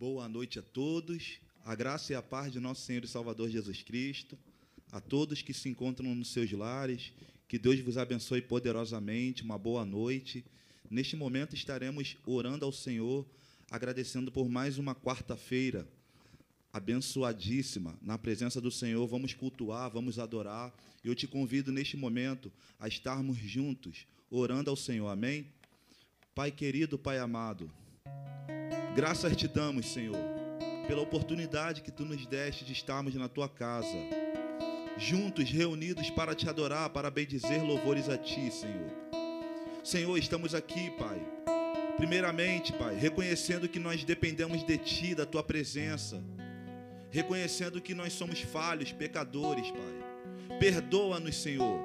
[0.00, 1.38] Boa noite a todos.
[1.62, 4.34] A graça e a paz de nosso Senhor e Salvador Jesus Cristo.
[4.90, 7.12] A todos que se encontram nos seus lares.
[7.46, 9.42] Que Deus vos abençoe poderosamente.
[9.42, 10.42] Uma boa noite.
[10.90, 13.26] Neste momento estaremos orando ao Senhor,
[13.70, 15.86] agradecendo por mais uma quarta-feira
[16.72, 19.06] abençoadíssima na presença do Senhor.
[19.06, 20.72] Vamos cultuar, vamos adorar.
[21.04, 25.08] Eu te convido neste momento a estarmos juntos, orando ao Senhor.
[25.08, 25.46] Amém?
[26.34, 27.70] Pai querido, Pai amado,
[28.94, 30.18] graças te damos, Senhor,
[30.86, 33.96] pela oportunidade que tu nos deste de estarmos na tua casa,
[34.96, 38.90] juntos, reunidos para te adorar, para bendizer louvores a ti, Senhor.
[39.82, 41.20] Senhor, estamos aqui, Pai.
[41.96, 46.22] Primeiramente, Pai, reconhecendo que nós dependemos de Ti, da Tua presença,
[47.10, 50.58] reconhecendo que nós somos falhos, pecadores, Pai.
[50.58, 51.78] Perdoa-nos, Senhor,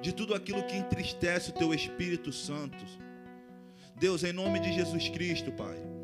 [0.00, 2.84] de tudo aquilo que entristece o Teu Espírito Santo.
[3.96, 5.95] Deus, em nome de Jesus Cristo, Pai.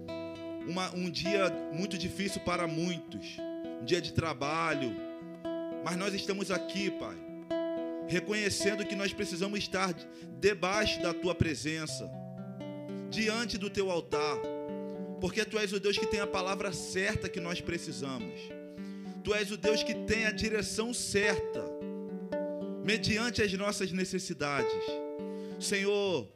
[0.67, 3.37] Uma, um dia muito difícil para muitos,
[3.81, 4.94] um dia de trabalho,
[5.85, 7.17] mas nós estamos aqui, Pai,
[8.06, 9.93] reconhecendo que nós precisamos estar
[10.38, 12.11] debaixo da Tua presença,
[13.11, 14.38] diante do Teu altar,
[15.20, 18.32] porque Tu és o Deus que tem a palavra certa que nós precisamos,
[19.25, 21.65] Tu és o Deus que tem a direção certa,
[22.85, 24.82] mediante as nossas necessidades.
[25.58, 26.29] Senhor,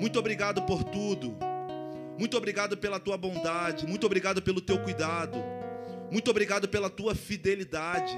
[0.00, 1.36] muito obrigado por tudo.
[2.18, 3.86] Muito obrigado pela tua bondade.
[3.86, 5.38] Muito obrigado pelo teu cuidado.
[6.10, 8.16] Muito obrigado pela tua fidelidade.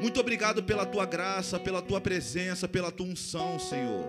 [0.00, 4.04] Muito obrigado pela tua graça, pela tua presença, pela tua unção, Senhor.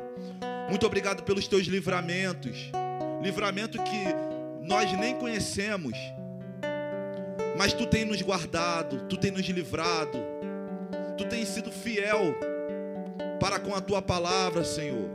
[0.70, 2.72] Muito obrigado pelos teus livramentos.
[3.22, 5.98] Livramento que nós nem conhecemos.
[7.58, 10.18] Mas tu tem nos guardado, tu tem nos livrado.
[11.18, 12.36] Tu tem sido fiel
[13.40, 15.10] para com a tua palavra, Senhor.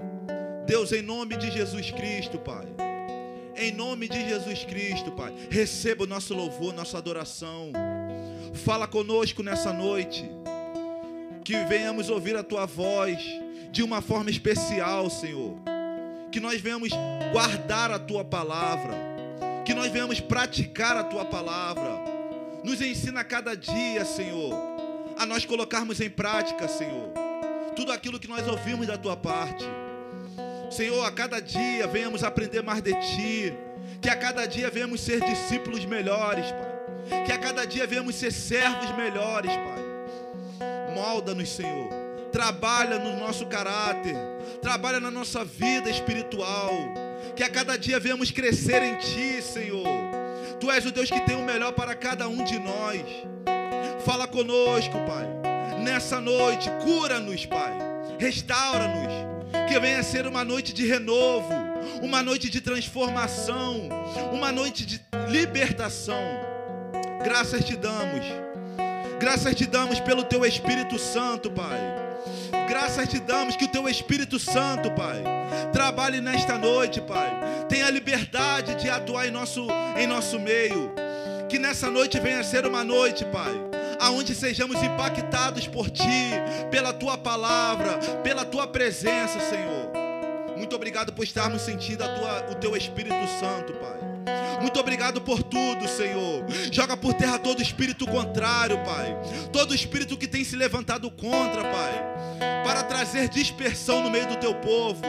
[0.67, 2.67] Deus, em nome de Jesus Cristo, Pai.
[3.61, 5.35] Em nome de Jesus Cristo, Pai.
[5.51, 7.71] Receba o nosso louvor, nossa adoração.
[8.65, 10.25] Fala conosco nessa noite.
[11.45, 13.23] Que venhamos ouvir a tua voz
[13.71, 15.59] de uma forma especial, Senhor.
[16.33, 16.89] Que nós venhamos
[17.33, 18.95] guardar a tua palavra.
[19.67, 22.01] Que nós venhamos praticar a tua palavra.
[22.65, 24.55] Nos ensina cada dia, Senhor,
[25.19, 27.11] a nós colocarmos em prática, Senhor,
[27.77, 29.67] tudo aquilo que nós ouvimos da tua parte.
[30.71, 33.53] Senhor, a cada dia venhamos aprender mais de Ti.
[34.01, 37.25] Que a cada dia venhamos ser discípulos melhores, Pai.
[37.27, 40.95] Que a cada dia venhamos ser servos melhores, Pai.
[40.95, 41.91] Molda-nos, Senhor.
[42.31, 44.15] Trabalha no nosso caráter.
[44.63, 46.71] Trabalha na nossa vida espiritual.
[47.35, 49.85] Que a cada dia venhamos crescer em Ti, Senhor.
[50.61, 53.03] Tu és o Deus que tem o melhor para cada um de nós.
[54.05, 55.27] Fala conosco, Pai.
[55.83, 57.77] Nessa noite, cura-nos, Pai.
[58.19, 59.30] Restaura-nos
[59.71, 61.49] que venha ser uma noite de renovo,
[62.03, 63.89] uma noite de transformação,
[64.33, 66.21] uma noite de libertação.
[67.23, 68.25] Graças te damos,
[69.21, 71.79] graças te damos pelo teu Espírito Santo, Pai.
[72.69, 75.23] Graças te damos que o teu Espírito Santo, Pai,
[75.73, 77.31] trabalhe nesta noite, Pai.
[77.69, 80.93] Tenha liberdade de atuar em nosso, em nosso meio.
[81.49, 83.55] Que nessa noite venha ser uma noite, Pai,
[84.01, 86.33] aonde sejamos impactados por Ti,
[86.71, 89.91] pela Tua palavra, pela Tua presença, Senhor.
[90.57, 93.99] Muito obrigado por estarmos sentindo tua, o Teu Espírito Santo, Pai.
[94.61, 96.45] Muito obrigado por tudo, Senhor.
[96.71, 99.17] Joga por terra todo espírito contrário, Pai.
[99.51, 102.63] Todo espírito que tem se levantado contra, Pai.
[102.63, 105.03] Para trazer dispersão no meio do teu povo.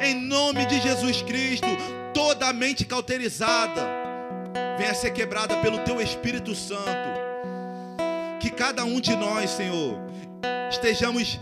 [0.00, 1.68] Em nome de Jesus Cristo,
[2.14, 3.86] toda mente cauterizada
[4.78, 7.05] venha ser quebrada pelo teu Espírito Santo
[8.40, 9.98] que cada um de nós, Senhor,
[10.70, 11.38] estejamos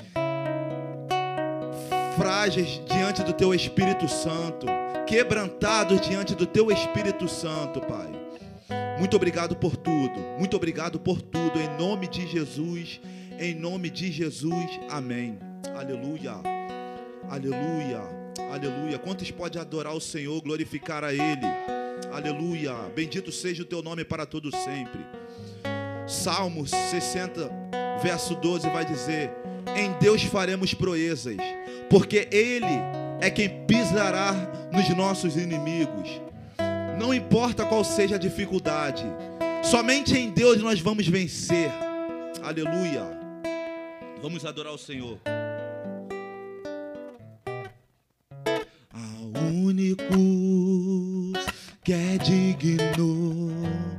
[2.17, 4.67] frágeis diante do Teu Espírito Santo,
[5.07, 8.13] quebrantados diante do Teu Espírito Santo, Pai.
[8.99, 13.01] Muito obrigado por tudo, muito obrigado por tudo, em nome de Jesus,
[13.39, 15.39] em nome de Jesus, amém.
[15.77, 16.35] Aleluia,
[17.29, 18.01] aleluia,
[18.53, 18.99] aleluia.
[18.99, 21.47] Quantos podem adorar o Senhor, glorificar a Ele?
[22.13, 25.24] Aleluia, bendito seja o Teu nome para todo sempre.
[26.15, 27.51] Salmos 60,
[28.03, 29.31] verso 12 vai dizer:
[29.77, 31.37] Em Deus faremos proezas,
[31.91, 32.65] porque Ele
[33.21, 34.33] é quem pisará
[34.73, 36.09] nos nossos inimigos.
[36.99, 39.05] Não importa qual seja a dificuldade,
[39.63, 41.71] somente em Deus nós vamos vencer.
[42.43, 43.03] Aleluia.
[44.23, 45.19] Vamos adorar o Senhor.
[48.93, 50.05] Ao único
[51.83, 53.94] que é digno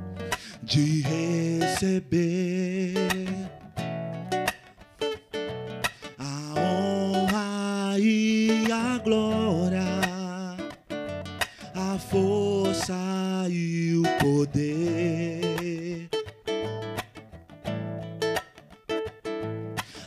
[0.66, 2.96] de receber
[6.18, 9.86] a honra e a glória,
[11.76, 16.10] a força e o poder.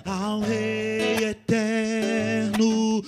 [0.05, 3.01] Ao Rei eterno,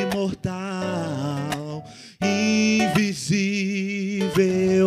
[0.00, 1.84] imortal,
[2.22, 3.56] invisível,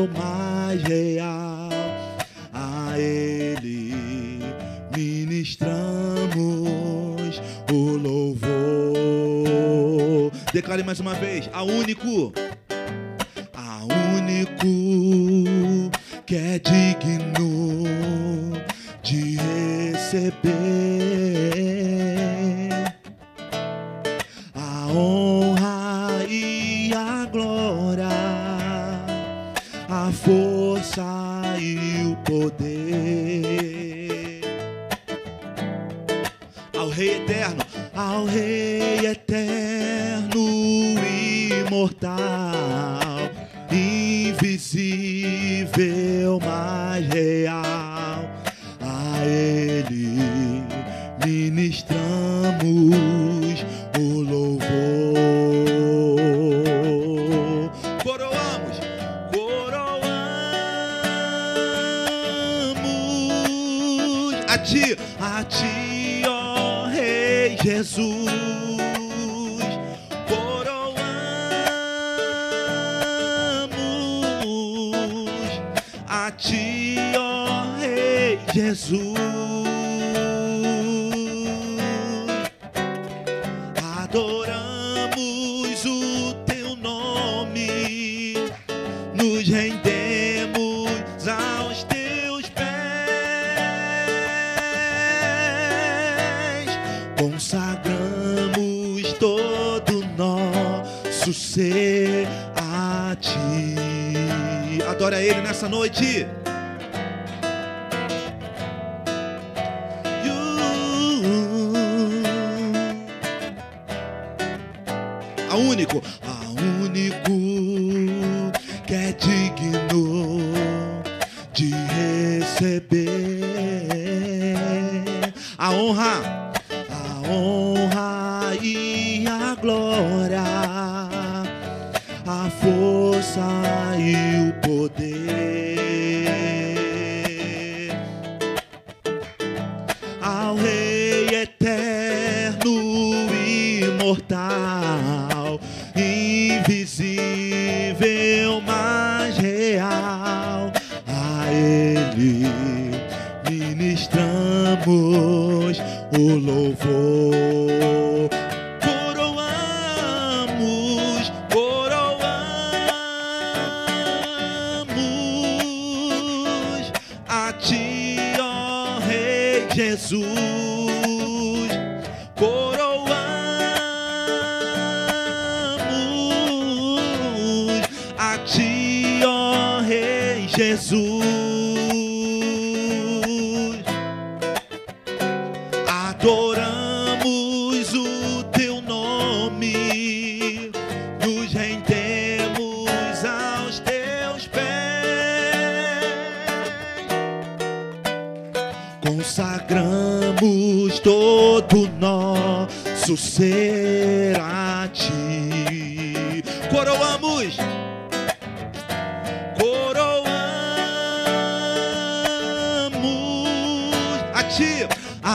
[0.08, 1.45] mais real.
[10.56, 12.32] Declare mais uma vez: a único,
[13.54, 13.84] a
[14.16, 15.92] único
[16.26, 17.75] que é digno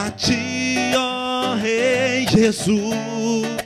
[0.06, 3.59] a ti, ó Rei Jesus.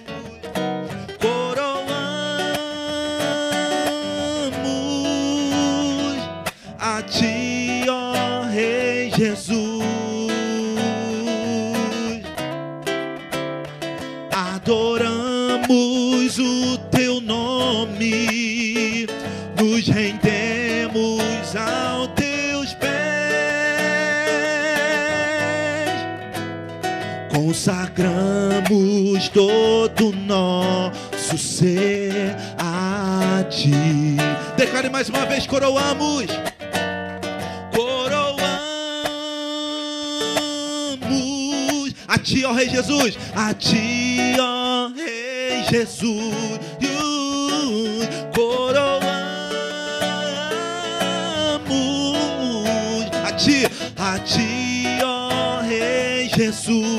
[27.64, 34.18] consagramos todo nosso ser a ti.
[34.54, 36.26] Declare mais uma vez: coroamos.
[37.74, 38.44] Coroamos
[42.06, 43.16] a ti, ó Rei Jesus.
[43.34, 46.60] A ti, ó Rei Jesus.
[48.34, 49.24] Coroamos
[53.26, 53.64] a ti,
[53.96, 56.93] a ti, ó Rei Jesus.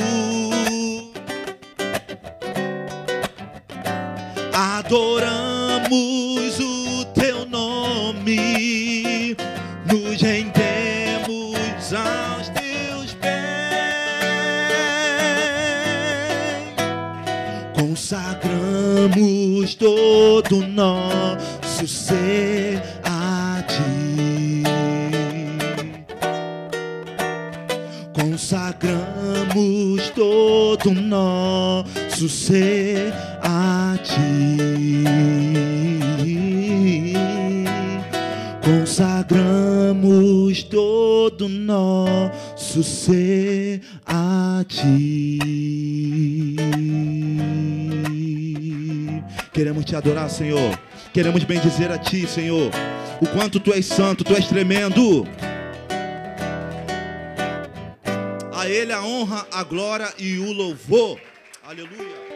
[19.86, 24.64] todo nosso ser a ti.
[28.12, 33.14] Consagramos todo nosso ser
[33.44, 35.04] a ti.
[38.64, 43.25] Consagramos todo nosso ser.
[50.06, 50.80] adorar, Senhor.
[51.12, 52.72] Queremos bendizer a Ti, Senhor.
[53.20, 55.28] O quanto Tu és santo, Tu és tremendo.
[58.54, 61.20] A Ele a honra, a glória e o louvor.
[61.64, 62.35] Aleluia.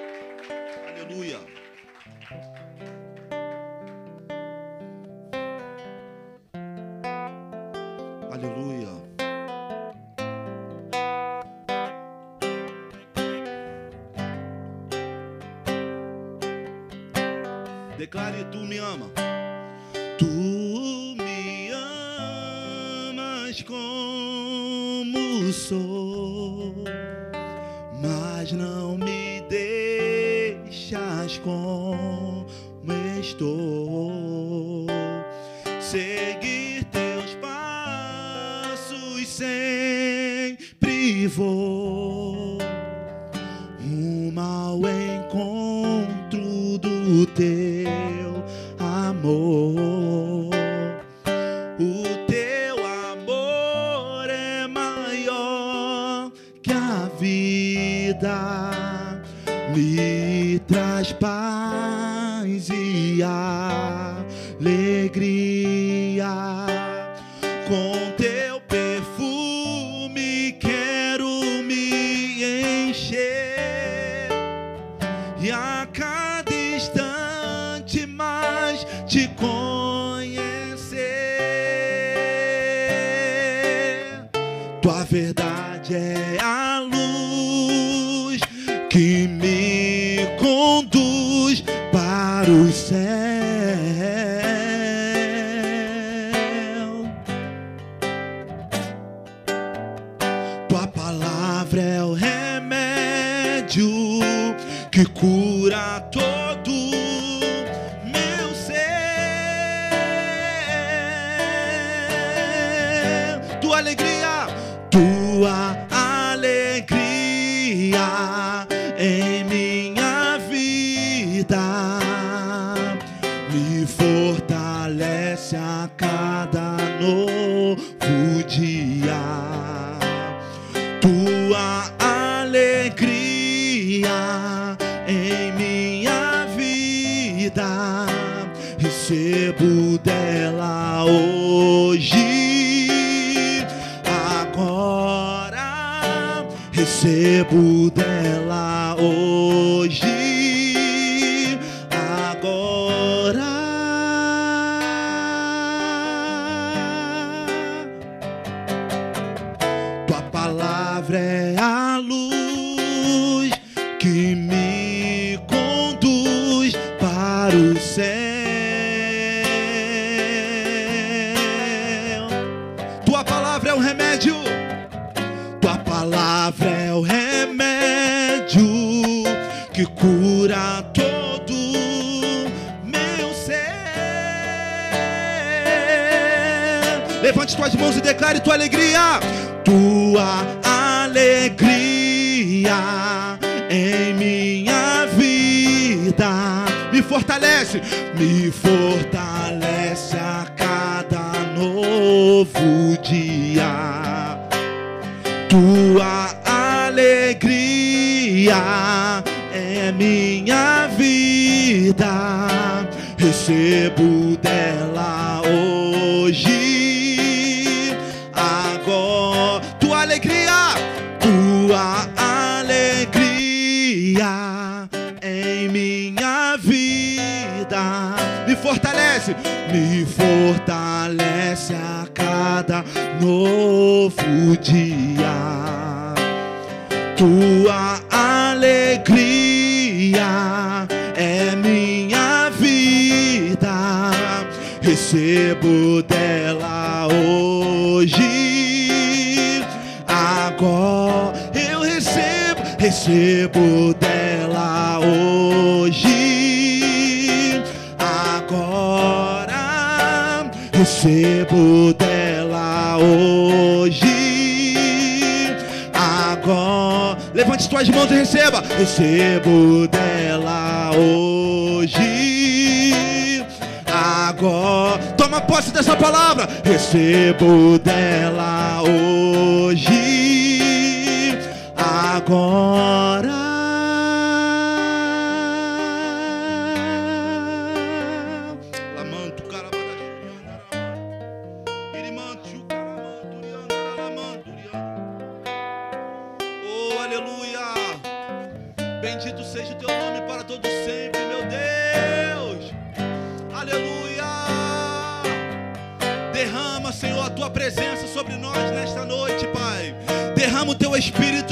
[104.99, 106.28] que cura todo.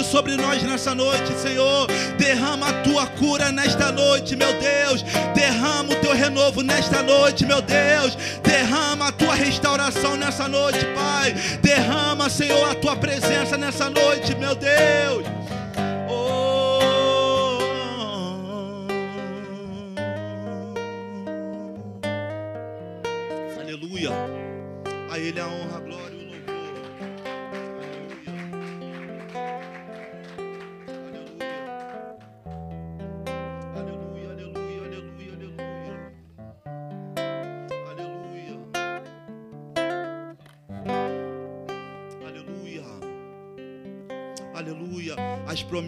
[0.04, 1.88] Sobre nós nessa noite, Senhor.
[2.18, 5.04] Derrama a tua cura nesta noite, meu Deus.
[5.34, 8.16] Derrama o teu renovo nesta noite, meu Deus.
[8.44, 11.34] Derrama a tua restauração nessa noite, Pai.
[11.62, 15.47] Derrama, Senhor, a tua presença nessa noite, meu Deus.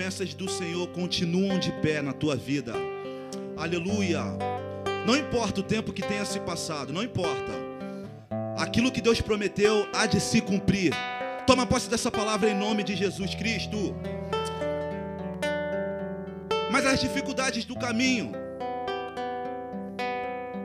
[0.09, 2.73] Promessas do Senhor continuam de pé na tua vida.
[3.55, 4.23] Aleluia.
[5.05, 7.51] Não importa o tempo que tenha se passado, não importa.
[8.57, 10.93] Aquilo que Deus prometeu há de se cumprir.
[11.45, 13.95] Toma posse dessa palavra em nome de Jesus Cristo.
[16.71, 18.31] Mas as dificuldades do caminho,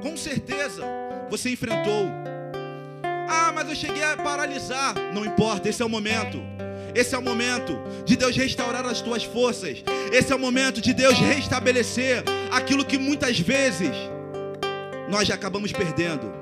[0.00, 0.84] com certeza
[1.28, 2.08] você enfrentou.
[3.28, 4.94] Ah, mas eu cheguei a paralisar.
[5.12, 6.53] Não importa, esse é o momento.
[6.94, 9.82] Esse é o momento de Deus restaurar as tuas forças.
[10.12, 13.90] Esse é o momento de Deus restabelecer aquilo que muitas vezes
[15.08, 16.32] nós já acabamos perdendo.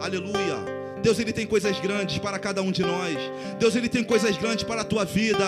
[0.00, 0.80] Aleluia.
[1.02, 3.16] Deus ele tem coisas grandes para cada um de nós.
[3.58, 5.46] Deus ele tem coisas grandes para a tua vida.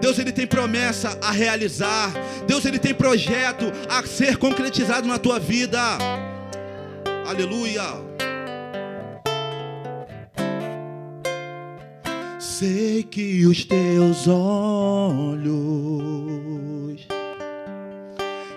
[0.00, 2.12] Deus ele tem promessa a realizar.
[2.46, 5.78] Deus ele tem projeto a ser concretizado na tua vida.
[7.26, 8.07] Aleluia.
[12.58, 15.46] Sei que os teus olhos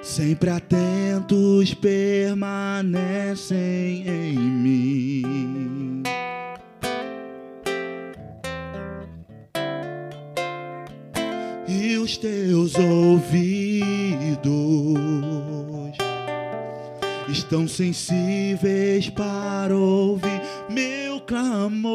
[0.01, 3.59] sempre atentos permanecem
[4.07, 6.01] em mim.
[11.67, 13.51] E os teus ouvidos
[17.29, 21.91] estão sensíveis para ouvir meu clamor.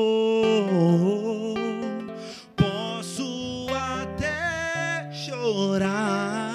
[2.55, 6.46] Posso até chorar,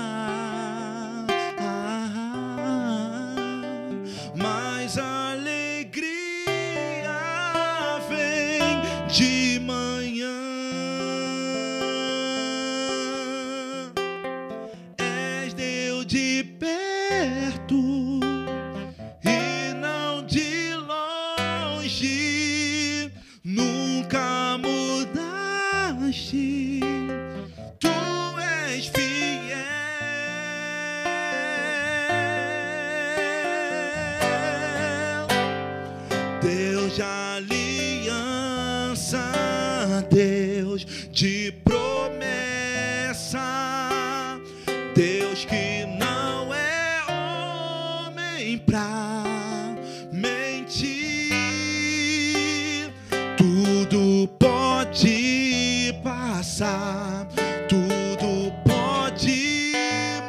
[57.67, 59.73] tudo pode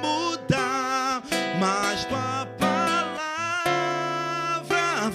[0.00, 1.22] mudar,
[1.60, 3.50] mas tua palavra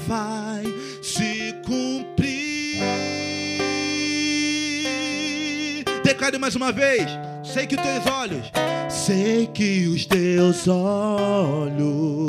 [0.08, 0.64] vai
[1.02, 2.84] se cumprir.
[6.04, 7.10] Declare mais uma vez.
[7.44, 8.52] Sei que os teus olhos,
[8.90, 12.28] sei que os teus olhos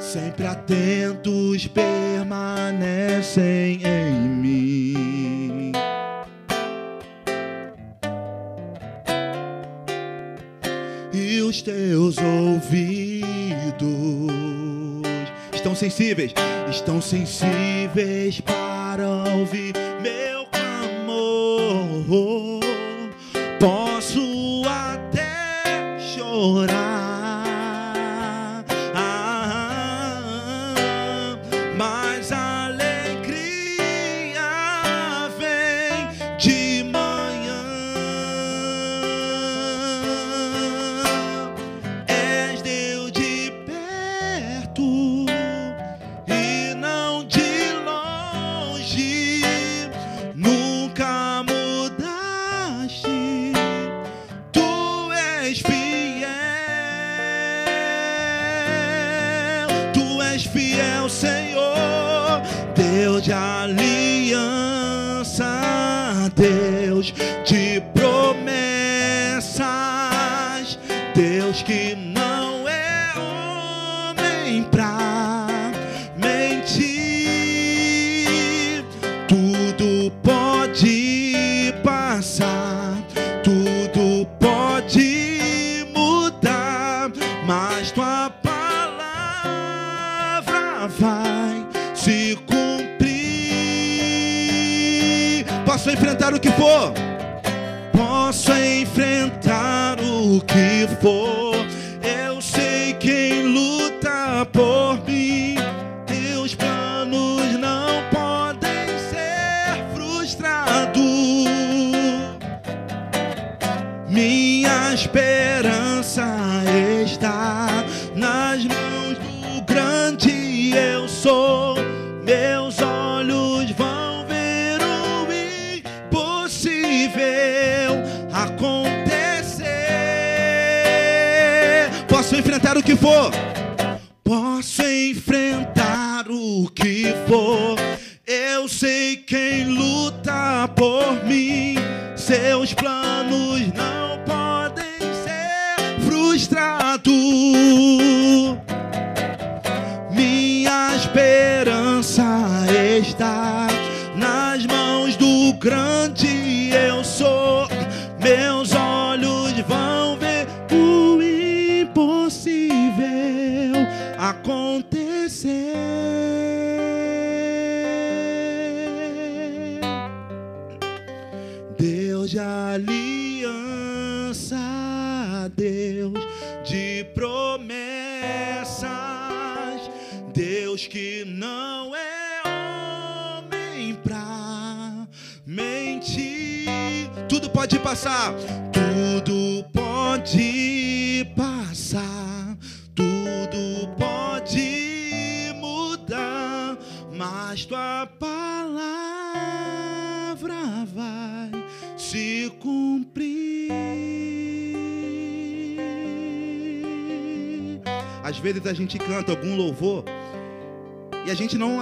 [0.00, 4.93] sempre atentos permanecem em mim.
[11.64, 12.74] Teus ouvidos
[15.54, 16.34] estão sensíveis,
[16.70, 19.72] estão sensíveis para ouvir
[20.02, 22.53] meu clamor.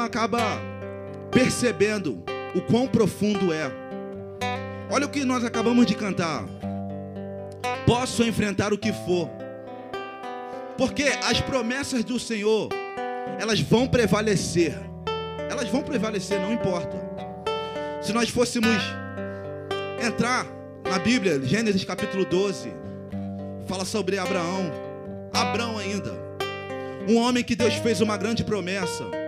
[0.04, 0.60] Acaba
[1.30, 2.22] percebendo
[2.54, 3.70] o quão profundo é.
[4.90, 6.44] Olha o que nós acabamos de cantar.
[7.86, 9.30] Posso enfrentar o que for.
[10.76, 12.68] Porque as promessas do Senhor,
[13.38, 14.78] elas vão prevalecer.
[15.50, 16.96] Elas vão prevalecer, não importa.
[18.02, 18.82] Se nós fôssemos
[20.04, 20.46] entrar
[20.84, 22.72] na Bíblia, Gênesis capítulo 12,
[23.66, 24.70] fala sobre Abraão.
[25.32, 26.12] Abraão ainda.
[27.08, 29.21] Um homem que Deus fez uma grande promessa.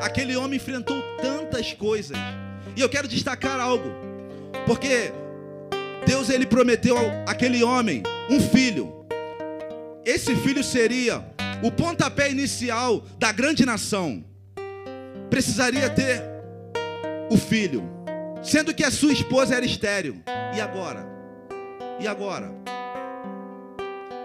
[0.00, 2.16] Aquele homem enfrentou tantas coisas.
[2.76, 3.90] E eu quero destacar algo.
[4.66, 5.12] Porque
[6.06, 9.04] Deus ele prometeu àquele homem um filho.
[10.04, 11.24] Esse filho seria
[11.62, 14.24] o pontapé inicial da grande nação.
[15.30, 16.22] Precisaria ter
[17.30, 17.82] o filho,
[18.42, 20.22] sendo que a sua esposa era estéril.
[20.54, 21.06] E agora?
[21.98, 22.52] E agora?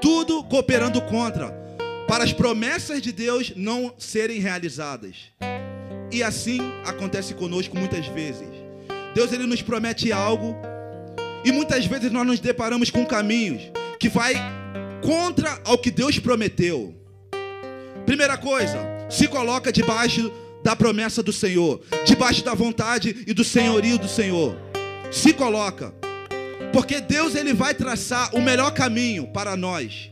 [0.01, 1.57] Tudo cooperando contra
[2.09, 5.15] para as promessas de Deus não serem realizadas.
[6.11, 8.47] E assim acontece conosco muitas vezes.
[9.13, 10.55] Deus ele nos promete algo
[11.45, 13.61] e muitas vezes nós nos deparamos com caminhos
[13.99, 14.33] que vai
[15.03, 16.95] contra ao que Deus prometeu.
[18.07, 20.31] Primeira coisa, se coloca debaixo
[20.63, 24.57] da promessa do Senhor, debaixo da vontade e do senhorio do Senhor.
[25.11, 25.93] Se coloca.
[26.73, 30.09] Porque Deus ele vai traçar o melhor caminho para nós.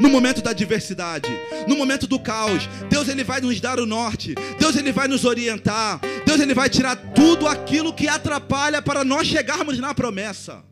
[0.00, 1.30] No momento da adversidade,
[1.68, 4.34] no momento do caos, Deus ele vai nos dar o norte.
[4.58, 6.00] Deus ele vai nos orientar.
[6.26, 10.64] Deus ele vai tirar tudo aquilo que atrapalha para nós chegarmos na promessa.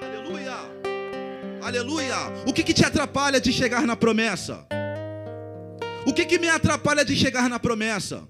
[0.00, 0.56] Aleluia.
[1.62, 2.16] Aleluia.
[2.46, 4.66] O que, que te atrapalha de chegar na promessa?
[6.06, 8.22] O que, que me atrapalha de chegar na promessa?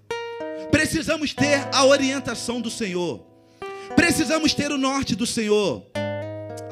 [0.70, 3.24] Precisamos ter a orientação do Senhor.
[3.94, 5.86] Precisamos ter o norte do Senhor.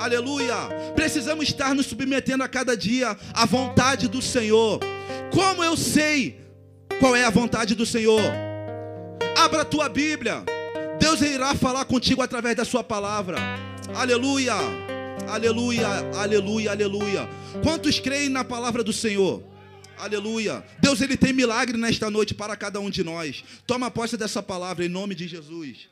[0.04, 0.54] Aleluia.
[0.94, 4.78] Precisamos estar nos submetendo a cada dia à vontade do Senhor.
[5.32, 6.38] Como eu sei
[7.00, 8.20] qual é a vontade do Senhor?
[9.34, 10.44] Abra a tua Bíblia.
[11.00, 13.38] Deus irá falar contigo através da sua palavra.
[13.94, 14.52] Aleluia.
[15.26, 15.88] Aleluia,
[16.18, 17.28] aleluia, aleluia.
[17.62, 19.42] Quantos creem na palavra do Senhor?
[19.96, 20.62] Aleluia.
[20.80, 23.42] Deus ele tem milagre nesta noite para cada um de nós.
[23.66, 25.88] Toma posse dessa palavra em nome de Jesus.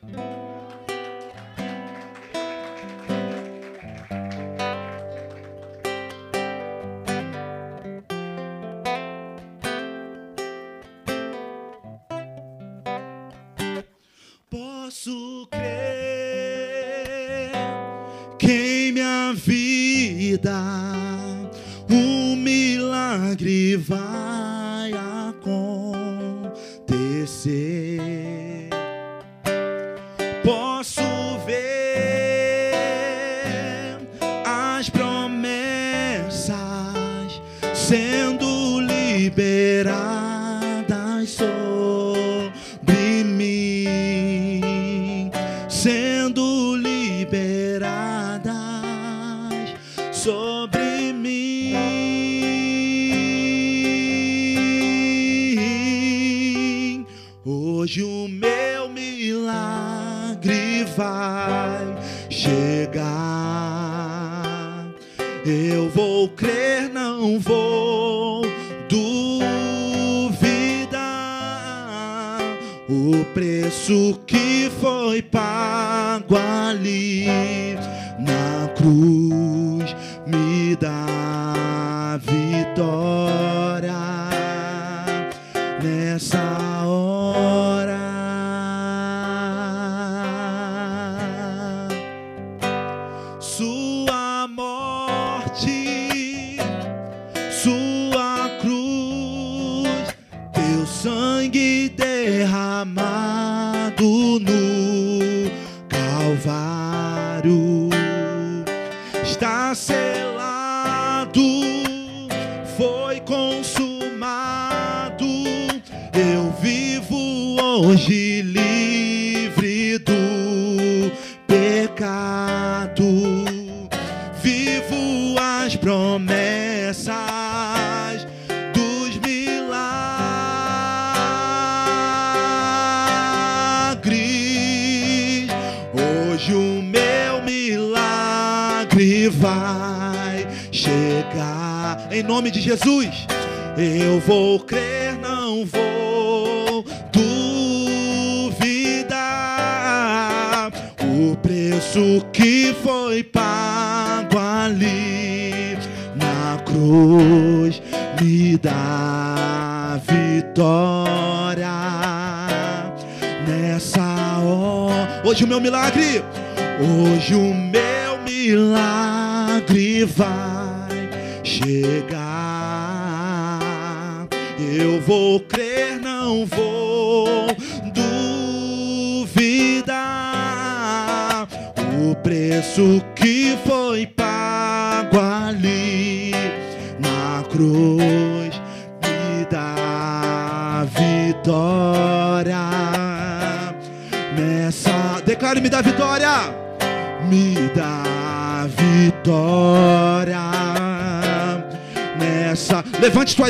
[85.83, 86.82] their song.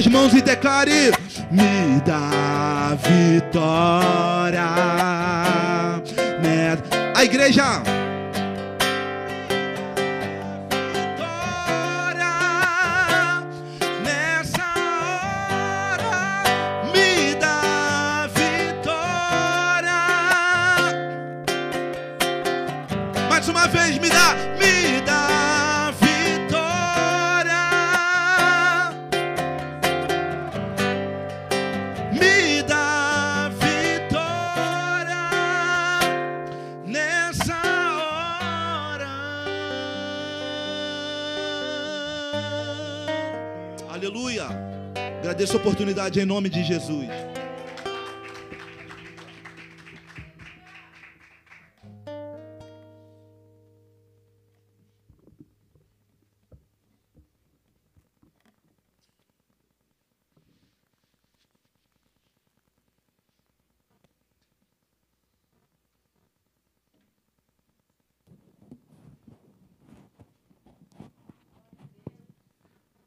[0.06, 0.61] mãos e declara.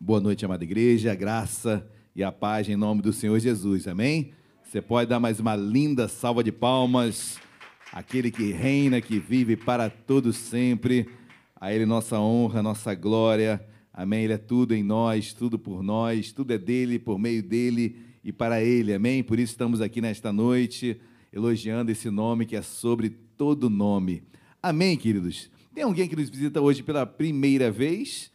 [0.06, 3.88] Boa noite, amada igreja, a graça e a paz em nome do Senhor Jesus.
[3.88, 4.34] Amém?
[4.64, 7.40] Você pode dar mais uma linda salva de palmas
[7.92, 11.08] aquele que reina, que vive para todos sempre,
[11.56, 14.24] a Ele nossa honra, nossa glória, amém?
[14.24, 18.32] Ele é tudo em nós, tudo por nós, tudo é dele, por meio dele e
[18.32, 19.24] para Ele, amém?
[19.24, 21.00] Por isso estamos aqui nesta noite,
[21.32, 24.24] elogiando esse nome que é sobre todo nome,
[24.62, 25.50] amém, queridos?
[25.74, 28.32] Tem alguém que nos visita hoje pela primeira vez?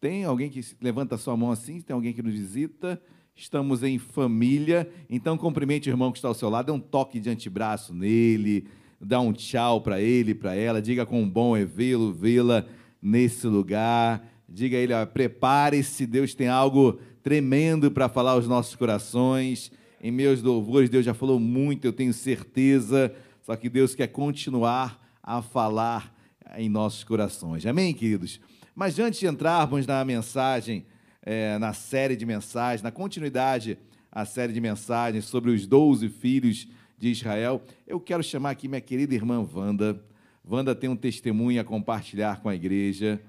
[0.00, 1.80] Tem alguém que levanta sua mão assim?
[1.80, 3.02] Tem alguém que nos visita?
[3.34, 7.18] Estamos em família, então cumprimente o irmão que está ao seu lado, dê um toque
[7.18, 8.68] de antebraço nele,
[9.04, 12.66] dá um tchau para ele, para ela, diga com bom é vê-lo, vê-la
[13.00, 14.26] nesse lugar.
[14.48, 19.70] Diga a ele, prepare-se, Deus tem algo tremendo para falar aos nossos corações.
[20.00, 25.02] Em meus louvores, Deus já falou muito, eu tenho certeza, só que Deus quer continuar
[25.22, 26.14] a falar
[26.56, 27.64] em nossos corações.
[27.66, 28.40] Amém, queridos?
[28.74, 30.84] Mas antes de entrarmos na mensagem,
[31.22, 33.78] é, na série de mensagens, na continuidade
[34.12, 38.80] a série de mensagens sobre os doze filhos de Israel, eu quero chamar aqui minha
[38.80, 40.02] querida irmã Wanda.
[40.44, 43.20] Wanda tem um testemunho a compartilhar com a igreja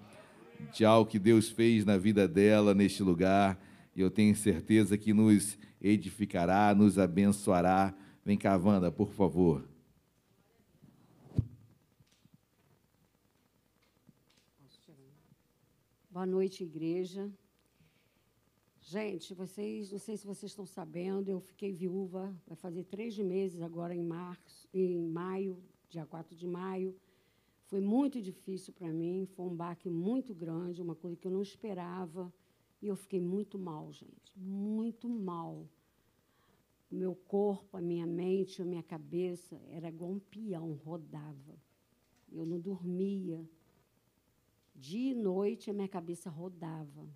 [0.74, 3.60] de algo que Deus fez na vida dela neste lugar,
[3.96, 7.94] e eu tenho certeza que nos edificará, nos abençoará.
[8.24, 9.68] Vem cá, Wanda, por favor.
[16.10, 17.30] Boa noite, igreja.
[18.88, 23.60] Gente, vocês, não sei se vocês estão sabendo, eu fiquei viúva, vai fazer três meses
[23.60, 25.58] agora em março, em maio,
[25.90, 26.96] dia 4 de maio.
[27.64, 31.42] Foi muito difícil para mim, foi um baque muito grande, uma coisa que eu não
[31.42, 32.32] esperava.
[32.80, 35.68] E eu fiquei muito mal, gente, muito mal.
[36.92, 41.60] O meu corpo, a minha mente, a minha cabeça era igual um peão, rodava.
[42.32, 43.44] Eu não dormia,
[44.78, 47.08] Dia e noite a minha cabeça rodava.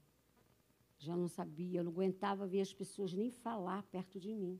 [1.00, 4.60] Já não sabia, eu não aguentava ver as pessoas nem falar perto de mim.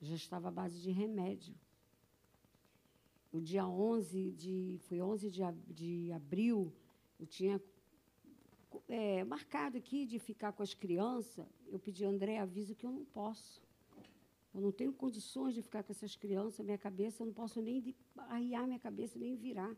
[0.00, 1.54] Já estava à base de remédio.
[3.30, 6.72] O dia 11 de, foi 11 de, de abril,
[7.20, 7.60] eu tinha
[8.88, 11.46] é, marcado aqui de ficar com as crianças.
[11.66, 13.62] Eu pedi a André, avisa que eu não posso.
[14.54, 17.94] Eu não tenho condições de ficar com essas crianças, minha cabeça, eu não posso nem
[18.16, 19.76] arriar minha cabeça, nem virar.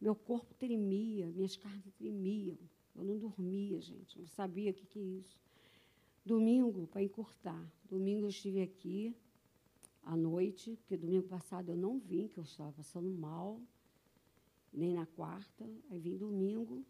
[0.00, 2.58] Meu corpo tremia, minhas carnes tremiam.
[2.94, 4.18] Eu não dormia, gente.
[4.18, 5.40] Não sabia o que, que é isso.
[6.24, 7.64] Domingo, para encurtar.
[7.88, 9.14] Domingo eu estive aqui
[10.04, 13.60] à noite, porque domingo passado eu não vim, que eu estava passando mal,
[14.72, 15.68] nem na quarta.
[15.90, 16.84] Aí vim domingo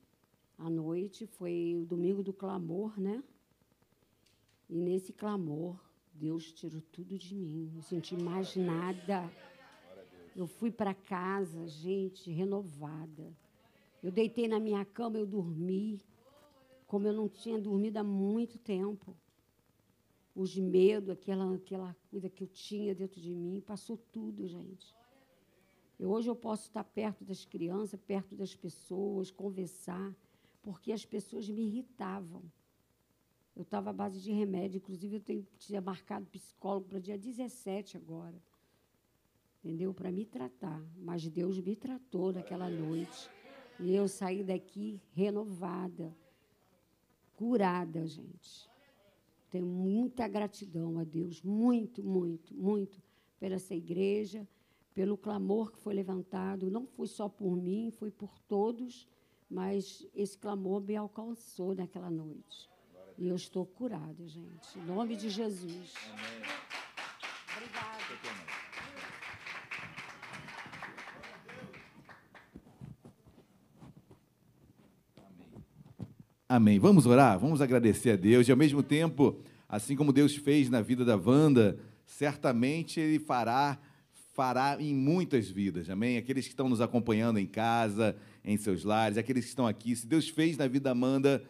[0.59, 3.23] à noite, foi o domingo do clamor, né?
[4.69, 5.79] E nesse clamor,
[6.15, 7.71] Deus tirou tudo de mim.
[7.75, 9.31] Não senti mais nada.
[10.35, 13.33] Eu fui para casa, gente, renovada.
[14.03, 16.01] Eu deitei na minha cama, eu dormi,
[16.87, 19.17] como eu não tinha dormido há muito tempo.
[20.35, 24.95] Os medos, aquela, aquela coisa que eu tinha dentro de mim, passou tudo, gente.
[25.99, 30.15] Eu, hoje eu posso estar perto das crianças, perto das pessoas, conversar,
[30.63, 32.43] porque as pessoas me irritavam.
[33.55, 37.99] Eu estava à base de remédio, inclusive eu tenho, tinha marcado psicólogo para dia 17
[37.99, 38.43] agora
[39.65, 39.95] entendeu?
[39.95, 40.83] Para me tratar.
[40.97, 43.31] Mas Deus me tratou naquela noite.
[43.81, 46.15] E eu saí daqui renovada,
[47.37, 48.71] curada, gente.
[49.51, 53.03] Tenho muita gratidão a Deus, muito, muito, muito,
[53.39, 54.49] pela essa igreja,
[54.95, 56.71] pelo clamor que foi levantado.
[56.71, 59.09] Não foi só por mim, foi por todos,
[59.51, 62.71] mas esse clamor me alcançou naquela noite.
[63.19, 64.79] E eu estou curada, gente.
[64.79, 65.95] Em nome de Jesus.
[66.11, 66.63] Amém.
[67.57, 68.72] Obrigada.
[76.55, 76.79] Amém.
[76.79, 77.39] Vamos orar?
[77.39, 78.47] Vamos agradecer a Deus.
[78.47, 83.79] E ao mesmo tempo, assim como Deus fez na vida da Wanda, certamente Ele fará,
[84.35, 85.89] fará em muitas vidas.
[85.89, 86.19] Amém?
[86.19, 89.97] Aqueles que estão nos acompanhando em casa, em seus lares, aqueles que estão aqui.
[89.97, 91.43] Se Deus fez na vida da Amanda,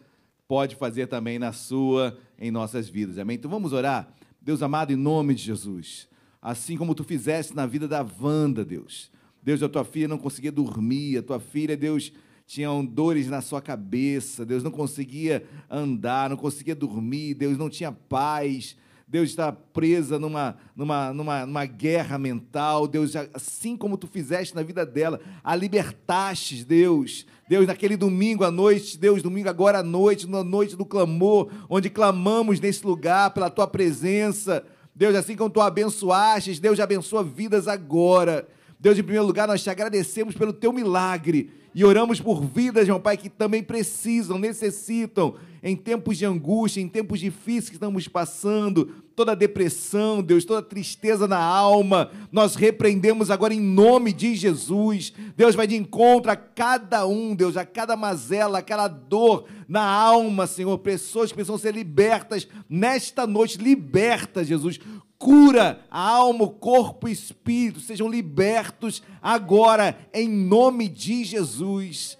[0.47, 3.17] pode fazer também na sua, em nossas vidas.
[3.17, 3.35] Amém?
[3.35, 4.07] Então vamos orar.
[4.41, 6.07] Deus amado, em nome de Jesus.
[6.41, 9.11] Assim como tu fizeste na vida da Wanda, Deus.
[9.43, 12.13] Deus, a tua filha não conseguia dormir, a tua filha, Deus
[12.45, 17.91] tinham dores na sua cabeça, Deus não conseguia andar, não conseguia dormir, Deus não tinha
[17.91, 18.75] paz,
[19.07, 24.63] Deus está presa numa, numa, numa, numa guerra mental, Deus, assim como tu fizeste na
[24.63, 27.25] vida dela, a libertastes, Deus.
[27.47, 31.89] Deus, naquele domingo à noite, Deus, domingo agora à noite, na noite do clamor, onde
[31.89, 34.65] clamamos nesse lugar pela tua presença.
[34.95, 38.47] Deus, assim como tu abençoastes, Deus abençoa vidas agora.
[38.79, 42.99] Deus, em primeiro lugar, nós te agradecemos pelo teu milagre e oramos por vidas, meu
[42.99, 49.03] Pai, que também precisam, necessitam em tempos de angústia, em tempos difíceis que estamos passando,
[49.15, 55.13] toda depressão, Deus, toda tristeza na alma, nós repreendemos agora em nome de Jesus.
[55.37, 60.47] Deus vai de encontro a cada um, Deus, a cada mazela, aquela dor na alma,
[60.47, 60.77] Senhor.
[60.79, 64.77] Pessoas que precisam ser libertas nesta noite, libertas, Jesus.
[65.17, 72.17] Cura a alma, o corpo e espírito, sejam libertos agora, em nome de Jesus.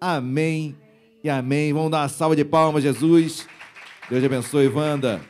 [0.00, 0.83] Amém
[1.24, 1.72] e amém.
[1.72, 3.48] Vamos dar uma salva de palmas, Jesus.
[4.10, 5.22] Deus te abençoe, Wanda.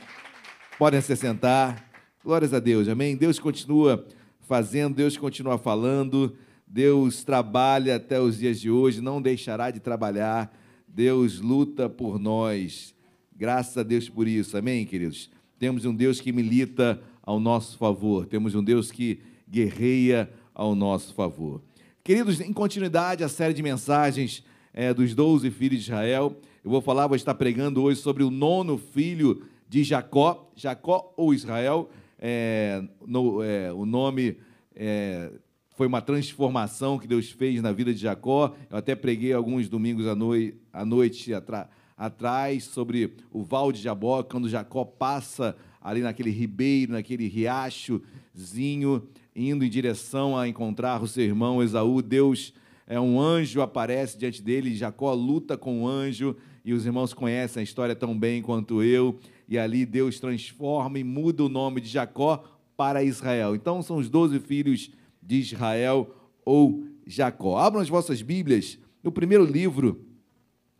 [0.76, 1.88] Podem se sentar.
[2.24, 3.16] Glórias a Deus, amém?
[3.16, 4.04] Deus continua
[4.40, 6.36] fazendo, Deus continua falando,
[6.66, 10.52] Deus trabalha até os dias de hoje, não deixará de trabalhar.
[10.88, 12.92] Deus luta por nós.
[13.32, 15.30] Graças a Deus por isso, amém, queridos?
[15.60, 21.14] Temos um Deus que milita ao nosso favor, temos um Deus que guerreia ao nosso
[21.14, 21.62] favor.
[22.02, 24.42] Queridos, em continuidade à série de mensagens
[24.74, 28.30] é, dos doze filhos de Israel, eu vou falar, vou estar pregando hoje sobre o
[28.30, 34.36] nono filho de Jacó, Jacó ou Israel, é, no, é, o nome
[34.74, 35.30] é,
[35.76, 38.54] foi uma transformação que Deus fez na vida de Jacó.
[38.70, 43.80] Eu até preguei alguns domingos à, noi à noite atra atrás sobre o Val de
[43.80, 51.06] Jabó, quando Jacó passa ali naquele ribeiro, naquele riachozinho, indo em direção a encontrar o
[51.06, 52.02] seu irmão Esaú.
[52.02, 52.52] Deus
[52.86, 57.60] é um anjo aparece diante dele, Jacó luta com o anjo, e os irmãos conhecem
[57.60, 59.18] a história tão bem quanto eu
[59.48, 62.44] e ali Deus transforma e muda o nome de Jacó
[62.76, 63.54] para Israel.
[63.54, 64.90] Então são os doze filhos
[65.22, 66.14] de Israel
[66.44, 67.58] ou Jacó.
[67.58, 70.04] Abram as vossas Bíblias no primeiro livro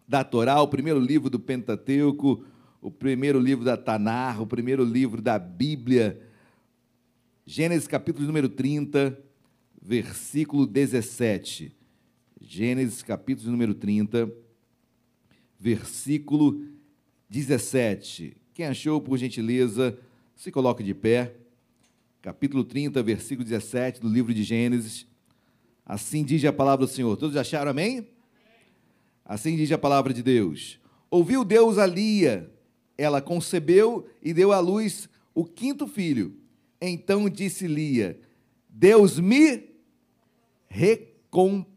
[0.09, 2.45] da Torá, o primeiro livro do Pentateuco,
[2.81, 6.21] o primeiro livro da Tanar, o primeiro livro da Bíblia.
[7.47, 9.19] Gênesis capítulo número 30,
[9.81, 11.84] versículo 17.
[12.47, 14.31] Gênesis capítulo número 30,
[15.59, 16.63] versículo
[17.27, 18.37] 17.
[18.53, 19.99] Quem achou, por gentileza,
[20.37, 21.35] se coloque de pé.
[22.21, 25.07] Capítulo 30, versículo 17 do livro de Gênesis.
[25.87, 27.17] Assim diz a palavra do Senhor.
[27.17, 28.07] Todos acharam amém?
[29.25, 30.79] Assim diz a palavra de Deus.
[31.11, 32.53] Ouviu Deus a Lia,
[32.99, 36.37] ela concebeu e deu à luz o quinto filho.
[36.79, 38.21] Então disse Lia:
[38.69, 39.71] Deus me
[40.69, 41.74] recompensou.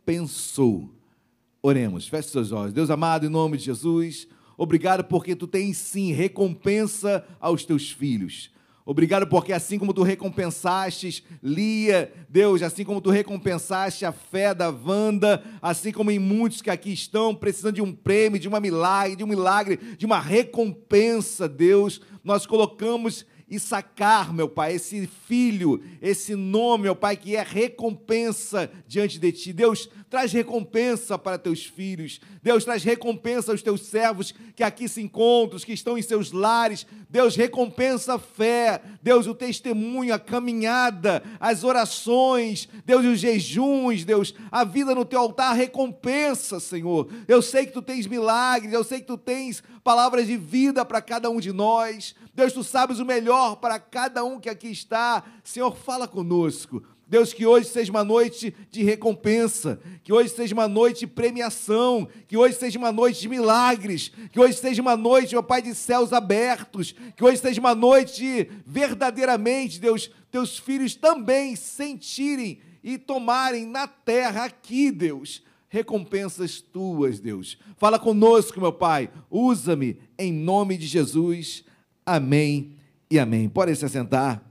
[1.61, 2.71] Oremos, feche seus olhos.
[2.71, 4.25] Deus amado, em nome de Jesus.
[4.57, 8.49] Obrigado porque tu tens sim recompensa aos teus filhos.
[8.85, 14.69] Obrigado porque assim como tu recompensaste Lia, Deus, assim como tu recompensaste a fé da
[14.69, 19.17] Wanda, assim como em muitos que aqui estão precisando de um prêmio, de uma milagre,
[19.17, 23.25] de um milagre, de uma recompensa, Deus, nós colocamos
[23.59, 29.53] sacar, meu Pai, esse filho, esse nome, meu Pai, que é recompensa diante de Ti.
[29.53, 32.19] Deus, traz recompensa para Teus filhos.
[32.43, 36.85] Deus, traz recompensa aos Teus servos que aqui se encontram, que estão em seus lares.
[37.09, 38.81] Deus, recompensa a fé.
[39.01, 42.67] Deus, o testemunho, a caminhada, as orações.
[42.85, 44.03] Deus, os jejuns.
[44.03, 47.09] Deus, a vida no Teu altar, recompensa, Senhor.
[47.29, 51.01] Eu sei que Tu tens milagres, eu sei que Tu tens palavras de vida para
[51.01, 52.13] cada um de nós.
[52.35, 55.23] Deus, Tu sabes o melhor para cada um que aqui está.
[55.45, 56.83] Senhor, fala conosco.
[57.07, 62.05] Deus, que hoje seja uma noite de recompensa, que hoje seja uma noite de premiação,
[62.27, 65.73] que hoje seja uma noite de milagres, que hoje seja uma noite, meu Pai, de
[65.73, 72.97] céus abertos, que hoje seja uma noite de verdadeiramente, Deus, teus filhos também sentirem e
[72.97, 77.57] tomarem na terra aqui, Deus, recompensas tuas, Deus.
[77.77, 81.63] Fala conosco, meu Pai, usa-me em nome de Jesus.
[82.05, 82.75] Amém
[83.09, 83.49] e amém.
[83.49, 84.43] Podem se assentar.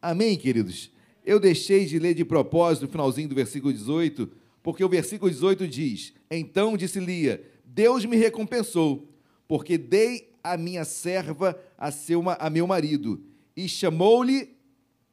[0.00, 0.90] Amém, queridos?
[1.24, 4.30] Eu deixei de ler de propósito o finalzinho do versículo 18,
[4.62, 9.08] porque o versículo 18 diz: Então disse Lia: Deus me recompensou,
[9.46, 13.22] porque dei a minha serva a, seu, a meu marido,
[13.56, 14.56] e chamou-lhe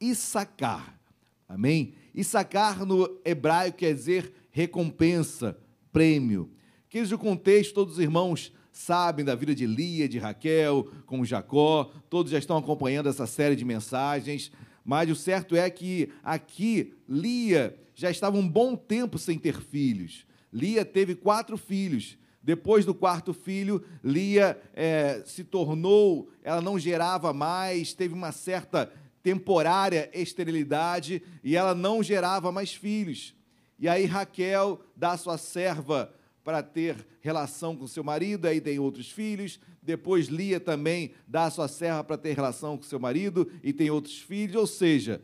[0.02, 1.00] Issacar.
[1.48, 1.94] Amém?
[2.14, 5.58] Issacar no hebraico quer dizer recompensa,
[5.92, 6.52] prêmio.
[6.90, 11.92] Queridos, o contexto, todos os irmãos sabem da vida de Lia, de Raquel, com Jacó,
[12.10, 14.52] todos já estão acompanhando essa série de mensagens,
[14.84, 20.26] mas o certo é que aqui Lia já estava um bom tempo sem ter filhos.
[20.52, 22.18] Lia teve quatro filhos.
[22.42, 28.92] Depois do quarto filho, Lia é, se tornou, ela não gerava mais, teve uma certa
[29.30, 33.36] temporária esterilidade e ela não gerava mais filhos.
[33.78, 36.12] E aí Raquel dá sua serva
[36.44, 39.60] para ter relação com seu marido, aí tem outros filhos.
[39.84, 44.18] Depois Lia também dá sua serra para ter relação com seu marido e tem outros
[44.20, 44.56] filhos.
[44.56, 45.22] Ou seja,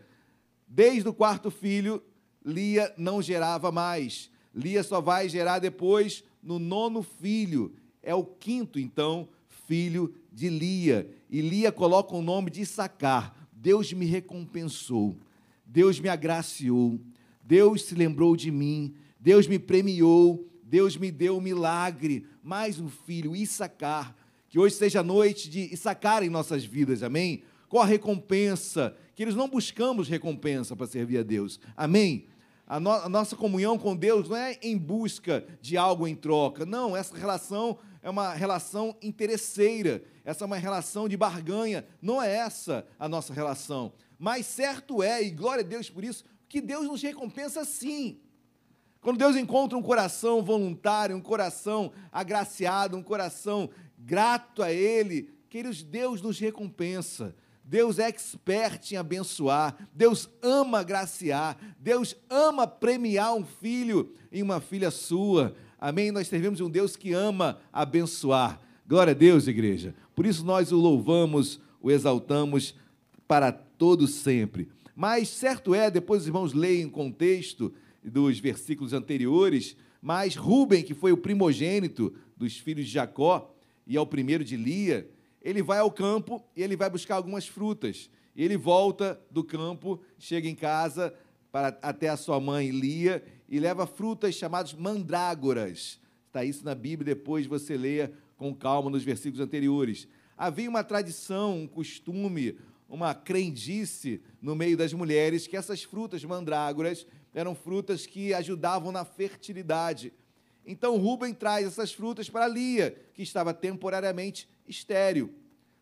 [0.68, 2.03] desde o quarto filho,
[2.45, 4.30] Lia não gerava mais.
[4.53, 7.74] Lia só vai gerar depois no nono filho.
[8.03, 9.28] é o quinto, então,
[9.66, 11.10] filho de Lia.
[11.28, 13.45] E Lia coloca o nome de Issacar.
[13.66, 15.18] Deus me recompensou,
[15.66, 16.99] Deus me agraciou,
[17.41, 22.88] Deus se lembrou de mim, Deus me premiou, Deus me deu um milagre, mais um
[22.88, 24.16] filho, Issacar.
[24.49, 27.41] Que hoje seja noite de Issacar em nossas vidas, amém?
[27.68, 28.95] Qual a recompensa?
[29.16, 32.28] Que eles não buscamos recompensa para servir a Deus, amém?
[32.68, 36.68] A, no, a, nossa comunhão com Deus não é em busca de algo em troca.
[36.68, 40.03] Não, essa relação é uma relação interesseira.
[40.26, 41.86] Essa é uma relação de barganha.
[42.02, 43.94] Não é essa a nossa relação.
[44.18, 48.20] Mas certo é, e glória a Deus por isso, que Deus nos recompensa sim.
[49.00, 53.70] Quando Deus encontra um coração voluntário, um coração agraciado, um coração
[54.00, 57.36] grato a Ele, queridos, Deus nos recompensa.
[57.64, 64.60] Deus é expert em abençoar, Deus ama agraciar, Deus ama premiar um filho e uma
[64.60, 65.56] filha sua.
[65.80, 66.12] Amém?
[66.12, 68.60] Nós servimos um Deus que ama abençoar.
[68.88, 69.96] Glória a Deus, igreja.
[70.14, 72.76] Por isso nós o louvamos, o exaltamos
[73.28, 74.70] para todo sempre.
[74.96, 77.74] Mas certo é, depois os irmãos leem o contexto
[78.04, 83.52] dos versículos anteriores, mas Rubem, que foi o primogênito dos filhos de Jacó
[83.88, 85.10] e é o primeiro de Lia,
[85.42, 88.08] ele vai ao campo e ele vai buscar algumas frutas.
[88.36, 91.12] Ele volta do campo, chega em casa
[91.52, 96.00] para, até a sua mãe Lia e leva frutas chamadas mandrágoras.
[96.28, 100.08] Está isso na Bíblia, depois você leia com calma nos versículos anteriores.
[100.38, 102.58] Havia uma tradição, um costume,
[102.90, 109.04] uma crendice no meio das mulheres que essas frutas mandrágoras eram frutas que ajudavam na
[109.04, 110.14] fertilidade.
[110.66, 115.34] Então Rubem traz essas frutas para Lia, que estava temporariamente estéril.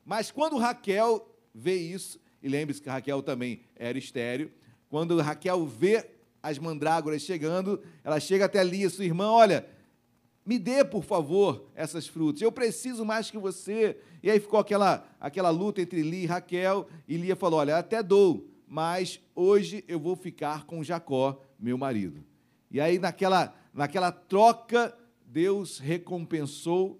[0.05, 4.51] Mas quando Raquel vê isso, e lembre-se que Raquel também era estéril,
[4.89, 6.09] quando Raquel vê
[6.41, 9.65] as mandrágoras chegando, ela chega até Lia, sua irmã, olha,
[10.45, 13.97] me dê, por favor, essas frutas, eu preciso mais que você.
[14.21, 18.03] E aí ficou aquela, aquela luta entre Lia e Raquel, e Lia falou, olha, até
[18.03, 22.23] dou, mas hoje eu vou ficar com Jacó, meu marido.
[22.69, 26.99] E aí, naquela, naquela troca, Deus recompensou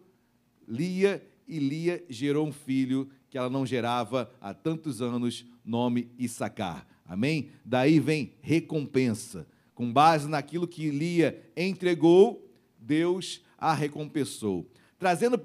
[0.67, 6.85] Lia e Lia gerou um filho que ela não gerava há tantos anos, nome Issacar.
[7.05, 7.49] Amém?
[7.65, 9.47] Daí vem recompensa.
[9.73, 12.42] Com base naquilo que Lia entregou,
[12.83, 14.67] Deus a recompensou.
[14.99, 15.39] Trazendo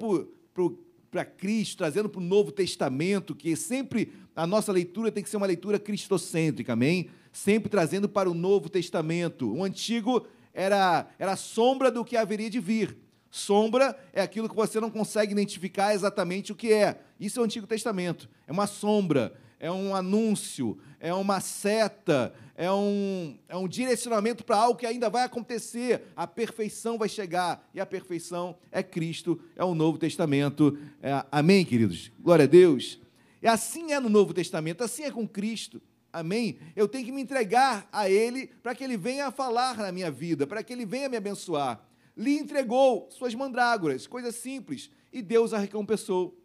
[1.11, 5.37] para Cristo, trazendo para o Novo Testamento, que sempre a nossa leitura tem que ser
[5.37, 7.11] uma leitura cristocêntrica, amém?
[7.33, 9.53] Sempre trazendo para o Novo Testamento.
[9.55, 12.97] O antigo era, era sombra do que haveria de vir.
[13.31, 17.01] Sombra é aquilo que você não consegue identificar exatamente o que é.
[17.21, 18.29] Isso é o Antigo Testamento.
[18.47, 24.57] É uma sombra, é um anúncio, é uma seta, é um, é um direcionamento para
[24.57, 26.03] algo que ainda vai acontecer.
[26.17, 27.67] A perfeição vai chegar.
[27.73, 30.77] E a perfeição é Cristo, é o Novo Testamento.
[31.01, 32.11] É, amém, queridos?
[32.19, 32.99] Glória a Deus.
[33.41, 35.81] E assim é no Novo Testamento, assim é com Cristo.
[36.13, 36.59] Amém?
[36.75, 40.45] Eu tenho que me entregar a Ele para que Ele venha falar na minha vida,
[40.45, 41.89] para que Ele venha me abençoar
[42.19, 46.37] lhe entregou suas mandrágoras, coisas simples, e Deus a recompensou.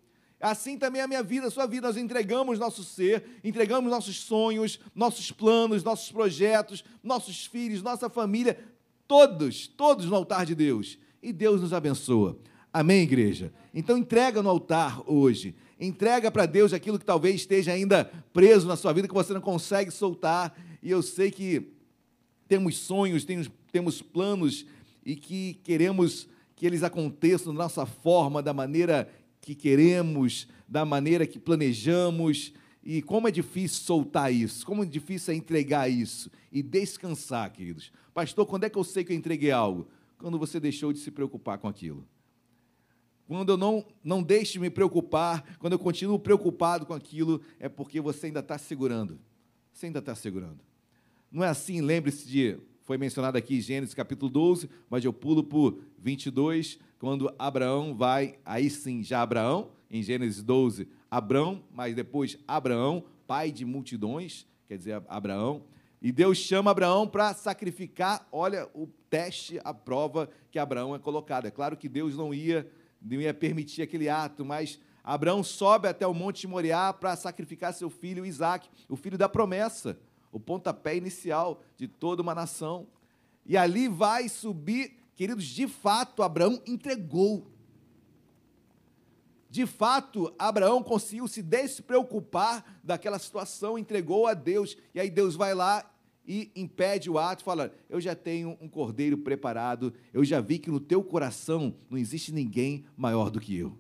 [0.44, 4.78] Assim também a minha vida, a sua vida, nós entregamos nosso ser, entregamos nossos sonhos,
[4.94, 8.60] nossos planos, nossos projetos, nossos filhos, nossa família,
[9.08, 11.00] todos, todos no altar de Deus.
[11.22, 12.38] E Deus nos abençoa.
[12.74, 13.54] Amém, igreja?
[13.74, 15.56] Então entrega no altar hoje.
[15.80, 19.40] Entrega para Deus aquilo que talvez esteja ainda preso na sua vida, que você não
[19.40, 20.54] consegue soltar.
[20.82, 21.72] E eu sei que
[22.50, 24.66] temos sonhos, temos, temos planos
[25.06, 29.10] e que queremos que eles aconteçam da nossa forma, da maneira
[29.44, 32.54] que queremos, da maneira que planejamos.
[32.82, 37.92] E como é difícil soltar isso, como é difícil é entregar isso e descansar, queridos.
[38.14, 39.88] Pastor, quando é que eu sei que eu entreguei algo?
[40.18, 42.08] Quando você deixou de se preocupar com aquilo.
[43.28, 47.68] Quando eu não, não deixo de me preocupar, quando eu continuo preocupado com aquilo, é
[47.68, 49.20] porque você ainda está segurando.
[49.72, 50.60] Você ainda está segurando.
[51.32, 55.80] Não é assim, lembre-se de foi mencionado aqui Gênesis capítulo 12, mas eu pulo por
[55.98, 63.04] 22, quando Abraão vai, aí sim, já Abraão, em Gênesis 12, Abraão, mas depois Abraão,
[63.28, 65.66] pai de multidões, quer dizer, Abraão,
[66.02, 71.46] e Deus chama Abraão para sacrificar, olha o teste, a prova que Abraão é colocado.
[71.46, 76.08] É claro que Deus não ia, não ia permitir aquele ato, mas Abraão sobe até
[76.08, 80.00] o Monte Moriá para sacrificar seu filho Isaac, o filho da promessa
[80.32, 82.88] o pontapé inicial de toda uma nação.
[83.46, 87.48] E ali vai subir, queridos, de fato, Abraão entregou.
[89.50, 94.76] De fato, Abraão conseguiu se despreocupar daquela situação, entregou a Deus.
[94.96, 95.88] E aí Deus vai lá
[96.28, 100.72] e impede o ato, fala: Eu já tenho um cordeiro preparado, eu já vi que
[100.72, 103.78] no teu coração não existe ninguém maior do que eu.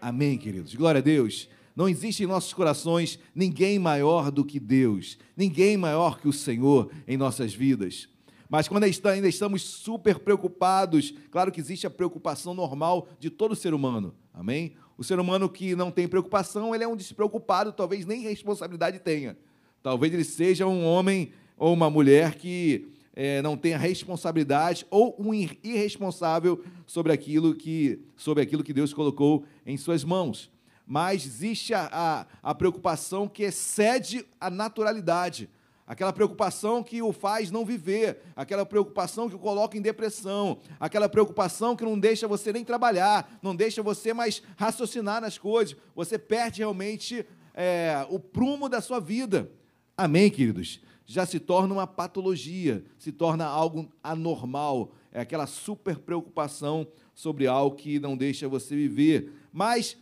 [0.00, 0.74] Amém, queridos.
[0.74, 1.48] Glória a Deus.
[1.76, 6.90] Não existe em nossos corações ninguém maior do que Deus, ninguém maior que o Senhor
[7.06, 8.08] em nossas vidas.
[8.50, 13.72] Mas quando ainda estamos super preocupados, claro que existe a preocupação normal de todo ser
[13.72, 14.74] humano, amém?
[14.98, 19.38] O ser humano que não tem preocupação, ele é um despreocupado, talvez nem responsabilidade tenha.
[19.80, 25.32] Talvez ele seja um homem ou uma mulher que é, não tenha responsabilidade ou um
[25.32, 30.50] irresponsável sobre aquilo que sobre aquilo que Deus colocou em suas mãos.
[30.84, 35.48] Mas existe a, a, a preocupação que excede a naturalidade
[35.90, 41.08] aquela preocupação que o faz não viver, aquela preocupação que o coloca em depressão, aquela
[41.08, 46.16] preocupação que não deixa você nem trabalhar, não deixa você mais raciocinar nas coisas, você
[46.16, 49.50] perde realmente é, o prumo da sua vida.
[49.96, 50.80] Amém, queridos?
[51.04, 56.86] Já se torna uma patologia, se torna algo anormal, é aquela super preocupação
[57.16, 59.32] sobre algo que não deixa você viver.
[59.52, 59.96] Mas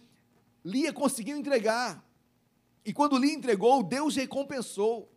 [0.63, 2.07] Lia conseguiu entregar.
[2.85, 5.11] E quando Lia entregou, Deus recompensou.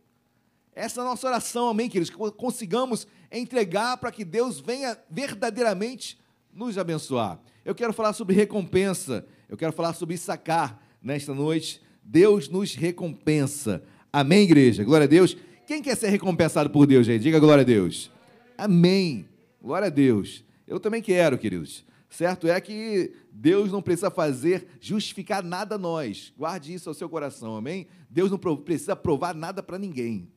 [0.74, 2.10] Essa é a nossa oração, amém, queridos?
[2.10, 6.18] Que consigamos entregar para que Deus venha verdadeiramente
[6.54, 7.40] nos abençoar.
[7.66, 11.82] Eu quero falar sobre recompensa, eu quero falar sobre sacar nesta noite.
[12.04, 13.84] Deus nos recompensa.
[14.14, 14.84] Amém, igreja?
[14.84, 15.36] Glória a Deus.
[15.68, 17.22] Quem quer ser recompensado por Deus, gente?
[17.22, 18.10] Diga glória a Deus.
[18.58, 19.28] Amém.
[19.62, 20.44] Glória a Deus.
[20.66, 21.86] Eu também quero, queridos.
[22.10, 26.34] Certo é que Deus não precisa fazer, justificar nada a nós.
[26.38, 27.88] Guarde isso ao seu coração, amém?
[28.10, 30.30] Deus não precisa provar nada para ninguém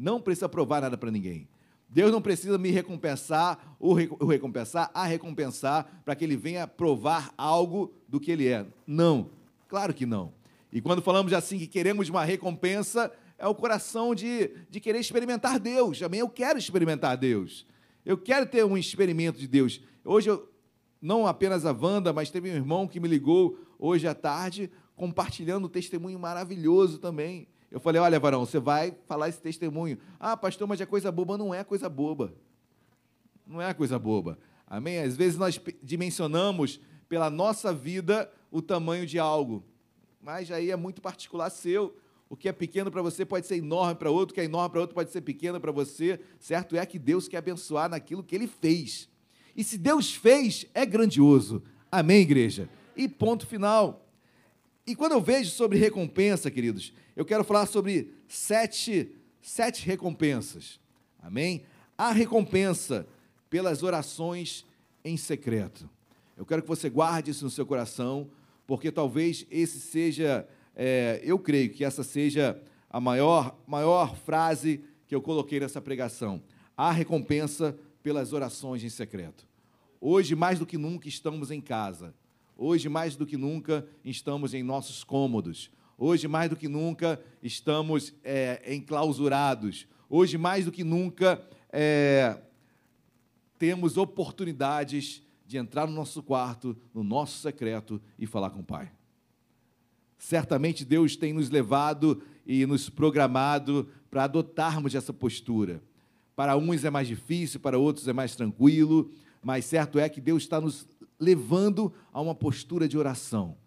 [0.00, 1.46] não precisa provar nada para ninguém.
[1.86, 7.92] Deus não precisa me recompensar ou recompensar, a recompensar para que ele venha provar algo
[8.08, 8.66] do que ele é.
[8.86, 9.28] Não,
[9.68, 10.32] claro que não.
[10.72, 15.58] E quando falamos assim que queremos uma recompensa, é o coração de, de querer experimentar
[15.58, 15.98] Deus.
[15.98, 17.66] Também eu quero experimentar Deus.
[18.04, 19.82] Eu quero ter um experimento de Deus.
[20.02, 20.48] Hoje, eu,
[21.02, 25.66] não apenas a Wanda, mas teve um irmão que me ligou hoje à tarde, compartilhando
[25.66, 27.48] um testemunho maravilhoso também.
[27.70, 29.98] Eu falei: olha, varão, você vai falar esse testemunho.
[30.18, 31.38] Ah, pastor, mas é coisa boba.
[31.38, 32.34] Não é coisa boba.
[33.46, 34.38] Não é coisa boba.
[34.66, 34.98] Amém?
[34.98, 39.64] Às vezes nós dimensionamos pela nossa vida o tamanho de algo.
[40.20, 41.96] Mas aí é muito particular seu.
[42.28, 44.70] O que é pequeno para você pode ser enorme para outro, o que é enorme
[44.70, 46.20] para outro pode ser pequeno para você.
[46.38, 49.08] Certo é que Deus quer abençoar naquilo que ele fez.
[49.56, 51.62] E se Deus fez, é grandioso.
[51.90, 52.68] Amém, igreja?
[52.96, 54.06] E ponto final.
[54.86, 60.80] E quando eu vejo sobre recompensa, queridos, eu quero falar sobre sete, sete recompensas.
[61.20, 61.64] Amém?
[61.98, 63.06] A recompensa
[63.50, 64.64] pelas orações
[65.04, 65.86] em secreto.
[66.34, 68.30] Eu quero que você guarde isso no seu coração,
[68.66, 72.58] porque talvez esse seja, é, eu creio que essa seja
[72.88, 76.42] a maior, maior frase que eu coloquei nessa pregação.
[76.74, 79.46] A recompensa pelas orações em secreto.
[80.00, 82.14] Hoje, mais do que nunca, estamos em casa.
[82.56, 85.70] Hoje, mais do que nunca, estamos em nossos cômodos.
[86.02, 89.86] Hoje, mais do que nunca, estamos é, enclausurados.
[90.08, 92.40] Hoje, mais do que nunca, é,
[93.58, 98.90] temos oportunidades de entrar no nosso quarto, no nosso secreto e falar com o Pai.
[100.16, 105.82] Certamente Deus tem nos levado e nos programado para adotarmos essa postura.
[106.34, 109.10] Para uns é mais difícil, para outros é mais tranquilo,
[109.42, 110.88] mas certo é que Deus está nos
[111.18, 113.59] levando a uma postura de oração.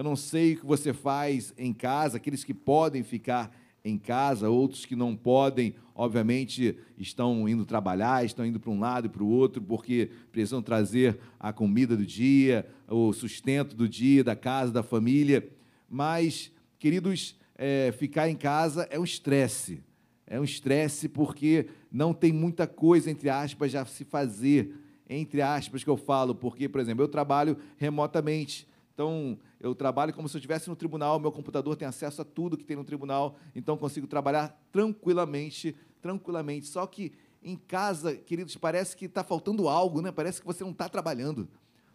[0.00, 4.48] Eu não sei o que você faz em casa, aqueles que podem ficar em casa,
[4.48, 9.22] outros que não podem, obviamente, estão indo trabalhar, estão indo para um lado e para
[9.22, 14.72] o outro, porque precisam trazer a comida do dia, o sustento do dia, da casa,
[14.72, 15.46] da família.
[15.86, 19.82] Mas, queridos, é, ficar em casa é um estresse.
[20.26, 24.74] É um estresse porque não tem muita coisa, entre aspas, já se fazer.
[25.06, 28.66] Entre aspas, que eu falo, porque, por exemplo, eu trabalho remotamente.
[28.94, 32.56] Então, eu trabalho como se eu estivesse no tribunal, meu computador tem acesso a tudo
[32.56, 36.66] que tem no tribunal, então consigo trabalhar tranquilamente, tranquilamente.
[36.66, 37.12] Só que
[37.42, 40.12] em casa, queridos, parece que está faltando algo, né?
[40.12, 41.48] Parece que você não está trabalhando.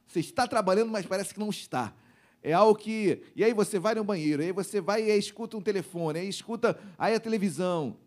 [0.07, 1.93] Você está trabalhando, mas parece que não está.
[2.41, 3.21] É algo que.
[3.35, 6.79] E aí você vai no banheiro, aí você vai e escuta um telefone, aí escuta
[6.97, 7.97] aí a televisão,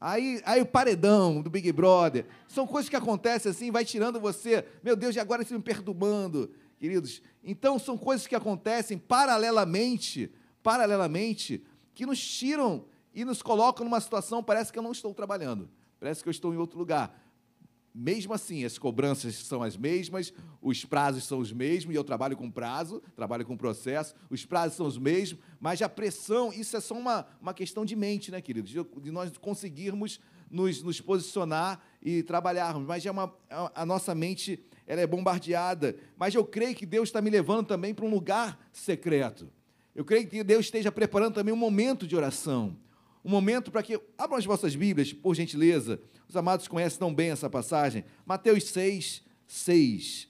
[0.00, 2.26] aí, aí o paredão do Big Brother.
[2.48, 4.64] São coisas que acontecem assim, vai tirando você.
[4.82, 6.50] Meu Deus, e agora você me perturbando
[6.82, 7.22] queridos.
[7.44, 10.30] Então são coisas que acontecem paralelamente,
[10.62, 11.64] paralelamente,
[11.94, 12.84] que nos tiram
[13.14, 15.68] e nos colocam numa situação, parece que eu não estou trabalhando,
[15.98, 17.20] parece que eu estou em outro lugar.
[17.94, 20.32] Mesmo assim, as cobranças são as mesmas,
[20.62, 24.78] os prazos são os mesmos, e eu trabalho com prazo, trabalho com processo, os prazos
[24.78, 28.40] são os mesmos, mas a pressão, isso é só uma, uma questão de mente, né,
[28.40, 28.70] queridos?
[28.70, 30.18] De, de nós conseguirmos
[30.50, 35.96] nos, nos posicionar e trabalharmos, mas é uma, a nossa mente ela é bombardeada.
[36.16, 39.50] Mas eu creio que Deus está me levando também para um lugar secreto.
[39.94, 42.76] Eu creio que Deus esteja preparando também um momento de oração.
[43.24, 44.00] Um momento para que.
[44.18, 46.00] Abram as vossas Bíblias, por gentileza.
[46.28, 48.04] Os amados conhecem tão bem essa passagem.
[48.24, 50.28] Mateus 6, 6.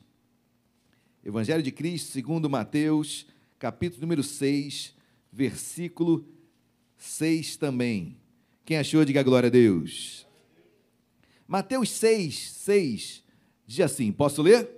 [1.24, 3.26] Evangelho de Cristo, segundo Mateus,
[3.56, 4.92] capítulo número 6,
[5.32, 6.26] versículo
[6.96, 8.16] 6 também.
[8.64, 10.26] Quem achou, diga glória a Deus.
[11.46, 13.21] Mateus 6, 6
[13.72, 14.68] diz assim: Posso ler?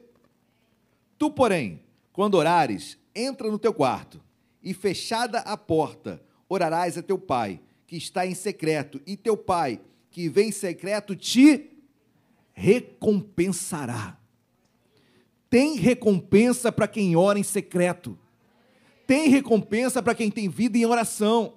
[1.19, 1.81] Tu, porém,
[2.13, 4.21] quando orares, entra no teu quarto
[4.63, 9.81] e fechada a porta, orarás a teu pai, que está em secreto, e teu pai,
[10.11, 11.71] que vem em secreto, te
[12.53, 14.17] recompensará.
[15.51, 18.19] Tem recompensa para quem ora em secreto.
[19.07, 21.55] Tem recompensa para quem tem vida em oração.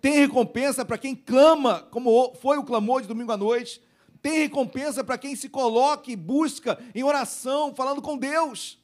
[0.00, 3.80] Tem recompensa para quem clama, como foi o clamor de domingo à noite.
[4.22, 8.78] Tem recompensa para quem se coloca e busca em oração, falando com Deus.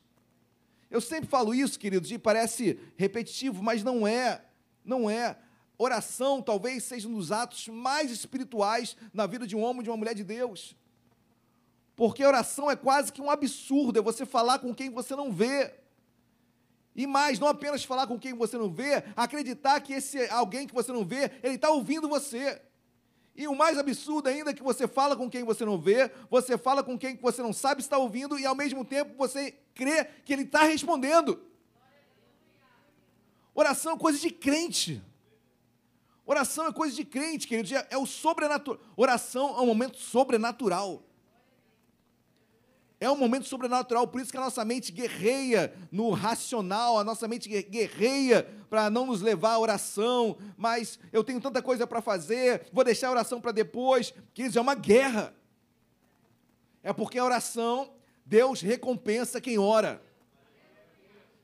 [0.90, 4.44] Eu sempre falo isso, queridos, e parece repetitivo, mas não é.
[4.84, 5.38] Não é.
[5.78, 9.96] Oração talvez seja um dos atos mais espirituais na vida de um homem, de uma
[9.96, 10.76] mulher de Deus.
[11.96, 15.72] Porque oração é quase que um absurdo, é você falar com quem você não vê.
[16.94, 20.74] E mais, não apenas falar com quem você não vê, acreditar que esse alguém que
[20.74, 22.60] você não vê, ele está ouvindo você.
[23.34, 26.58] E o mais absurdo ainda é que você fala com quem você não vê, você
[26.58, 30.32] fala com quem você não sabe está ouvindo, e ao mesmo tempo você crê que
[30.32, 31.40] ele está respondendo.
[33.54, 35.02] Oração é coisa de crente.
[36.24, 37.72] Oração é coisa de crente, queridos.
[37.72, 38.80] É, é o sobrenatural.
[38.96, 41.02] Oração é um momento sobrenatural.
[43.02, 47.26] É um momento sobrenatural, por isso que a nossa mente guerreia no racional, a nossa
[47.26, 52.68] mente guerreia para não nos levar à oração, mas eu tenho tanta coisa para fazer,
[52.72, 54.14] vou deixar a oração para depois.
[54.32, 55.34] Queridos, é uma guerra.
[56.80, 57.92] É porque a oração,
[58.24, 60.00] Deus recompensa quem ora.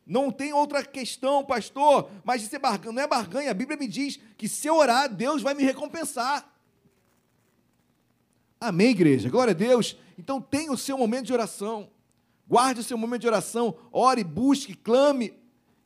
[0.06, 3.50] Não tem outra questão, pastor, mas isso é barganha, não é barganha.
[3.50, 6.48] A Bíblia me diz que se eu orar, Deus vai me recompensar.
[8.60, 9.30] Amém, igreja?
[9.30, 9.96] Glória a Deus.
[10.18, 11.88] Então tenha o seu momento de oração.
[12.46, 13.76] Guarde o seu momento de oração.
[13.92, 15.32] Ore, busque, clame.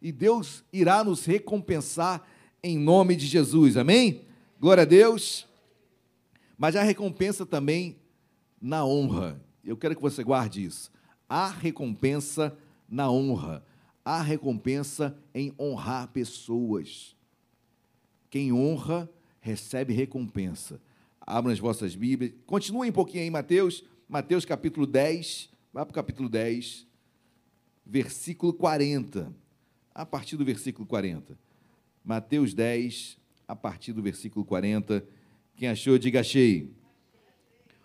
[0.01, 2.27] E Deus irá nos recompensar
[2.63, 3.77] em nome de Jesus.
[3.77, 4.23] Amém?
[4.59, 5.47] Glória a Deus.
[6.57, 8.01] Mas há recompensa também
[8.61, 9.41] na honra.
[9.65, 10.91] Eu quero que você guarde isso.
[11.29, 12.57] Há recompensa
[12.89, 13.65] na honra.
[14.05, 17.17] Há recompensa em honrar pessoas.
[18.31, 19.11] Quem honra
[19.41, 20.81] recebe recompensa.
[21.27, 22.33] Abram as vossas Bíblias.
[22.47, 23.85] Continuem um pouquinho aí, Mateus.
[24.09, 25.51] Mateus capítulo 10.
[25.73, 26.87] Vá para o capítulo 10,
[27.87, 29.33] versículo 40.
[29.95, 31.39] A partir do versículo 40.
[32.05, 33.17] Mateus 10,
[33.49, 35.03] a partir do versículo 40.
[35.57, 36.75] Quem achou, diga achei.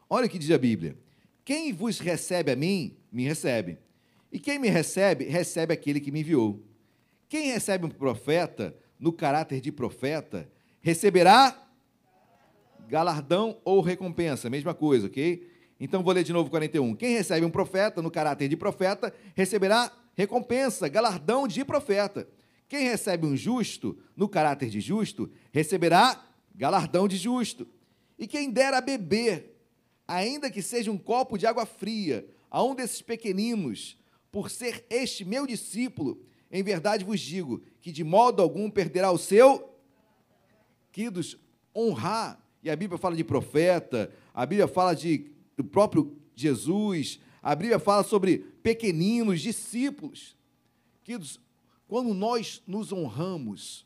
[0.09, 0.97] Olha o que diz a Bíblia.
[1.45, 3.77] Quem vos recebe a mim, me recebe.
[4.31, 6.61] E quem me recebe, recebe aquele que me enviou.
[7.29, 10.49] Quem recebe um profeta, no caráter de profeta,
[10.81, 11.66] receberá
[12.87, 15.47] galardão ou recompensa, mesma coisa, ok?
[15.79, 16.95] Então vou ler de novo 41.
[16.95, 22.27] Quem recebe um profeta no caráter de profeta receberá recompensa, galardão de profeta.
[22.67, 26.25] Quem recebe um justo no caráter de justo receberá
[26.55, 27.67] galardão de justo.
[28.17, 29.55] E quem der a beber,
[30.07, 33.97] ainda que seja um copo de água fria, a um desses pequeninos,
[34.31, 36.21] por ser este meu discípulo,
[36.51, 39.77] em verdade vos digo que de modo algum perderá o seu.
[40.91, 41.37] Queridos,
[41.75, 47.55] honrar e a Bíblia fala de profeta, a Bíblia fala de, do próprio Jesus, a
[47.55, 50.35] Bíblia fala sobre pequeninos, discípulos.
[51.03, 51.39] Queridos,
[51.87, 53.85] quando nós nos honramos,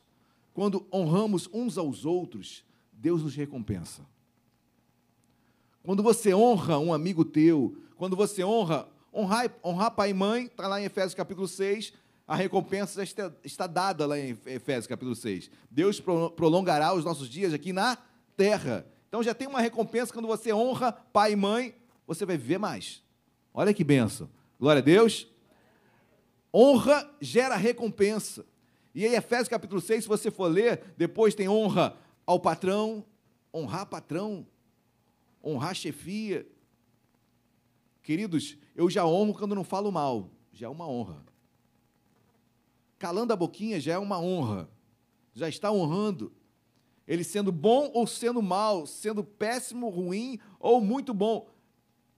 [0.52, 4.04] quando honramos uns aos outros, Deus nos recompensa.
[5.82, 10.66] Quando você honra um amigo teu, quando você honra, honrar, honrar pai e mãe, está
[10.66, 11.92] lá em Efésios capítulo 6,
[12.26, 15.50] a recompensa está, está dada lá em Efésios capítulo 6.
[15.70, 17.98] Deus prolongará os nossos dias aqui na
[18.36, 18.86] terra.
[19.08, 21.74] Então já tem uma recompensa quando você honra pai e mãe,
[22.06, 23.02] você vai viver mais.
[23.52, 24.28] Olha que benção.
[24.58, 25.28] Glória a Deus.
[26.54, 28.44] Honra gera recompensa.
[28.94, 33.04] E aí, Efésios capítulo 6, se você for ler, depois tem honra ao patrão,
[33.52, 34.46] honrar patrão,
[35.42, 36.46] honrar chefia.
[38.02, 41.24] Queridos, eu já honro quando não falo mal, já é uma honra.
[42.98, 44.68] Calando a boquinha já é uma honra,
[45.34, 46.32] já está honrando
[47.06, 51.48] ele sendo bom ou sendo mal, sendo péssimo, ruim ou muito bom.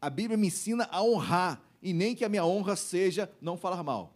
[0.01, 3.83] A Bíblia me ensina a honrar, e nem que a minha honra seja não falar
[3.83, 4.15] mal.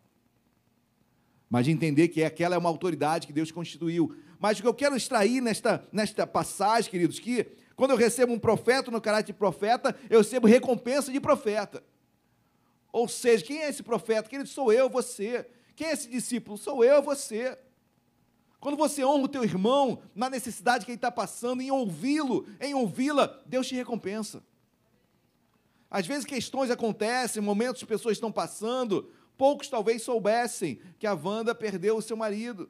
[1.49, 4.15] Mas de entender que aquela é uma autoridade que Deus constituiu.
[4.39, 8.39] Mas o que eu quero extrair nesta, nesta passagem, queridos, que Quando eu recebo um
[8.39, 11.83] profeta no caráter de profeta, eu recebo recompensa de profeta.
[12.93, 14.29] Ou seja, quem é esse profeta?
[14.29, 15.47] Quem sou eu, você.
[15.77, 16.59] Quem é esse discípulo?
[16.59, 17.57] Sou eu, você.
[18.61, 22.75] Quando você honra o teu irmão na necessidade que ele está passando, em ouvi-lo, em
[22.75, 24.43] ouvi-la, Deus te recompensa.
[25.91, 31.55] Às vezes questões acontecem, momentos que pessoas estão passando, poucos talvez soubessem que a Wanda
[31.55, 32.69] perdeu o seu marido.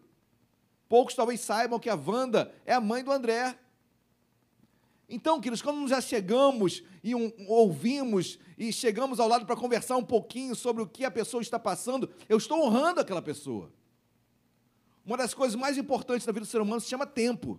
[0.89, 3.59] Poucos talvez saibam que a Wanda é a mãe do André.
[5.09, 9.97] Então, queridos, quando nós já chegamos e um, ouvimos e chegamos ao lado para conversar
[9.97, 13.73] um pouquinho sobre o que a pessoa está passando, eu estou honrando aquela pessoa.
[15.09, 17.59] Uma das coisas mais importantes da vida do ser humano se chama tempo.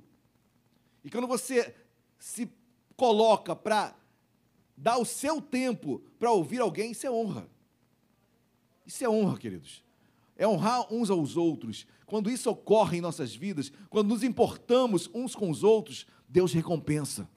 [1.04, 1.74] E quando você
[2.20, 2.48] se
[2.96, 3.96] coloca para
[4.78, 7.50] dar o seu tempo para ouvir alguém, isso é honra.
[8.86, 9.84] Isso é honra, queridos.
[10.38, 11.88] É honrar uns aos outros.
[12.06, 17.28] Quando isso ocorre em nossas vidas, quando nos importamos uns com os outros, Deus recompensa.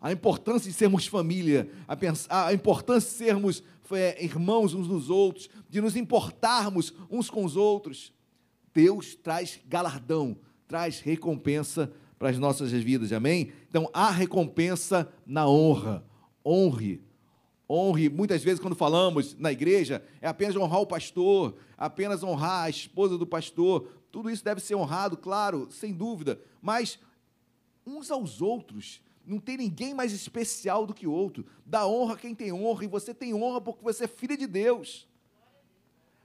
[0.00, 1.68] A importância de sermos família,
[2.28, 7.56] a, importância de sermos é, irmãos uns dos outros, de nos importarmos uns com os
[7.56, 8.14] outros.
[8.74, 13.52] Deus traz galardão, traz recompensa para as nossas vidas, amém?
[13.70, 16.04] Então, há recompensa na honra.
[16.44, 17.00] Honre.
[17.70, 22.70] Honre, muitas vezes, quando falamos na igreja, é apenas honrar o pastor, apenas honrar a
[22.70, 23.88] esposa do pastor.
[24.10, 26.98] Tudo isso deve ser honrado, claro, sem dúvida, mas
[27.86, 29.00] uns aos outros.
[29.26, 31.46] Não tem ninguém mais especial do que o outro.
[31.64, 35.08] Dá honra quem tem honra, e você tem honra porque você é filha de Deus.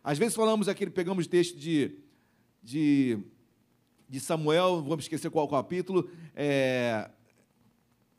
[0.04, 1.98] Às vezes falamos aqui, pegamos texto de
[2.62, 3.18] de,
[4.08, 7.10] de Samuel, vamos esquecer qual capítulo, é,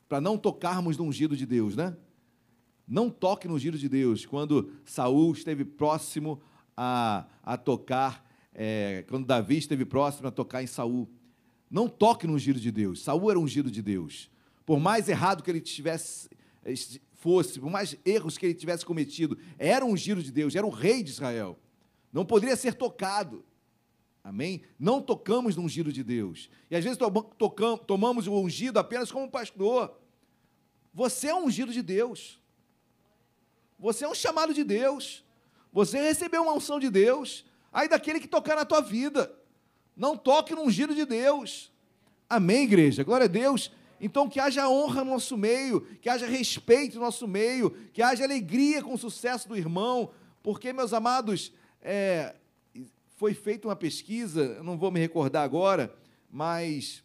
[0.09, 1.97] para não tocarmos no ungido de Deus, né?
[2.87, 4.27] Não toque no ungido de Deus.
[4.27, 6.41] Quando Saul esteve próximo
[6.77, 11.09] a, a tocar, é, quando Davi esteve próximo a tocar em Saul.
[11.71, 13.03] Não toque no ungido de Deus.
[13.03, 14.29] Saul era ungido de Deus.
[14.67, 16.29] Por mais errado que ele tivesse
[17.21, 20.71] fosse, por mais erros que ele tivesse cometido, era um ungido de Deus, era o
[20.71, 21.59] rei de Israel.
[22.13, 23.45] Não poderia ser tocado.
[24.23, 24.63] Amém?
[24.79, 26.51] Não tocamos no ungido de Deus.
[26.71, 26.99] E às vezes
[27.39, 29.99] tocamos, tomamos o ungido apenas como pastor.
[30.93, 32.41] Você é um ungido de Deus.
[33.79, 35.25] Você é um chamado de Deus.
[35.73, 37.47] Você recebeu uma unção de Deus.
[37.73, 39.35] Aí daquele que tocar na tua vida.
[39.97, 41.73] Não toque no ungido de Deus.
[42.29, 43.03] Amém, igreja?
[43.03, 43.73] Glória a Deus.
[44.01, 48.25] Então, que haja honra no nosso meio, que haja respeito no nosso meio, que haja
[48.25, 50.11] alegria com o sucesso do irmão,
[50.43, 51.53] porque, meus amados,
[51.83, 52.35] é,
[53.21, 55.95] foi feita uma pesquisa, não vou me recordar agora,
[56.31, 57.05] mas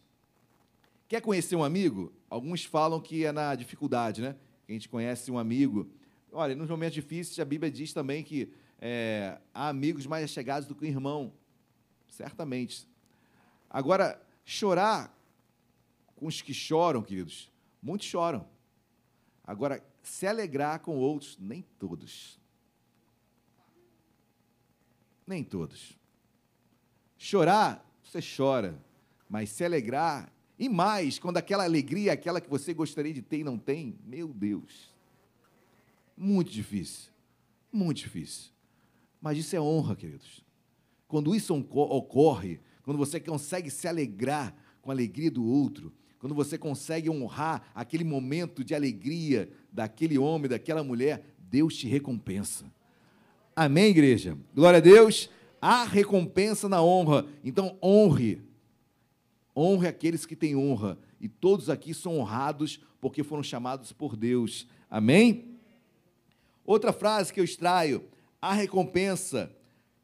[1.06, 2.10] quer conhecer um amigo?
[2.30, 4.34] Alguns falam que é na dificuldade, né?
[4.66, 5.90] A gente conhece um amigo.
[6.32, 8.50] Olha, nos momentos difíceis, a Bíblia diz também que
[8.80, 11.34] é, há amigos mais chegados do que um irmão.
[12.08, 12.88] Certamente.
[13.68, 15.14] Agora, chorar
[16.14, 17.52] com os que choram, queridos,
[17.82, 18.48] muitos choram.
[19.44, 22.40] Agora, se alegrar com outros, nem todos.
[25.26, 25.95] Nem todos.
[27.18, 28.78] Chorar, você chora,
[29.28, 33.44] mas se alegrar, e mais, quando aquela alegria aquela que você gostaria de ter e
[33.44, 34.90] não tem, meu Deus.
[36.16, 37.10] Muito difícil.
[37.70, 38.50] Muito difícil.
[39.20, 40.42] Mas isso é honra, queridos.
[41.06, 46.56] Quando isso ocorre, quando você consegue se alegrar com a alegria do outro, quando você
[46.56, 52.64] consegue honrar aquele momento de alegria daquele homem, daquela mulher, Deus te recompensa.
[53.54, 54.38] Amém, igreja?
[54.54, 55.28] Glória a Deus.
[55.68, 57.26] Há recompensa na honra.
[57.42, 58.40] Então, honre.
[59.56, 60.96] Honre aqueles que têm honra.
[61.20, 64.68] E todos aqui são honrados porque foram chamados por Deus.
[64.88, 65.58] Amém?
[66.64, 68.04] Outra frase que eu extraio:
[68.40, 69.50] há recompensa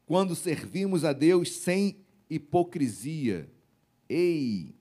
[0.05, 1.95] quando servimos a Deus sem
[2.29, 3.49] hipocrisia.
[4.09, 4.75] Ei!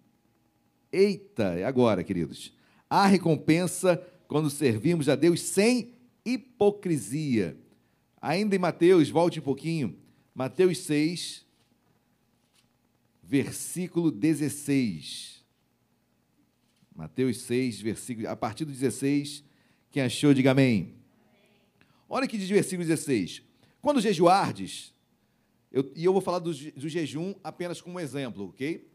[0.91, 2.53] Eita, é agora, queridos.
[2.91, 5.93] Há recompensa quando servimos a Deus sem
[6.25, 7.57] hipocrisia.
[8.21, 10.02] Ainda em Mateus, volte um pouquinho.
[10.35, 11.45] Mateus 6,
[13.23, 15.43] versículo 16.
[16.95, 19.45] Mateus 6, versículo, a partir do 16,
[19.91, 20.95] quem achou, diga amém.
[22.09, 23.43] Olha que diz o versículo 16.
[23.81, 24.93] Quando jejuardes,
[25.71, 28.87] eu, e eu vou falar do, do jejum apenas como exemplo, ok?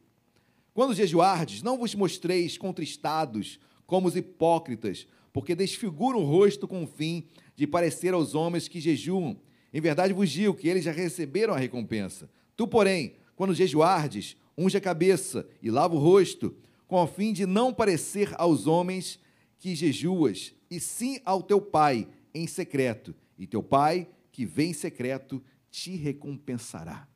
[0.73, 6.87] Quando jejuardes, não vos mostreis contristados como os hipócritas, porque desfiguram o rosto com o
[6.87, 9.39] fim de parecer aos homens que jejuam.
[9.73, 12.29] Em verdade vos digo que eles já receberam a recompensa.
[12.55, 16.55] Tu, porém, quando jejuardes, unge a cabeça e lava o rosto,
[16.87, 19.19] com o fim de não parecer aos homens
[19.59, 23.13] que jejuas, e sim ao teu pai em secreto.
[23.37, 27.07] E teu pai, que vem em secreto, te recompensará.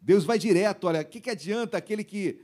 [0.00, 2.40] Deus vai direto, olha, o que, que adianta aquele que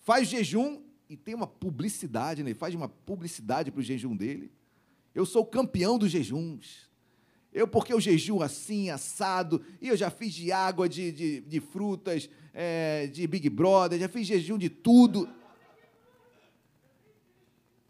[0.00, 2.54] faz jejum e tem uma publicidade, né?
[2.54, 4.52] faz uma publicidade para o jejum dele.
[5.14, 6.90] Eu sou campeão dos jejuns.
[7.52, 11.60] Eu, porque eu jejum assim, assado, e eu já fiz de água, de, de, de
[11.60, 15.28] frutas, é, de Big Brother, já fiz jejum de tudo.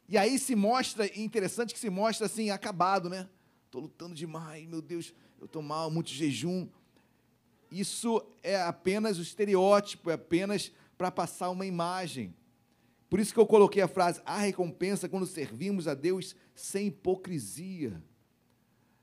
[0.09, 3.29] E aí se mostra, interessante que se mostra assim, acabado, né?
[3.67, 6.69] Estou lutando demais, meu Deus, eu estou mal, muito jejum.
[7.71, 12.35] Isso é apenas o estereótipo, é apenas para passar uma imagem.
[13.09, 18.03] Por isso que eu coloquei a frase: a recompensa quando servimos a Deus sem hipocrisia.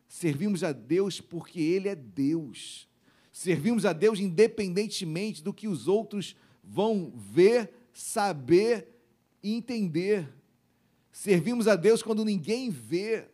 [0.10, 2.90] Servimos a Deus porque Ele é Deus.
[3.32, 8.88] Servimos a Deus independentemente do que os outros vão ver, saber
[9.42, 10.28] e entender.
[11.12, 13.28] Servimos a Deus quando ninguém vê.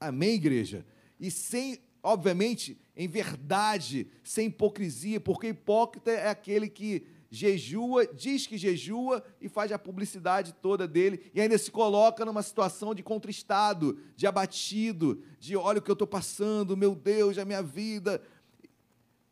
[0.00, 0.84] Amém, igreja?
[1.20, 8.58] E sem, obviamente, em verdade, sem hipocrisia, porque hipócrita é aquele que jejua, diz que
[8.58, 13.98] jejua e faz a publicidade toda dele e ainda se coloca numa situação de contristado,
[14.14, 18.22] de abatido, de olha o que eu estou passando, meu Deus, a minha vida.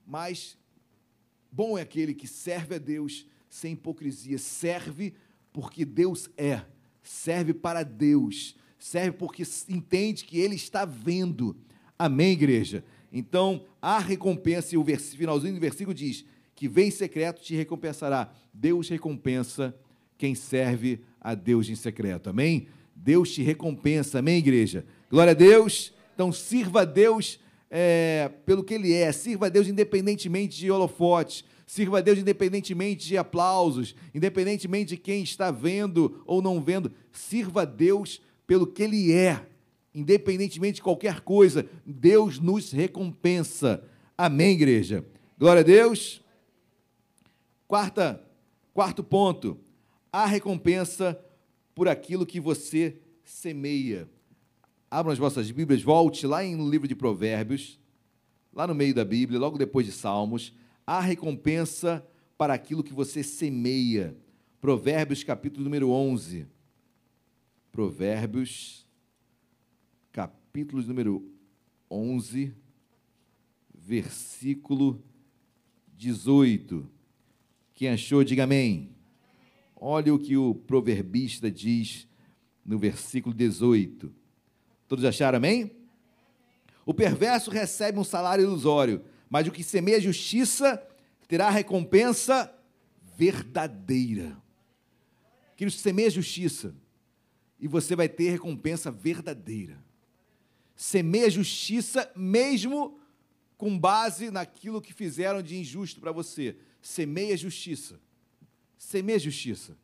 [0.07, 0.57] Mas
[1.53, 5.13] bom é aquele que serve a Deus sem hipocrisia, serve
[5.53, 6.65] porque Deus é,
[7.03, 11.55] serve para Deus, serve porque entende que Ele está vendo.
[11.99, 12.83] Amém, igreja?
[13.13, 16.25] Então, a recompensa, e o finalzinho do versículo diz:
[16.61, 18.31] que vem em secreto te recompensará.
[18.53, 19.75] Deus recompensa
[20.19, 22.29] quem serve a Deus em secreto.
[22.29, 22.67] Amém?
[22.95, 24.19] Deus te recompensa.
[24.19, 24.85] Amém, igreja?
[25.09, 25.95] Glória a Deus.
[26.13, 27.41] Então, sirva a Deus
[27.71, 29.11] é, pelo que Ele é.
[29.11, 31.47] Sirva a Deus independentemente de holofotes.
[31.67, 36.93] Sirva a Deus independentemente de aplausos, independentemente de quem está vendo ou não vendo.
[37.11, 39.47] Sirva a Deus pelo que Ele é,
[39.95, 41.65] independentemente de qualquer coisa.
[41.87, 43.83] Deus nos recompensa.
[44.19, 45.03] Amém, igreja?
[45.39, 46.21] Glória a Deus.
[47.71, 48.21] Quarta,
[48.75, 49.57] quarto ponto,
[50.13, 51.17] a recompensa
[51.73, 54.11] por aquilo que você semeia.
[54.91, 57.79] Abram as vossas Bíblias, volte lá no livro de Provérbios,
[58.53, 60.53] lá no meio da Bíblia, logo depois de Salmos,
[60.85, 62.05] a recompensa
[62.37, 64.17] para aquilo que você semeia.
[64.61, 66.49] Provérbios, capítulo número 11.
[67.71, 68.85] Provérbios,
[70.11, 71.25] capítulo número
[71.89, 72.53] 11,
[73.73, 75.01] versículo
[75.97, 76.99] 18.
[77.81, 78.95] Quem achou, diga amém.
[79.75, 82.07] Olha o que o proverbista diz
[82.63, 84.15] no versículo 18.
[84.87, 85.71] Todos acharam amém?
[86.85, 90.87] O perverso recebe um salário ilusório, mas o que semeia justiça
[91.27, 92.55] terá recompensa
[93.17, 94.37] verdadeira.
[95.57, 96.77] Que semeia justiça
[97.59, 99.83] e você vai ter recompensa verdadeira.
[100.77, 103.01] Semeia justiça mesmo
[103.57, 108.01] com base naquilo que fizeram de injusto para você semeia justiça.
[108.77, 109.77] Semeia justiça.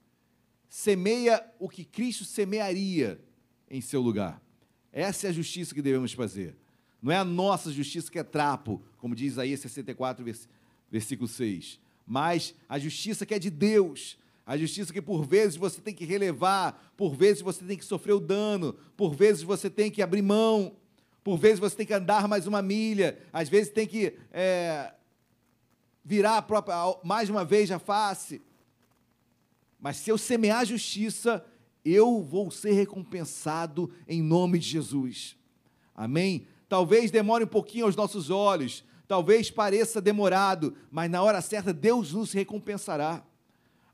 [0.68, 3.20] Semeia o que Cristo semearia
[3.70, 4.42] em seu lugar.
[4.92, 6.56] Essa é a justiça que devemos fazer.
[7.02, 10.24] Não é a nossa justiça que é trapo, como diz Isaías 64,
[10.90, 11.78] versículo 6.
[12.06, 14.18] Mas a justiça que é de Deus.
[14.46, 18.12] A justiça que por vezes você tem que relevar, por vezes você tem que sofrer
[18.12, 20.76] o dano, por vezes você tem que abrir mão,
[21.24, 24.94] por vezes você tem que andar mais uma milha, às vezes tem que é,
[26.06, 28.40] virar própria, mais uma vez a face.
[29.80, 31.44] Mas se eu semear justiça,
[31.84, 35.36] eu vou ser recompensado em nome de Jesus.
[35.92, 36.46] Amém?
[36.68, 42.12] Talvez demore um pouquinho aos nossos olhos, talvez pareça demorado, mas na hora certa Deus
[42.12, 43.24] nos recompensará.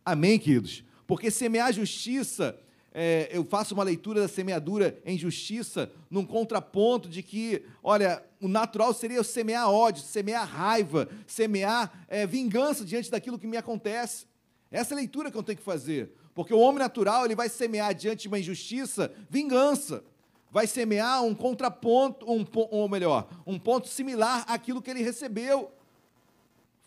[0.04, 0.84] Amém, queridos?
[1.06, 2.58] Porque semear justiça
[2.94, 8.48] é, eu faço uma leitura da semeadura em justiça, num contraponto de que, olha, o
[8.48, 14.26] natural seria semear ódio, semear raiva, semear é, vingança diante daquilo que me acontece.
[14.70, 16.12] Essa é a leitura que eu tenho que fazer.
[16.34, 20.02] Porque o homem natural ele vai semear diante de uma injustiça vingança.
[20.50, 25.70] Vai semear um contraponto, um, ou melhor, um ponto similar àquilo que ele recebeu.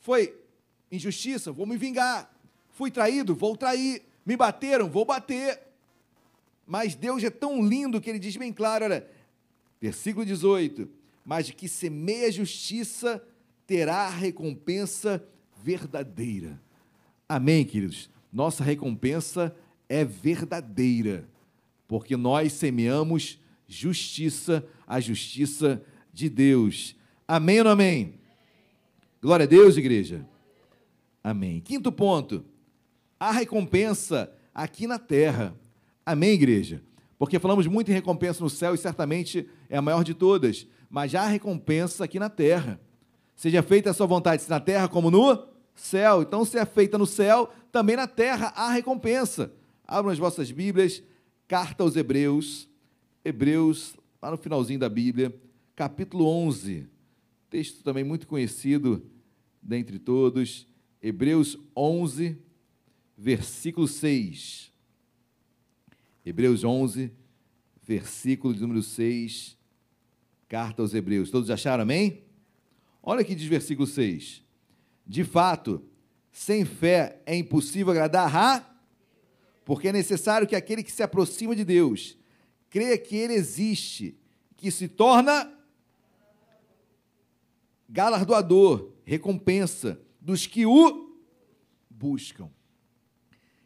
[0.02, 0.40] Foi
[0.92, 2.32] injustiça, vou me vingar.
[2.70, 4.04] Fui traído, vou trair.
[4.24, 5.66] Me bateram, vou bater.
[6.66, 9.08] Mas Deus é tão lindo que ele diz bem claro, olha,
[9.80, 10.90] versículo 18:
[11.24, 13.24] Mas de que semeia justiça
[13.68, 15.24] terá recompensa
[15.64, 16.60] verdadeira.
[17.28, 18.10] Amém, queridos?
[18.32, 19.56] Nossa recompensa
[19.88, 21.28] é verdadeira,
[21.88, 25.84] porque nós semeamos justiça, a justiça
[26.14, 26.96] de Deus.
[27.28, 28.16] Amém ou não amém?
[29.22, 30.28] Glória a Deus, igreja.
[31.24, 31.60] Amém.
[31.60, 32.46] Quinto ponto:
[33.20, 35.56] a recompensa aqui na terra.
[36.06, 36.84] Amém, igreja?
[37.18, 41.12] Porque falamos muito em recompensa no céu e certamente é a maior de todas, mas
[41.12, 42.80] já há recompensa aqui na terra.
[43.36, 46.22] Seja feita a sua vontade, se na terra como no céu.
[46.22, 49.52] Então, se é feita no céu, também na terra há recompensa.
[49.88, 51.02] Abram as vossas Bíblias,
[51.48, 52.70] carta aos Hebreus,
[53.24, 55.36] Hebreus, lá no finalzinho da Bíblia,
[55.76, 56.88] capítulo 11.
[57.50, 59.04] Texto também muito conhecido
[59.62, 60.68] dentre todos.
[61.02, 62.38] Hebreus 11,
[63.18, 64.75] versículo 6.
[66.26, 67.12] Hebreus 11,
[67.84, 69.56] versículo de número 6,
[70.50, 71.30] carta aos Hebreus.
[71.30, 72.24] Todos acharam, amém?
[73.04, 74.44] Olha aqui diz versículo 6.
[75.06, 75.84] De fato,
[76.32, 78.76] sem fé é impossível agradar a
[79.64, 82.18] porque é necessário que aquele que se aproxima de Deus
[82.70, 84.18] creia que ele existe,
[84.58, 85.52] que se torna
[87.88, 91.16] galardoador, recompensa dos que o
[91.90, 92.50] buscam.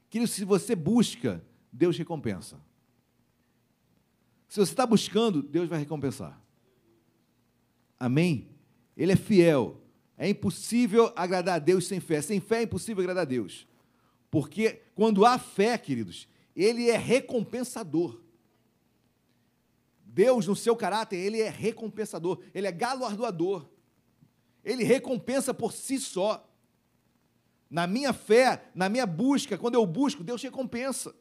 [0.10, 2.60] Que se você busca, Deus recompensa.
[4.48, 6.42] Se você está buscando, Deus vai recompensar.
[8.00, 8.50] Amém?
[8.98, 9.82] Ele é fiel.
[10.18, 12.22] É impossível agradar a Deus sem fé.
[12.22, 13.68] Sem fé é impossível agradar a Deus.
[14.32, 18.20] Porque quando há fé, queridos, ele é recompensador.
[20.04, 23.70] Deus, no seu caráter, ele é recompensador, ele é galardoador.
[24.64, 26.46] Ele recompensa por si só.
[27.70, 31.16] Na minha fé, na minha busca, quando eu busco, Deus recompensa.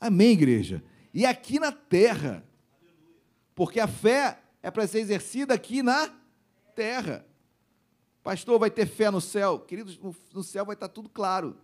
[0.00, 0.82] Amém, igreja?
[1.12, 2.44] E aqui na terra.
[3.54, 6.12] Porque a fé é para ser exercida aqui na
[6.74, 7.26] terra.
[8.22, 9.60] Pastor, vai ter fé no céu?
[9.60, 9.98] Queridos,
[10.32, 11.56] no, céu vai estar tudo claro.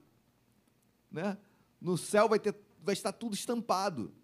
[1.11, 1.37] Né?
[1.81, 4.15] No céu vai, ter, vai estar tudo estampado.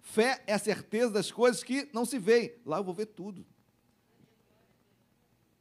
[0.00, 2.52] Fé é a certeza das coisas que não se veem.
[2.66, 3.46] Lá eu vou ver tudo.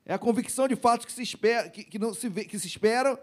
[0.05, 2.67] É a convicção de fatos que se, espera, que, que não se vê, que se
[2.67, 3.17] esperam.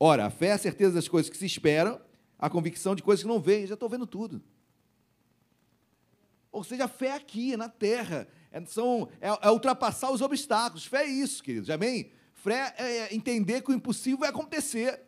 [0.00, 2.00] Ora, a fé é a certeza das coisas que se esperam,
[2.38, 3.66] a convicção de coisas que não veem.
[3.66, 4.40] Já estou vendo tudo.
[6.50, 8.28] Ou seja, a fé é aqui, na terra.
[8.50, 10.86] É, são, é, é, ultrapassar os obstáculos.
[10.86, 11.68] Fé é isso, queridos.
[11.68, 12.10] Amém?
[12.32, 15.00] Fé é, é entender que o impossível vai acontecer.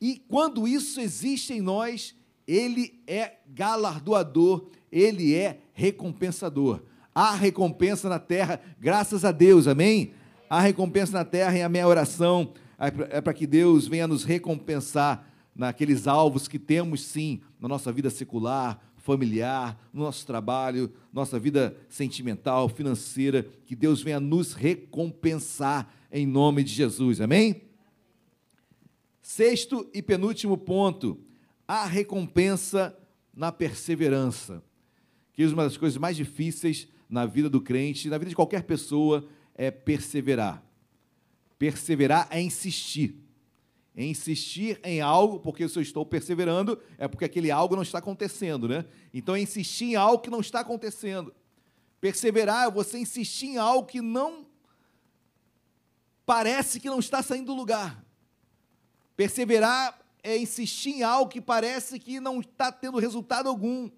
[0.00, 2.14] E quando isso existe em nós,
[2.46, 6.82] ele é galardoador, ele é recompensador.
[7.14, 10.12] Há recompensa na terra, graças a Deus, amém?
[10.50, 15.26] Há recompensa na terra e a minha oração é para que Deus venha nos recompensar
[15.56, 21.76] naqueles alvos que temos sim na nossa vida secular, familiar, no nosso trabalho, nossa vida
[21.88, 27.20] sentimental, financeira, que Deus venha nos recompensar em nome de Jesus.
[27.20, 27.62] Amém?
[29.22, 31.18] Sexto e penúltimo ponto,
[31.66, 32.96] a recompensa
[33.34, 34.62] na perseverança.
[35.32, 39.28] Que uma das coisas mais difíceis na vida do crente, na vida de qualquer pessoa,
[39.54, 40.62] é perseverar.
[41.58, 43.25] Perseverar é insistir
[43.96, 47.98] em insistir em algo, porque se eu estou perseverando, é porque aquele algo não está
[47.98, 48.84] acontecendo, né?
[49.12, 51.34] Então, é insistir em algo que não está acontecendo.
[51.98, 54.46] Perseverar é você insistir em algo que não
[56.26, 58.04] parece que não está saindo do lugar.
[59.16, 63.90] Perseverar é insistir em algo que parece que não está tendo resultado algum.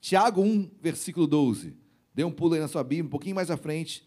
[0.00, 1.76] Tiago 1, versículo 12.
[2.14, 4.06] Dê um pulo aí na sua Bíblia, um pouquinho mais à frente.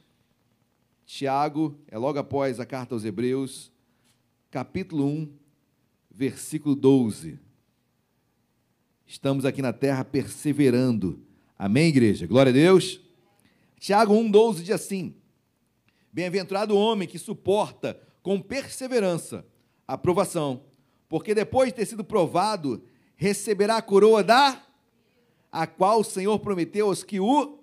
[1.05, 3.75] Tiago, é logo após a carta aos Hebreus
[4.49, 5.29] capítulo 1,
[6.09, 7.37] versículo 12.
[9.05, 11.21] Estamos aqui na terra perseverando.
[11.57, 12.25] Amém, igreja?
[12.25, 13.01] Glória a Deus.
[13.77, 15.15] Tiago 1, 12 diz assim:
[16.11, 19.45] Bem-aventurado o homem que suporta com perseverança
[19.87, 20.63] a provação,
[21.09, 22.83] porque depois de ter sido provado,
[23.15, 24.63] receberá a coroa da
[25.51, 27.59] a qual o Senhor prometeu aos que o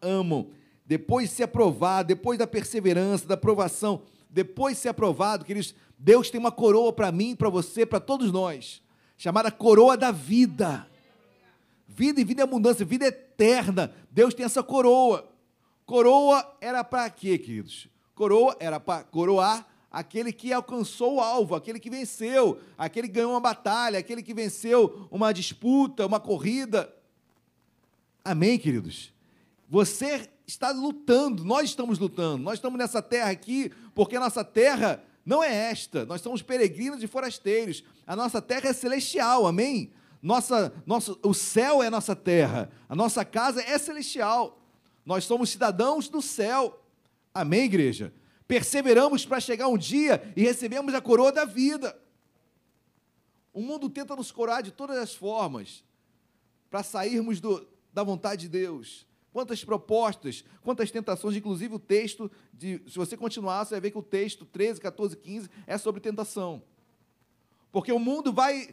[0.00, 0.50] amam.
[0.86, 4.02] Depois de ser aprovado, depois da perseverança, da provação,
[4.34, 8.32] depois de ser aprovado, queridos, Deus tem uma coroa para mim, para você, para todos
[8.32, 8.82] nós,
[9.16, 10.88] chamada coroa da vida.
[11.86, 13.94] Vida e vida em abundância, vida eterna.
[14.10, 15.30] Deus tem essa coroa.
[15.86, 17.86] Coroa era para quê, queridos?
[18.12, 23.30] Coroa era para coroar aquele que alcançou o alvo, aquele que venceu, aquele que ganhou
[23.30, 26.92] uma batalha, aquele que venceu uma disputa, uma corrida.
[28.24, 29.13] Amém, queridos?
[29.68, 35.02] Você está lutando, nós estamos lutando, nós estamos nessa terra aqui, porque a nossa terra
[35.24, 36.04] não é esta.
[36.04, 37.82] Nós somos peregrinos e forasteiros.
[38.06, 39.92] A nossa terra é celestial, amém?
[40.22, 42.70] Nossa, nosso, o céu é nossa terra.
[42.88, 44.60] A nossa casa é celestial.
[45.04, 46.82] Nós somos cidadãos do céu.
[47.32, 48.12] Amém, igreja?
[48.46, 51.98] Perseveramos para chegar um dia e recebemos a coroa da vida.
[53.52, 55.82] O mundo tenta nos coroar de todas as formas
[56.68, 62.80] para sairmos do, da vontade de Deus quantas propostas, quantas tentações, inclusive o texto, de,
[62.86, 66.62] se você continuar, você vai ver que o texto 13, 14, 15 é sobre tentação.
[67.72, 68.72] Porque o mundo vai,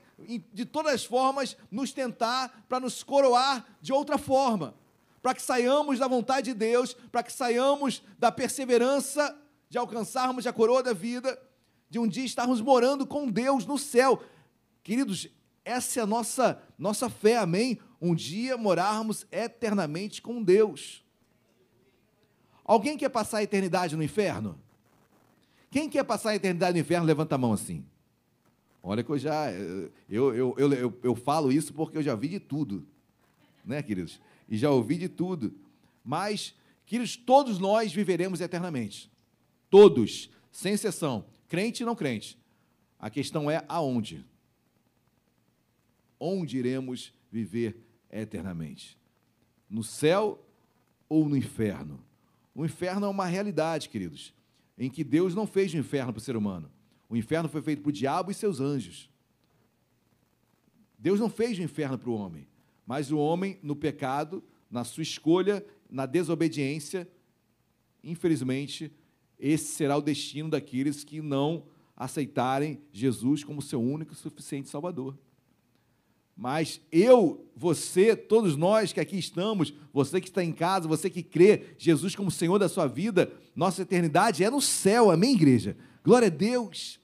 [0.53, 4.75] de todas as formas, nos tentar para nos coroar de outra forma,
[5.19, 9.35] para que saiamos da vontade de Deus, para que saiamos da perseverança
[9.67, 11.41] de alcançarmos a coroa da vida,
[11.89, 14.21] de um dia estarmos morando com Deus no céu.
[14.83, 15.27] Queridos,
[15.65, 17.79] essa é a nossa, nossa fé, amém?
[18.01, 21.05] Um dia morarmos eternamente com Deus.
[22.65, 24.59] Alguém quer passar a eternidade no inferno?
[25.69, 27.85] Quem quer passar a eternidade no inferno, levanta a mão assim.
[28.81, 29.51] Olha que eu já.
[29.51, 32.87] Eu, eu, eu, eu, eu falo isso porque eu já vi de tudo.
[33.63, 34.19] Né, queridos?
[34.49, 35.53] E já ouvi de tudo.
[36.03, 36.55] Mas,
[36.85, 39.11] queridos, todos nós viveremos eternamente.
[39.69, 41.25] Todos, sem exceção.
[41.47, 42.39] Crente e não crente.
[42.99, 44.25] A questão é aonde?
[46.19, 47.77] Onde iremos viver
[48.11, 48.97] eternamente?
[49.69, 50.43] No céu
[51.07, 51.99] ou no inferno?
[52.53, 54.33] O inferno é uma realidade, queridos,
[54.77, 56.69] em que Deus não fez o inferno para o ser humano.
[57.09, 59.09] O inferno foi feito para o diabo e seus anjos.
[60.97, 62.47] Deus não fez o inferno para o homem,
[62.85, 67.09] mas o homem, no pecado, na sua escolha, na desobediência,
[68.03, 68.91] infelizmente,
[69.39, 71.65] esse será o destino daqueles que não
[71.97, 75.17] aceitarem Jesus como seu único e suficiente Salvador.
[76.41, 81.21] Mas eu, você, todos nós que aqui estamos, você que está em casa, você que
[81.21, 85.77] crê Jesus como Senhor da sua vida, nossa eternidade é no céu, amém, igreja?
[86.03, 86.99] Glória a Deus.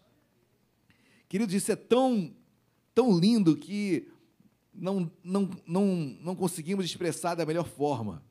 [1.29, 2.35] Queridos, isso é tão,
[2.95, 4.07] tão lindo que
[4.73, 5.85] não, não, não,
[6.19, 8.23] não conseguimos expressar da melhor forma.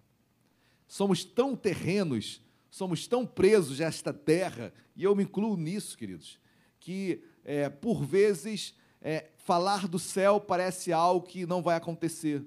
[0.89, 6.41] Somos tão terrenos, somos tão presos a esta terra, e eu me incluo nisso, queridos,
[6.81, 8.74] que é, por vezes
[9.09, 12.45] é, falar do céu parece algo que não vai acontecer,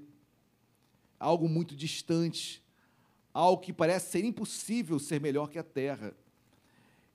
[1.17, 2.61] algo muito distante,
[3.33, 6.13] algo que parece ser impossível ser melhor que a terra.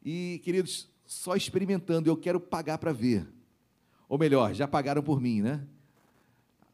[0.02, 3.28] E, queridos, só experimentando, eu quero pagar para ver.
[4.08, 5.62] Ou melhor, já pagaram por mim, né?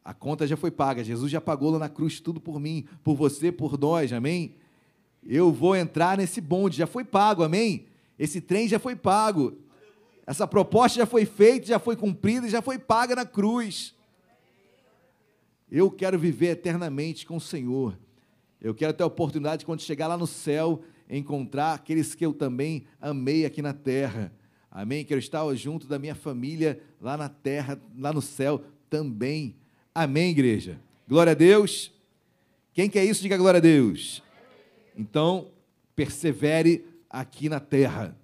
[0.04, 3.16] A conta já foi paga, Jesus já pagou lá na cruz tudo por mim, por
[3.16, 4.54] você, por nós, amém?
[5.24, 7.86] Eu vou entrar nesse bonde, já foi pago, amém?
[8.16, 9.58] Esse trem já foi pago.
[10.30, 13.96] Essa proposta já foi feita, já foi cumprida, já foi paga na cruz.
[15.68, 17.98] Eu quero viver eternamente com o Senhor.
[18.60, 22.86] Eu quero ter a oportunidade, quando chegar lá no céu, encontrar aqueles que eu também
[23.00, 24.32] amei aqui na terra.
[24.70, 25.04] Amém?
[25.04, 29.56] Quero estar junto da minha família lá na terra, lá no céu também.
[29.92, 30.80] Amém, igreja?
[31.08, 31.92] Glória a Deus.
[32.72, 34.22] Quem quer isso, diga glória a Deus.
[34.96, 35.50] Então,
[35.96, 38.16] persevere aqui na terra.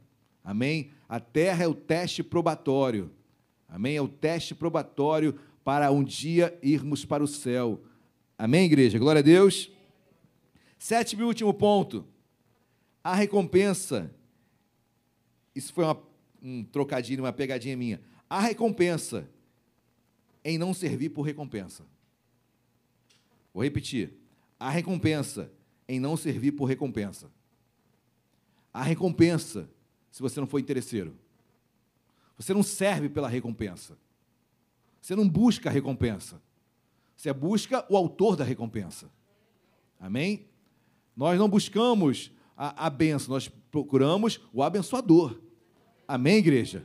[0.45, 0.95] Amém?
[1.09, 3.11] A terra é o teste probatório.
[3.69, 3.97] Amém?
[3.97, 7.81] É o teste probatório para um dia irmos para o céu.
[8.39, 8.99] Amém, igreja?
[8.99, 9.71] Glória a Deus.
[10.79, 12.07] Sétimo e último ponto
[13.07, 14.13] a recompensa.
[15.55, 16.03] Isso foi uma,
[16.43, 18.01] um trocadilho, uma pegadinha minha.
[18.29, 19.31] A recompensa
[20.45, 21.87] em não servir por recompensa.
[23.55, 24.13] Vou repetir.
[24.59, 25.53] A recompensa
[25.89, 27.31] em não servir por recompensa.
[28.75, 29.71] A recompensa
[30.17, 31.15] se você não for interesseiro.
[32.39, 33.99] Você não serve pela recompensa.
[34.99, 36.41] Você não busca a recompensa.
[37.15, 39.11] Você busca o autor da recompensa.
[40.01, 40.47] Amém?
[41.15, 45.39] Nós não buscamos a, a benção, nós procuramos o abençoador.
[46.09, 46.83] Amém, igreja?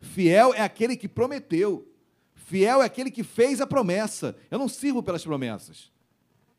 [0.00, 1.92] Fiel é aquele que prometeu.
[2.36, 4.36] Fiel é aquele que fez a promessa.
[4.48, 5.90] Eu não sirvo pelas promessas.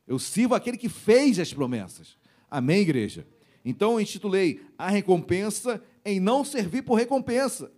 [0.06, 2.18] Eu sirvo aquele que fez as promessas.
[2.50, 3.26] Amém, igreja?
[3.64, 7.72] Então eu intitulei A Recompensa em Não Servir por Recompensa.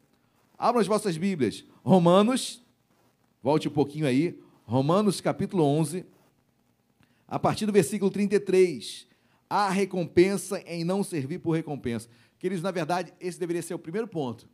[0.58, 1.66] Abram as vossas Bíblias.
[1.84, 2.64] Romanos,
[3.42, 4.40] volte um pouquinho aí.
[4.66, 6.06] Romanos capítulo 11,
[7.28, 9.08] a partir do versículo 33
[9.50, 12.10] há recompensa em não servir por recompensa.
[12.40, 14.50] Queridos, na verdade, esse deveria ser o primeiro ponto.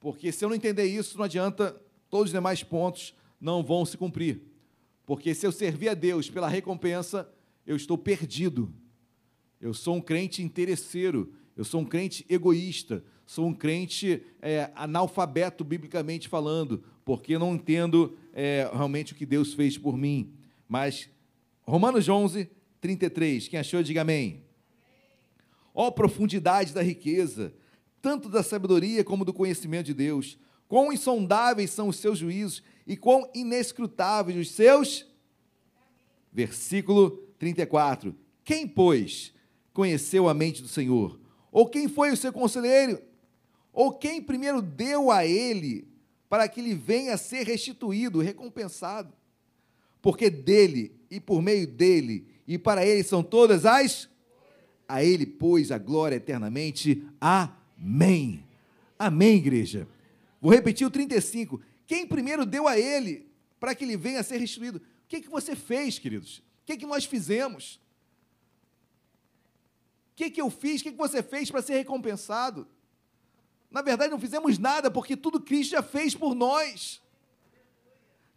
[0.00, 1.78] Porque se eu não entender isso, não adianta,
[2.08, 4.40] todos os demais pontos não vão se cumprir.
[5.04, 7.28] Porque se eu servir a Deus pela recompensa,
[7.66, 8.72] eu estou perdido.
[9.64, 15.64] Eu sou um crente interesseiro, eu sou um crente egoísta, sou um crente é, analfabeto,
[15.64, 20.30] biblicamente falando, porque não entendo é, realmente o que Deus fez por mim.
[20.68, 21.08] Mas
[21.62, 22.46] Romanos 11,
[22.78, 23.48] 33.
[23.48, 24.42] Quem achou, diga amém.
[25.74, 27.50] Ó oh, profundidade da riqueza,
[28.02, 30.38] tanto da sabedoria como do conhecimento de Deus.
[30.68, 35.06] Quão insondáveis são os seus juízos e quão inescrutáveis os seus.
[36.30, 38.14] Versículo 34.
[38.44, 39.32] Quem, pois,
[39.74, 41.20] conheceu a mente do Senhor?
[41.52, 43.02] Ou quem foi o seu conselheiro?
[43.72, 45.86] Ou quem primeiro deu a ele
[46.30, 49.12] para que ele venha a ser restituído, recompensado?
[50.00, 54.08] Porque dele e por meio dele e para ele são todas as.
[54.88, 57.04] A ele, pois, a glória eternamente.
[57.20, 58.44] Amém.
[58.98, 59.88] Amém, igreja.
[60.40, 61.60] Vou repetir o 35.
[61.86, 63.26] Quem primeiro deu a ele
[63.58, 64.78] para que ele venha a ser restituído?
[64.78, 66.38] O que, que você fez, queridos?
[66.38, 67.80] O que, que nós fizemos?
[70.14, 70.80] O que, que eu fiz?
[70.80, 72.68] O que, que você fez para ser recompensado?
[73.68, 77.02] Na verdade, não fizemos nada, porque tudo Cristo já fez por nós.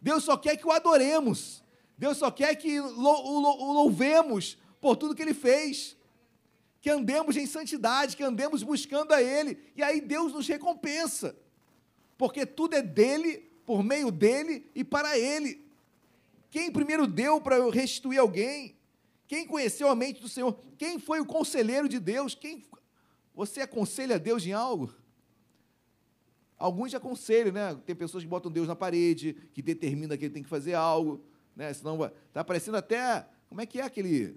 [0.00, 1.62] Deus só quer que o adoremos.
[1.96, 5.96] Deus só quer que o louvemos por tudo que ele fez.
[6.80, 9.58] Que andemos em santidade, que andemos buscando a Ele.
[9.76, 11.36] E aí Deus nos recompensa.
[12.16, 15.64] Porque tudo é dele, por meio dele e para Ele.
[16.50, 18.77] Quem primeiro deu para restituir alguém?
[19.28, 20.58] Quem conheceu a mente do Senhor?
[20.78, 22.34] Quem foi o conselheiro de Deus?
[22.34, 22.64] Quem
[23.34, 24.92] Você aconselha Deus em algo?
[26.58, 27.78] Alguns aconselham, né?
[27.86, 31.22] Tem pessoas que botam Deus na parede, que determina que ele tem que fazer algo,
[31.54, 31.72] né?
[31.74, 34.34] Senão está parecendo até como é que é aquele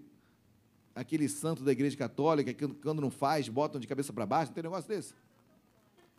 [0.94, 4.56] aquele santo da igreja católica que quando não faz, botam de cabeça para baixo, não
[4.56, 5.14] tem negócio desse?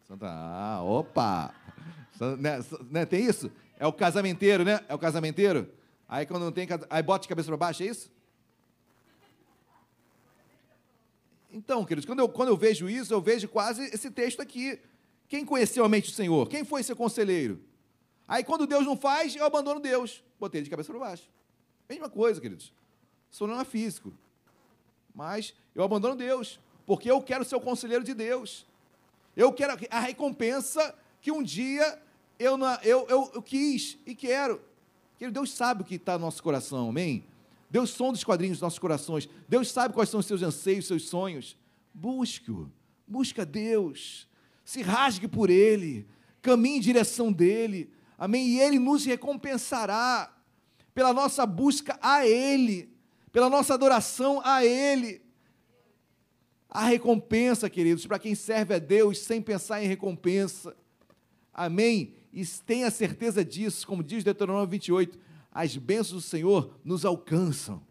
[0.08, 1.54] Santa, ah, opa!
[2.38, 2.58] Né,
[2.90, 3.52] né, tem isso?
[3.78, 4.80] É o casamenteiro, né?
[4.88, 5.70] É o casamenteiro?
[6.08, 8.10] Aí quando não tem, aí bota de cabeça para baixo, é isso?
[11.52, 14.80] Então, queridos, quando eu, quando eu vejo isso, eu vejo quase esse texto aqui.
[15.28, 16.48] Quem conheceu a mente do Senhor?
[16.48, 17.60] Quem foi seu conselheiro?
[18.26, 20.24] Aí quando Deus não faz, eu abandono Deus.
[20.40, 21.28] Botei ele de cabeça para baixo.
[21.88, 22.72] Mesma coisa, queridos.
[23.30, 24.12] Sou não é físico
[25.14, 28.66] mas eu abandono Deus, porque eu quero ser o conselheiro de Deus.
[29.36, 32.00] Eu quero a recompensa que um dia
[32.38, 34.60] eu, eu, eu, eu quis e quero.
[35.16, 37.24] Que Deus sabe o que está no nosso coração, amém?
[37.72, 39.28] Deus sonda os quadrinhos dos nossos corações.
[39.48, 41.56] Deus sabe quais são os seus anseios, seus sonhos.
[41.92, 42.70] Busque-o.
[43.04, 44.28] Busca Deus.
[44.64, 46.06] Se rasgue por Ele.
[46.40, 47.90] Caminhe em direção dEle.
[48.16, 48.46] Amém?
[48.46, 50.32] E Ele nos recompensará
[50.94, 52.92] pela nossa busca a Ele
[53.32, 55.22] pela nossa adoração a Ele.
[56.68, 60.76] A recompensa, queridos, para quem serve a Deus sem pensar em recompensa.
[61.52, 62.14] Amém?
[62.32, 65.18] E tenha certeza disso, como diz Deuteronômio 28,
[65.52, 67.82] as bênçãos do Senhor nos alcançam.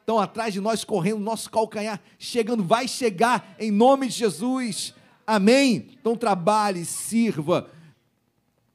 [0.00, 4.94] Estão atrás de nós, correndo, nosso calcanhar, chegando, vai chegar em nome de Jesus.
[5.26, 5.90] Amém?
[6.00, 7.70] Então trabalhe, sirva,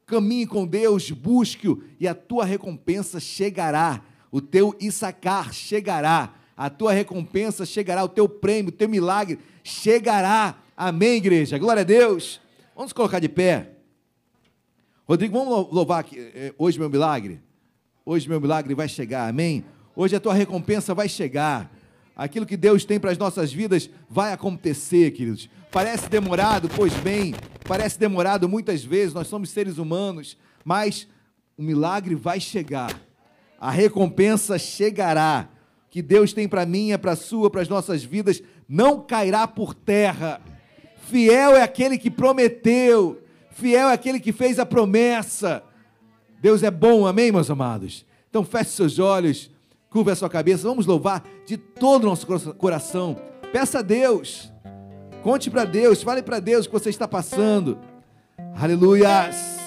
[0.05, 4.01] caminhe com Deus, busque-o e a tua recompensa chegará
[4.35, 10.57] o teu Issacar chegará, a tua recompensa chegará, o teu prêmio, o teu milagre chegará.
[10.75, 11.57] Amém, igreja?
[11.57, 12.41] Glória a Deus.
[12.75, 13.77] Vamos colocar de pé.
[15.07, 17.41] Rodrigo, vamos louvar aqui, eh, hoje meu milagre?
[18.05, 19.65] Hoje meu milagre vai chegar, amém?
[19.95, 21.71] Hoje a tua recompensa vai chegar.
[22.15, 25.49] Aquilo que Deus tem para as nossas vidas vai acontecer, queridos.
[25.71, 27.33] Parece demorado, pois bem,
[27.67, 31.07] parece demorado muitas vezes, nós somos seres humanos, mas
[31.57, 33.05] o milagre vai chegar
[33.65, 35.49] a recompensa chegará.
[35.89, 39.73] Que Deus tem para mim, é para sua, para as nossas vidas, não cairá por
[39.73, 40.39] terra.
[41.09, 43.21] Fiel é aquele que prometeu,
[43.51, 45.63] fiel é aquele que fez a promessa.
[46.45, 48.05] Deus é bom, amém, meus amados?
[48.29, 49.49] Então feche seus olhos,
[49.89, 53.17] curva a sua cabeça, vamos louvar de todo o nosso coração.
[53.51, 54.53] Peça a Deus,
[55.23, 57.79] conte para Deus, fale para Deus o que você está passando.
[58.55, 59.64] Aleluias.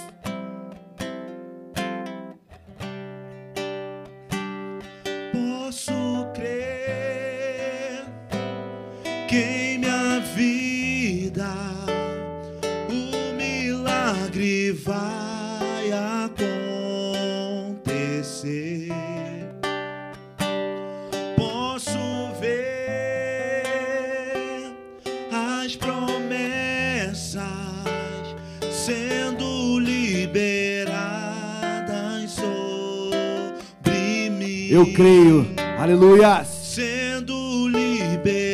[34.79, 35.45] Eu creio.
[35.77, 36.45] Aleluia.
[36.45, 38.47] Sendo liberadas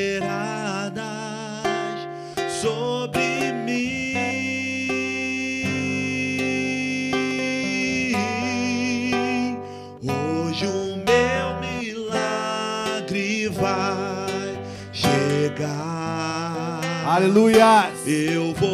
[2.62, 4.14] sobre mim.
[10.02, 14.58] Hoje o meu milagre vai
[14.94, 16.80] chegar.
[17.06, 17.90] Aleluia.
[18.06, 18.73] Eu vou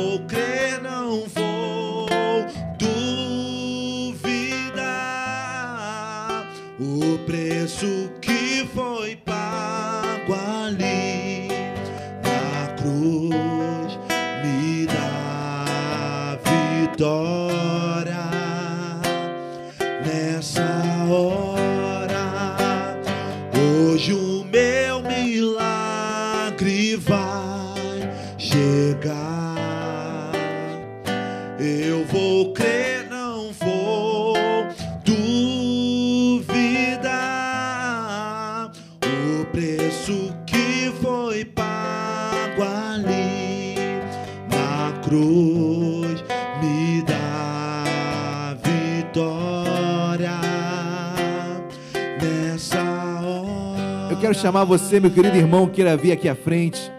[54.34, 56.90] chamar você, meu querido irmão, queira vir aqui à frente.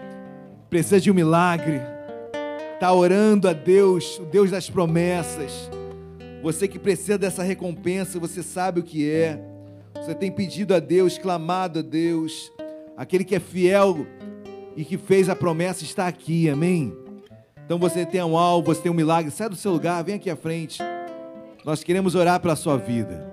[0.68, 1.80] Precisa de um milagre.
[2.74, 5.70] está orando a Deus, o Deus das promessas.
[6.42, 9.40] Você que precisa dessa recompensa, você sabe o que é.
[9.94, 12.50] Você tem pedido a Deus, clamado a Deus.
[12.96, 14.06] Aquele que é fiel
[14.76, 16.92] e que fez a promessa está aqui, amém?
[17.64, 20.28] Então você tem um alvo, você tem um milagre, sai do seu lugar, vem aqui
[20.28, 20.82] à frente.
[21.64, 23.30] Nós queremos orar pela sua vida.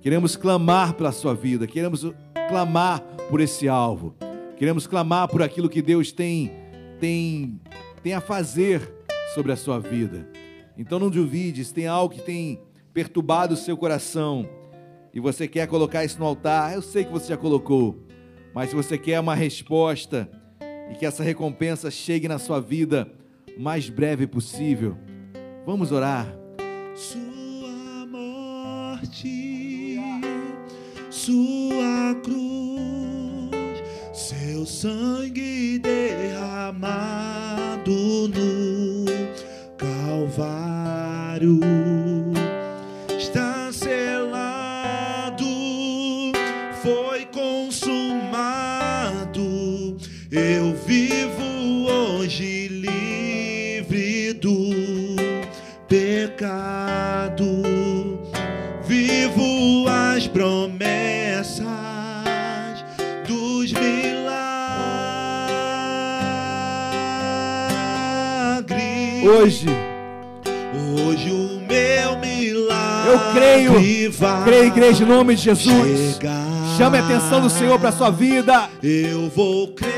[0.00, 2.04] Queremos clamar pela sua vida, queremos
[2.48, 4.16] clamar por esse alvo.
[4.56, 6.50] Queremos clamar por aquilo que Deus tem
[6.98, 7.60] tem
[8.02, 8.92] tem a fazer
[9.34, 10.26] sobre a sua vida.
[10.76, 12.60] Então não duvide, se tem algo que tem
[12.94, 14.48] perturbado o seu coração
[15.12, 18.04] e você quer colocar isso no altar, eu sei que você já colocou,
[18.54, 20.28] mas se você quer uma resposta
[20.90, 23.12] e que essa recompensa chegue na sua vida
[23.56, 24.96] o mais breve possível,
[25.66, 26.26] vamos orar.
[26.94, 29.98] Sua morte,
[31.10, 31.57] sua
[32.14, 33.50] cruz,
[34.12, 37.08] seu sangue derramado
[38.28, 39.04] no
[39.76, 41.60] Calvário
[43.18, 45.46] está selado,
[46.82, 47.88] foi consumado.
[50.30, 54.70] Eu vivo hoje livre do
[55.88, 57.62] pecado,
[58.86, 61.17] vivo as promessas
[63.26, 64.38] dos milagres.
[69.24, 69.66] Hoje,
[70.74, 76.14] Hoje o meu milagre eu creio, vai creio, igreja, em nome de Jesus.
[76.14, 76.44] chegar.
[76.76, 78.68] Chame a atenção do Senhor para a sua vida.
[78.82, 79.97] Eu vou crer,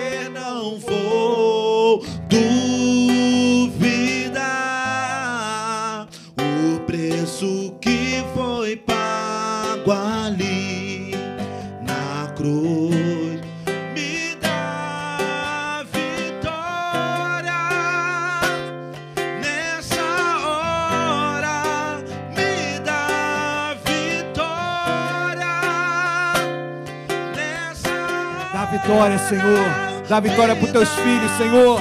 [28.91, 30.09] vitória, Senhor.
[30.09, 31.81] Dá vitória para os teus filhos, Senhor.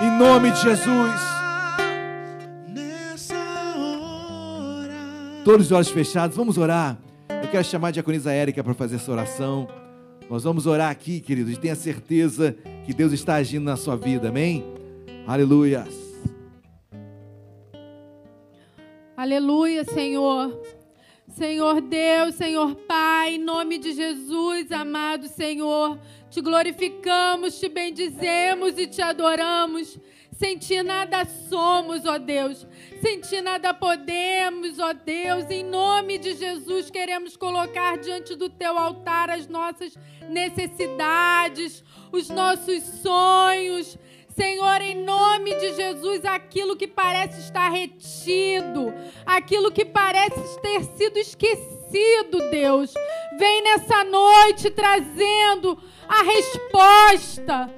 [0.00, 1.20] Em nome de Jesus.
[2.68, 3.34] Nessa
[3.76, 4.94] hora.
[5.44, 6.96] Todos os olhos fechados, vamos orar.
[7.28, 9.66] Eu quero chamar a diaconisa Érica para fazer essa oração.
[10.30, 11.58] Nós vamos orar aqui, queridos.
[11.58, 12.54] Tenha certeza
[12.86, 14.64] que Deus está agindo na sua vida, amém?
[15.26, 15.88] Aleluia.
[19.16, 20.56] Aleluia, Senhor.
[21.38, 25.96] Senhor Deus, Senhor Pai, em nome de Jesus, amado Senhor,
[26.28, 29.96] te glorificamos, te bendizemos e te adoramos.
[30.32, 32.66] Sem ti nada somos, ó Deus.
[33.00, 35.48] Sem ti nada podemos, ó Deus.
[35.48, 39.96] Em nome de Jesus, queremos colocar diante do teu altar as nossas
[40.28, 43.96] necessidades, os nossos sonhos.
[44.38, 48.94] Senhor, em nome de Jesus, aquilo que parece estar retido,
[49.26, 52.94] aquilo que parece ter sido esquecido, Deus,
[53.36, 55.76] vem nessa noite trazendo
[56.08, 57.68] a resposta.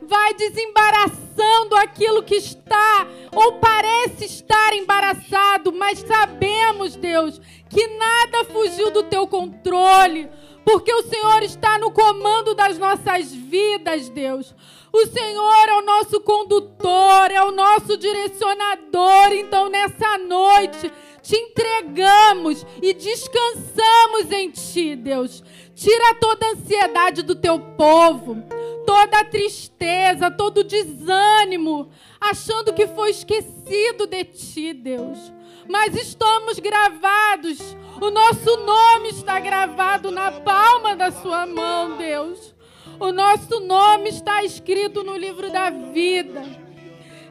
[0.00, 7.38] Vai desembaraçando aquilo que está ou parece estar embaraçado, mas sabemos, Deus,
[7.68, 10.30] que nada fugiu do teu controle,
[10.64, 14.54] porque o Senhor está no comando das nossas vidas, Deus.
[14.96, 19.30] O Senhor é o nosso condutor, é o nosso direcionador.
[19.32, 20.90] Então, nessa noite,
[21.20, 25.44] te entregamos e descansamos em Ti, Deus.
[25.74, 28.42] Tira toda a ansiedade do teu povo,
[28.86, 35.30] toda a tristeza, todo o desânimo, achando que foi esquecido de Ti, Deus.
[35.68, 37.58] Mas estamos gravados,
[38.00, 42.55] o nosso nome está gravado na palma da Sua mão, Deus.
[42.98, 46.42] O nosso nome está escrito no livro da vida.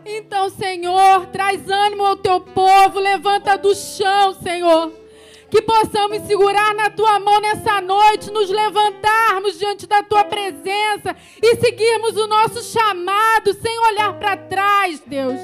[0.06, 4.92] Então, Senhor, traz ânimo ao teu povo, levanta do chão, Senhor.
[5.50, 11.56] Que possamos segurar na tua mão nessa noite, nos levantarmos diante da tua presença e
[11.56, 15.40] seguirmos o nosso chamado sem olhar para trás, Deus.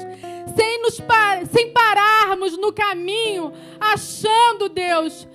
[0.56, 5.26] Sem, nos par sem pararmos no caminho, achando, Deus,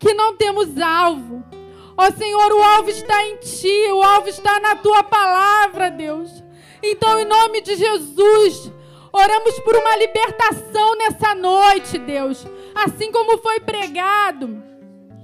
[0.00, 1.61] que não temos alvo.
[2.02, 6.42] Ó Senhor, o alvo está em Ti, o alvo está na Tua palavra, Deus.
[6.82, 8.72] Então, em nome de Jesus,
[9.12, 12.44] oramos por uma libertação nessa noite, Deus.
[12.74, 14.60] Assim como foi pregado,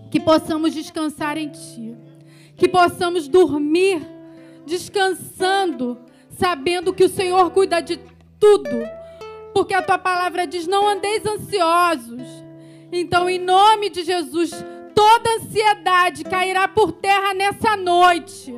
[0.09, 1.97] que possamos descansar em Ti.
[2.57, 4.01] Que possamos dormir
[4.65, 5.99] descansando,
[6.39, 7.99] sabendo que o Senhor cuida de
[8.39, 8.71] tudo.
[9.53, 12.23] Porque a Tua palavra diz: não andeis ansiosos.
[12.93, 14.53] Então, em nome de Jesus,
[14.99, 18.53] toda ansiedade cairá por terra nessa noite,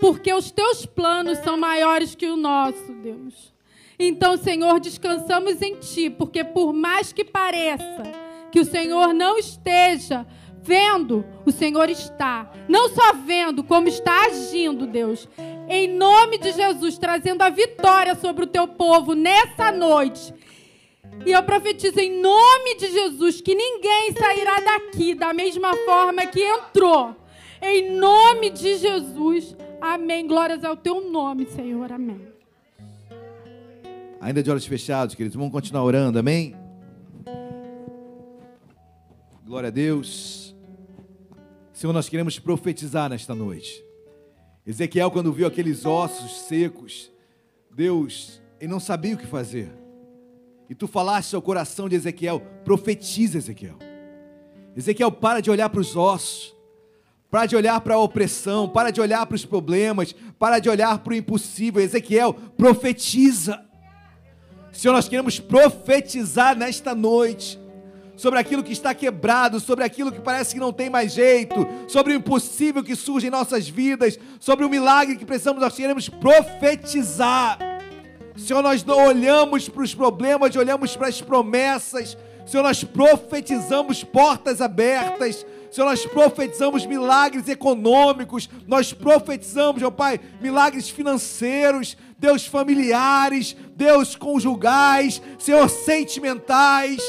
[0.00, 3.54] porque os teus planos são maiores que o nosso, Deus.
[3.96, 8.02] Então, Senhor, descansamos em Ti, porque por mais que pareça
[8.50, 10.26] que o Senhor não esteja
[10.60, 12.50] vendo, o Senhor está.
[12.68, 15.28] Não só vendo, como está agindo, Deus.
[15.68, 20.34] Em nome de Jesus, trazendo a vitória sobre o Teu povo nessa noite.
[21.24, 26.40] E eu profetizo em nome de Jesus que ninguém sairá daqui da mesma forma que
[26.40, 27.14] entrou.
[27.60, 29.54] Em nome de Jesus.
[29.80, 30.26] Amém.
[30.26, 31.92] Glórias ao teu nome, Senhor.
[31.92, 32.28] Amém.
[34.20, 36.54] Ainda de olhos fechados, queridos, vamos continuar orando, amém?
[39.44, 40.54] Glória a Deus.
[41.72, 43.82] Senhor, nós queremos profetizar nesta noite.
[44.66, 47.10] Ezequiel, quando viu aqueles ossos secos,
[47.70, 49.79] Deus, ele não sabia o que fazer.
[50.70, 53.76] E tu falaste ao coração de Ezequiel: profetiza, Ezequiel.
[54.76, 56.54] Ezequiel, para de olhar para os ossos,
[57.28, 61.00] para de olhar para a opressão, para de olhar para os problemas, para de olhar
[61.00, 61.82] para o impossível.
[61.82, 63.60] Ezequiel, profetiza.
[64.70, 67.58] Senhor, nós queremos profetizar nesta noite
[68.16, 72.12] sobre aquilo que está quebrado, sobre aquilo que parece que não tem mais jeito, sobre
[72.12, 77.69] o impossível que surge em nossas vidas, sobre o milagre que precisamos, nós queremos profetizar.
[78.40, 82.16] Senhor, nós não olhamos para os problemas, olhamos para as promessas.
[82.46, 85.46] Senhor, nós profetizamos portas abertas.
[85.70, 95.22] Senhor, nós profetizamos milagres econômicos, nós profetizamos, meu Pai, milagres financeiros, Deus familiares, Deus conjugais,
[95.38, 97.00] Senhor, sentimentais.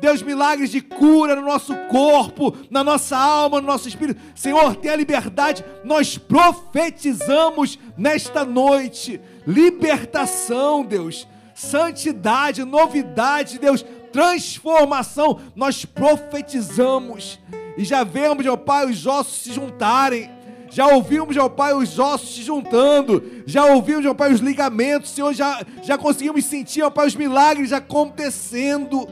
[0.00, 4.20] Deus, milagres de cura no nosso corpo, na nossa alma, no nosso espírito.
[4.34, 5.64] Senhor, tenha liberdade.
[5.82, 15.40] Nós profetizamos nesta noite libertação, Deus, santidade, novidade, Deus, transformação.
[15.56, 17.40] Nós profetizamos
[17.78, 20.30] e já vemos, meu Pai, os ossos se juntarem.
[20.70, 23.24] Já ouvimos, meu Pai, os ossos se juntando.
[23.46, 25.12] Já ouvimos, meu Pai, os ligamentos.
[25.12, 29.08] Senhor, já, já conseguimos sentir, meu Pai, os milagres acontecendo.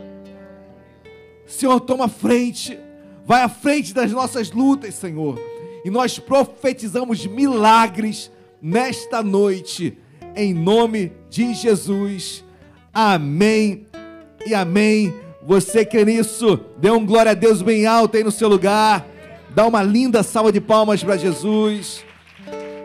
[1.47, 2.79] Senhor, toma frente.
[3.25, 5.41] Vai à frente das nossas lutas, Senhor.
[5.83, 8.31] E nós profetizamos milagres
[8.61, 9.97] nesta noite.
[10.37, 12.45] Em nome de Jesus.
[12.93, 13.87] Amém
[14.47, 15.15] e amém.
[15.43, 16.61] Você crê nisso?
[16.77, 19.07] Dê um glória a Deus bem alto aí no seu lugar.
[19.55, 22.05] Dá uma linda salva de palmas para Jesus.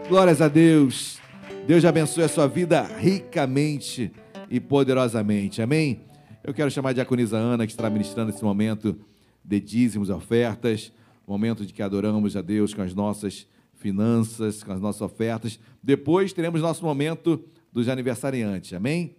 [0.08, 1.20] Glórias a Deus.
[1.68, 4.14] Deus abençoe a sua vida ricamente
[4.50, 5.62] e poderosamente.
[5.62, 6.00] Amém?
[6.42, 8.96] Eu quero chamar a diaconisa Ana, que estará ministrando esse momento
[9.44, 10.94] de dízimos e ofertas,
[11.28, 13.46] momento de que adoramos a Deus com as nossas
[13.82, 15.60] finanças, com as nossas ofertas.
[15.82, 18.74] Depois teremos nosso momento dos aniversariantes.
[18.74, 19.16] Amém?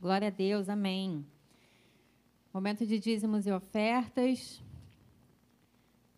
[0.00, 1.24] Glória a Deus, amém.
[2.52, 4.60] Momento de dízimos e ofertas.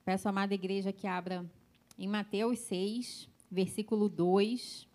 [0.05, 1.45] Peço à amada igreja que abra
[1.99, 4.89] em Mateus 6, versículo 2.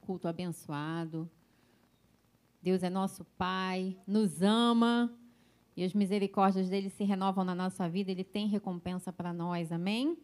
[0.00, 1.28] Culto abençoado.
[2.62, 5.12] Deus é nosso Pai, nos ama
[5.76, 10.16] e as misericórdias dele se renovam na nossa vida, ele tem recompensa para nós, amém?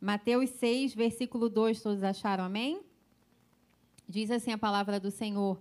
[0.00, 2.80] Mateus 6, versículo 2, todos acharam amém?
[4.08, 5.60] Diz assim a palavra do Senhor.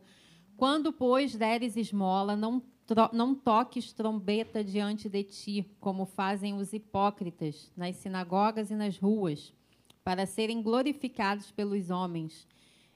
[0.57, 2.61] Quando, pois, deres esmola, não,
[3.14, 9.53] não toques trombeta diante de ti, como fazem os hipócritas nas sinagogas e nas ruas,
[10.03, 12.48] para serem glorificados pelos homens.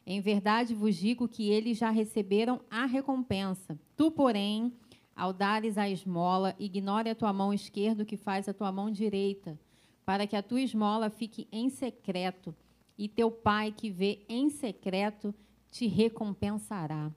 [0.05, 3.79] Em verdade vos digo que eles já receberam a recompensa.
[3.97, 4.71] Tu, porém,
[5.15, 8.91] ao dares a esmola, ignore a tua mão esquerda o que faz a tua mão
[8.91, 9.59] direita,
[10.05, 12.53] para que a tua esmola fique em secreto,
[12.97, 15.33] e teu pai que vê em secreto
[15.71, 17.11] te recompensará.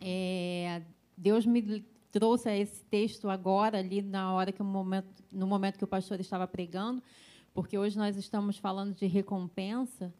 [0.00, 0.82] É,
[1.16, 5.88] Deus me trouxe esse texto agora, ali na hora que momento, no momento que o
[5.88, 7.02] pastor estava pregando,
[7.52, 10.12] porque hoje nós estamos falando de recompensa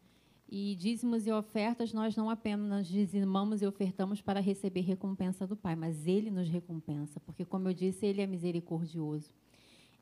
[0.55, 5.75] e dízimos e ofertas nós não apenas dizimamos e ofertamos para receber recompensa do Pai,
[5.75, 9.33] mas Ele nos recompensa, porque como eu disse, Ele é misericordioso.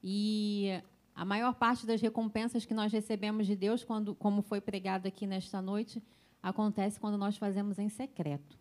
[0.04, 0.68] E
[1.16, 5.26] a maior parte das recompensas que nós recebemos de Deus, quando, como foi pregado aqui
[5.26, 6.04] nesta noite,
[6.44, 8.60] acontece quando nós fazemos em secreto.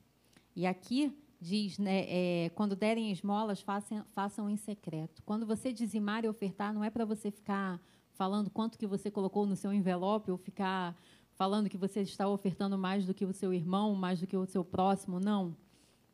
[0.55, 5.25] E aqui diz, né, é, quando derem esmolas, façam, façam em secreto.
[5.25, 7.81] Quando você dizimar e ofertar, não é para você ficar
[8.13, 10.95] falando quanto que você colocou no seu envelope ou ficar
[11.41, 14.45] falando que você está ofertando mais do que o seu irmão, mais do que o
[14.45, 15.57] seu próximo, não.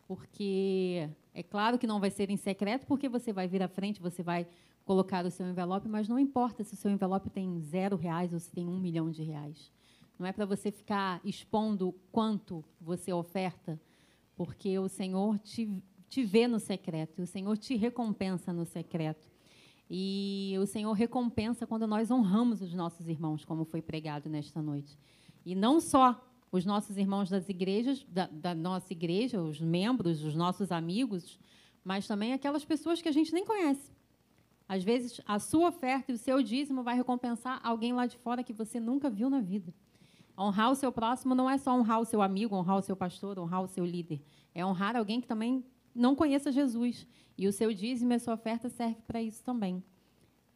[0.07, 4.01] Porque é claro que não vai ser em secreto, porque você vai vir à frente,
[4.01, 4.47] você vai
[4.85, 8.39] colocar o seu envelope, mas não importa se o seu envelope tem zero reais ou
[8.39, 9.73] se tem um milhão de reais.
[10.17, 13.81] Não é para você ficar expondo quanto você oferta,
[14.37, 19.29] porque o Senhor te, te vê no secreto, o Senhor te recompensa no secreto.
[19.91, 24.97] E o Senhor recompensa quando nós honramos os nossos irmãos, como foi pregado nesta noite.
[25.47, 26.21] E não só
[26.51, 31.39] os nossos irmãos das igrejas, da, da nossa igreja, os membros, os nossos amigos,
[31.85, 33.93] mas também aquelas pessoas que a gente nem conhece.
[34.69, 38.43] Às vezes, a sua oferta e o seu dízimo vai recompensar alguém lá de fora
[38.43, 39.73] que você nunca viu na vida.
[40.37, 43.39] Honrar o seu próximo não é só honrar o seu amigo, honrar o seu pastor,
[43.39, 44.21] honrar o seu líder.
[44.53, 45.65] É honrar alguém que também
[45.95, 47.07] não conheça Jesus.
[47.39, 49.83] E o seu dízimo e a sua oferta serve para isso também.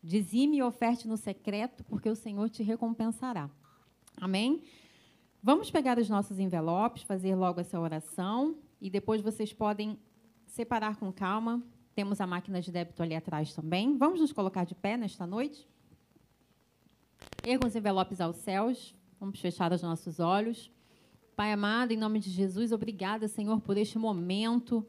[0.02, 3.48] Dizime e oferte no secreto, porque o Senhor te recompensará.
[4.16, 4.62] Amém?
[5.42, 9.98] Vamos pegar os nossos envelopes, fazer logo essa oração e depois vocês podem
[10.46, 11.62] separar com calma.
[11.94, 13.96] Temos a máquina de débito ali atrás também.
[13.96, 15.66] Vamos nos colocar de pé nesta noite?
[17.42, 18.94] Ergam os envelopes aos céus.
[19.18, 20.70] Vamos fechar os nossos olhos.
[21.34, 24.86] Pai amado, em nome de Jesus, obrigada, Senhor, por este momento.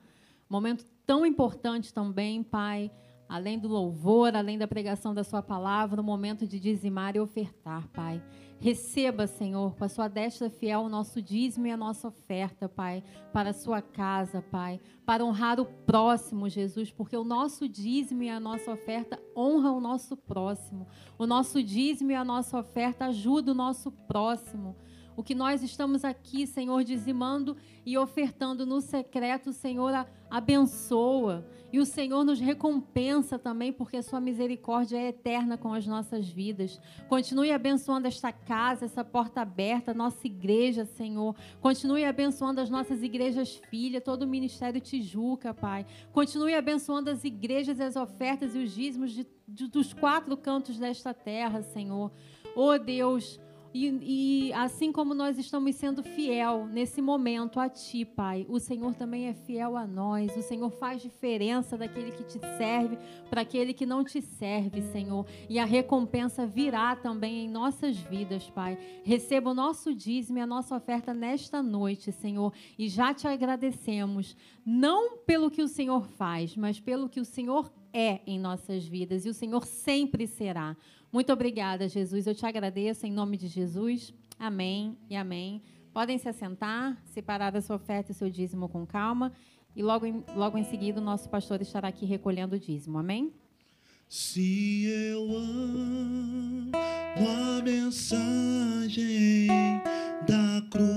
[0.50, 2.92] Momento tão importante também, Pai
[3.32, 7.88] além do louvor, além da pregação da Sua palavra, o momento de dizimar e ofertar,
[7.88, 8.22] Pai.
[8.60, 13.02] Receba, Senhor, com a Sua destra fiel, o nosso dízimo e a nossa oferta, Pai,
[13.32, 18.30] para a Sua casa, Pai, para honrar o próximo, Jesus, porque o nosso dízimo e
[18.30, 20.86] a nossa oferta honra o nosso próximo.
[21.18, 24.76] O nosso dízimo e a nossa oferta ajuda o nosso próximo.
[25.16, 31.46] O que nós estamos aqui, Senhor, dizimando e ofertando no secreto, Senhor abençoa.
[31.74, 36.28] E o Senhor nos recompensa também, porque a sua misericórdia é eterna com as nossas
[36.28, 36.80] vidas.
[37.08, 41.34] Continue abençoando esta casa, essa porta aberta, nossa igreja, Senhor.
[41.62, 45.86] Continue abençoando as nossas igrejas filhas, todo o ministério Tijuca, Pai.
[46.12, 51.14] Continue abençoando as igrejas, as ofertas e os dízimos de, de, dos quatro cantos desta
[51.14, 52.12] terra, Senhor.
[52.54, 53.40] Oh Deus,
[53.74, 58.94] e, e, assim como nós estamos sendo fiel nesse momento a Ti, Pai, o Senhor
[58.96, 60.36] também é fiel a nós.
[60.36, 62.98] O Senhor faz diferença daquele que te serve
[63.30, 65.26] para aquele que não te serve, Senhor.
[65.50, 68.78] E a recompensa virá também em nossas vidas, Pai.
[69.04, 72.54] Receba o nosso dízimo e a nossa oferta nesta noite, Senhor.
[72.78, 74.36] E já te agradecemos,
[74.66, 79.26] não pelo que o Senhor faz, mas pelo que o Senhor é em nossas vidas.
[79.26, 80.76] E o Senhor sempre será.
[81.12, 82.26] Muito obrigada, Jesus.
[82.26, 84.14] Eu te agradeço em nome de Jesus.
[84.40, 85.62] Amém e amém.
[85.94, 89.34] Podem se assentar, separar a sua oferta e o seu dízimo com calma.
[89.76, 92.98] E logo em, logo em seguida o nosso pastor estará aqui recolhendo o dízimo.
[92.98, 93.34] Amém?
[94.08, 99.48] Se eu amo a mensagem
[100.28, 100.92] da cruz,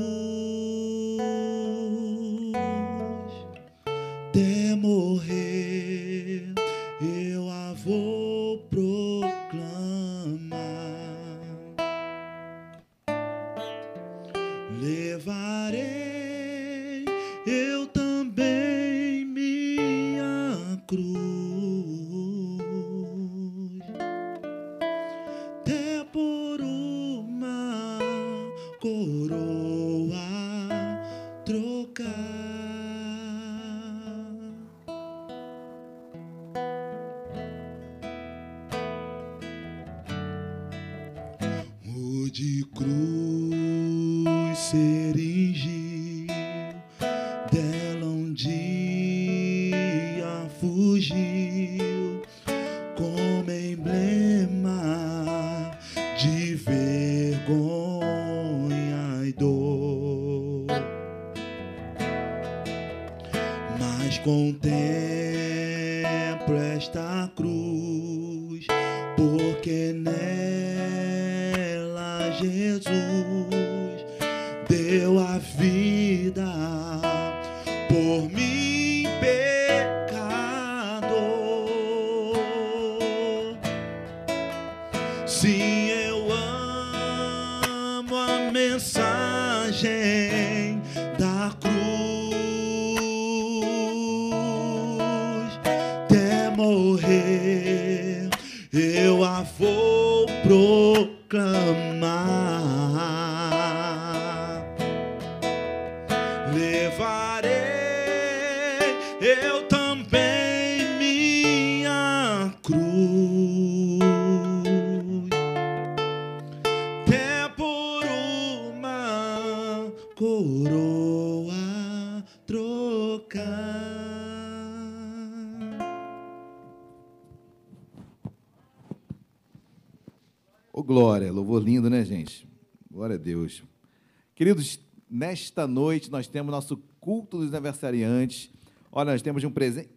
[134.44, 138.50] Queridos, nesta noite nós temos nosso culto dos aniversariantes.
[138.92, 139.88] Olha, nós temos um presente.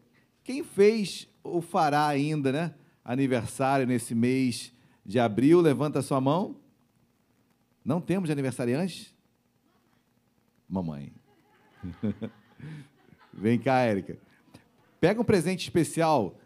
[0.41, 2.73] Quem fez ou fará ainda, né?
[3.03, 4.71] aniversário nesse mês
[5.05, 5.59] de abril?
[5.59, 6.55] Levanta a sua mão.
[7.83, 9.13] Não temos aniversariantes?
[10.65, 11.11] Mamãe.
[13.33, 14.17] Vem cá, Érica.
[14.97, 16.39] Pega um presente especial.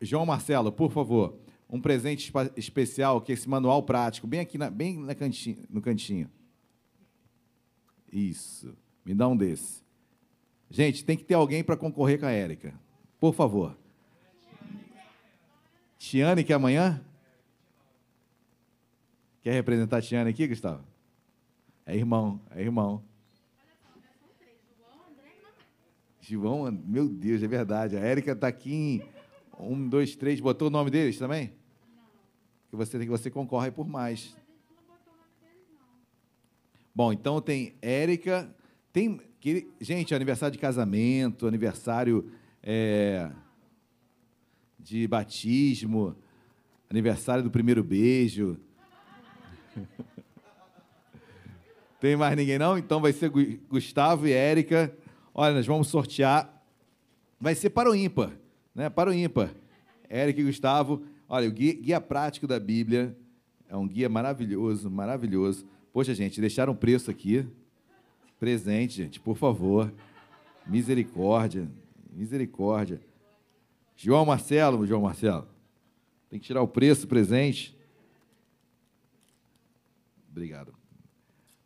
[0.00, 1.38] João Marcelo, por favor.
[1.70, 5.80] Um presente especial, que é esse manual prático, bem aqui na, bem na cantinho, no
[5.80, 6.28] cantinho.
[8.12, 8.76] Isso.
[9.04, 9.82] Me dá um desse.
[10.70, 12.74] Gente, tem que ter alguém para concorrer com a Érica.
[13.18, 13.76] Por favor.
[15.98, 17.02] Tiane, que é amanhã?
[19.42, 20.84] Quer representar a Tiane aqui, Gustavo?
[21.86, 23.02] É irmão, é irmão.
[26.20, 27.96] João, meu Deus, é verdade.
[27.96, 29.02] A Érica está aqui em
[29.58, 30.40] um, dois, três.
[30.40, 31.52] Botou o nome deles também?
[32.70, 34.36] Que você que você concorre por mais.
[36.94, 38.54] Bom, então tem Érica,
[38.92, 39.18] tem
[39.80, 42.30] gente, aniversário de casamento, aniversário
[42.62, 43.30] é,
[44.78, 46.14] de batismo,
[46.90, 48.58] aniversário do primeiro beijo.
[51.98, 52.76] Tem mais ninguém não?
[52.76, 53.30] Então vai ser
[53.68, 54.92] Gustavo e Érica.
[55.32, 56.62] Olha, nós vamos sortear.
[57.40, 58.32] Vai ser para o ímpar,
[58.74, 58.90] né?
[58.90, 59.54] Para o ímpar.
[60.08, 61.04] Érica e Gustavo.
[61.28, 63.16] Olha, o guia, guia prático da Bíblia
[63.68, 65.64] é um guia maravilhoso, maravilhoso.
[65.92, 67.46] Poxa, gente, deixaram preço aqui.
[68.40, 69.92] Presente, gente, por favor.
[70.66, 71.68] Misericórdia,
[72.12, 73.00] misericórdia.
[73.96, 75.46] João Marcelo, João Marcelo.
[76.30, 77.76] Tem que tirar o preço presente.
[80.30, 80.74] Obrigado.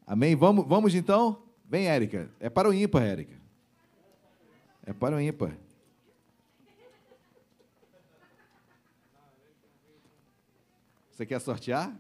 [0.04, 0.34] Amém?
[0.34, 1.42] Vamos, vamos então?
[1.68, 2.30] Vem, Érica.
[2.40, 3.36] É para o ímpar, Érica.
[4.82, 5.56] É para o ímpar.
[11.10, 11.96] Você quer sortear?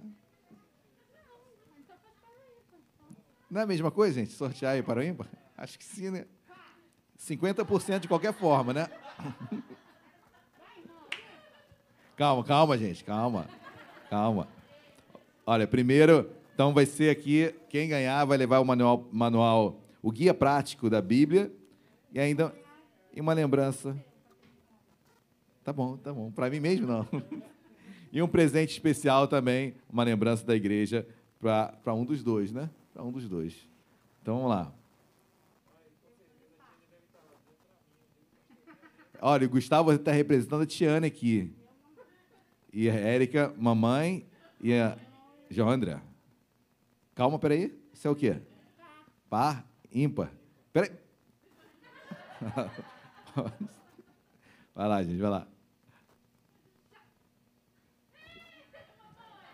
[3.50, 4.32] Não é a mesma coisa, gente?
[4.32, 5.28] Sortear aí para o ímpar?
[5.56, 6.26] Acho que sim, né?
[7.18, 8.88] 50% de qualquer forma, né?
[12.16, 13.48] calma, calma, gente, calma.
[14.10, 14.48] Calma.
[15.46, 20.34] Olha, primeiro, então vai ser aqui, quem ganhar vai levar o manual, manual o guia
[20.34, 21.52] prático da Bíblia
[22.12, 22.54] e ainda
[23.14, 23.96] e uma lembrança.
[25.64, 26.30] Tá bom, tá bom.
[26.30, 27.06] Para mim mesmo não.
[28.12, 31.06] e um presente especial também, uma lembrança da igreja
[31.40, 32.68] para um dos dois, né?
[32.96, 33.54] Para um dos dois.
[34.22, 34.72] Então vamos lá.
[39.20, 41.54] Olha, o Gustavo está representando a Tiane aqui.
[42.72, 44.26] E a Érica, mamãe,
[44.62, 44.96] e a
[45.50, 46.00] João André.
[47.14, 47.78] Calma, peraí.
[47.92, 48.40] Isso é o quê?
[49.28, 49.62] Par?
[49.92, 50.32] Ímpar?
[50.72, 50.90] Peraí.
[54.74, 55.46] Vai lá, gente, vai lá.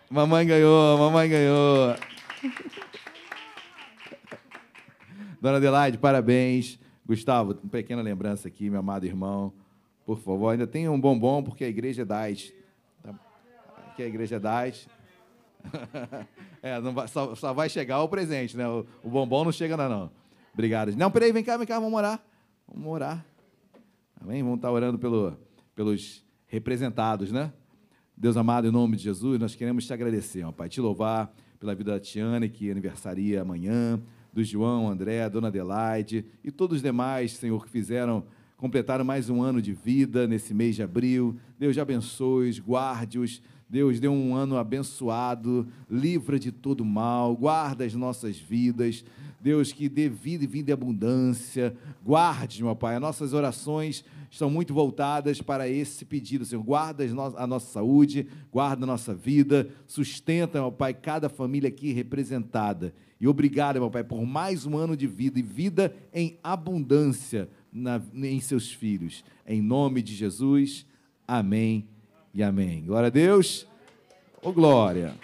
[0.08, 1.96] Mamãe ganhou, mamãe ganhou.
[5.42, 6.78] Dona Adelaide, parabéns.
[7.04, 9.52] Gustavo, uma pequena lembrança aqui, meu amado irmão.
[10.06, 12.54] Por favor, ainda tem um bombom, porque a igreja é DAIS.
[13.02, 13.12] Tá?
[13.88, 14.86] Aqui a igreja é DAIS.
[16.62, 18.68] é, vai, só, só, vai chegar o presente, né?
[18.68, 20.12] O, o, bombom não chega ainda, não.
[20.54, 20.94] Obrigado.
[20.94, 22.22] Não, peraí, vem cá, vem cá, vamos orar.
[22.72, 23.26] Vamos orar.
[24.20, 24.44] Amém?
[24.44, 25.36] Vamos estar orando pelo,
[25.74, 27.52] pelos representados, né?
[28.16, 31.74] Deus amado, em nome de Jesus, nós queremos te agradecer, ó, Pai, te louvar pela
[31.74, 34.00] vida da Tiane, que aniversaria amanhã
[34.32, 38.24] do João, André, Dona Adelaide e todos os demais, Senhor, que fizeram,
[38.56, 41.36] completaram mais um ano de vida nesse mês de abril.
[41.58, 43.42] Deus abençoe-os, guarde-os.
[43.68, 49.02] Deus dê um ano abençoado, livra de todo mal, guarda as nossas vidas.
[49.40, 51.74] Deus, que dê vida e vida em abundância.
[52.04, 52.94] Guarde, meu Pai.
[52.94, 56.62] As nossas orações estão muito voltadas para esse pedido, Senhor.
[56.62, 57.04] Guarda
[57.36, 62.94] a nossa saúde, guarda a nossa vida, sustenta, meu Pai, cada família aqui representada.
[63.22, 68.02] E obrigado, meu Pai, por mais um ano de vida e vida em abundância na,
[68.14, 69.24] em seus filhos.
[69.46, 70.84] Em nome de Jesus,
[71.24, 71.86] amém
[72.34, 72.84] e amém.
[72.84, 73.64] Glória a Deus.
[74.42, 75.14] Ô, oh, glória.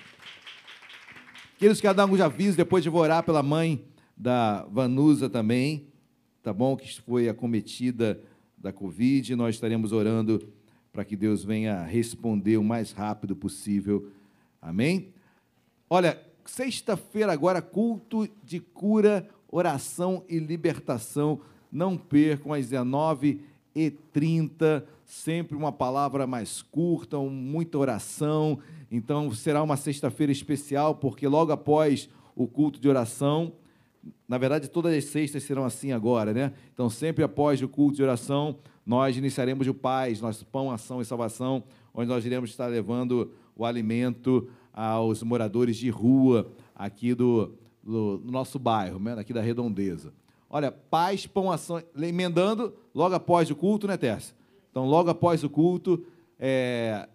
[1.59, 3.85] Queridos, quero dar alguns avisos, depois eu vou orar pela mãe
[4.17, 5.89] da Vanusa também,
[6.41, 6.77] tá bom?
[6.77, 8.21] Que foi acometida
[8.57, 9.35] da Covid.
[9.35, 10.49] Nós estaremos orando
[10.93, 14.09] para que Deus venha responder o mais rápido possível.
[14.63, 15.09] Amém?
[15.91, 21.43] Olha, Sexta-feira, agora, culto de cura, oração e libertação.
[21.71, 28.59] Não percam às 19h30, sempre uma palavra mais curta, muita oração.
[28.91, 33.53] Então, será uma sexta-feira especial, porque logo após o culto de oração,
[34.27, 36.55] na verdade, todas as sextas serão assim agora, né?
[36.73, 38.57] Então, sempre após o culto de oração,
[38.87, 41.63] nós iniciaremos o Paz, nosso Pão, Ação e Salvação,
[41.93, 48.33] onde nós iremos estar levando o alimento aos moradores de rua aqui do, do, do
[48.33, 50.13] nosso bairro, né, aqui da Redondeza.
[50.51, 54.35] Olha, paz, pão, ação, emendando logo após o culto, né, Tércia?
[54.71, 56.05] Então, logo após o culto,
[56.39, 57.09] é,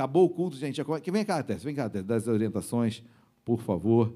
[0.00, 0.80] Acabou o culto, gente.
[1.12, 3.02] Vem cá, Tess, vem cá, Tess, das orientações,
[3.44, 4.12] por favor.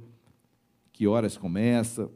[0.93, 2.09] Que horas começa?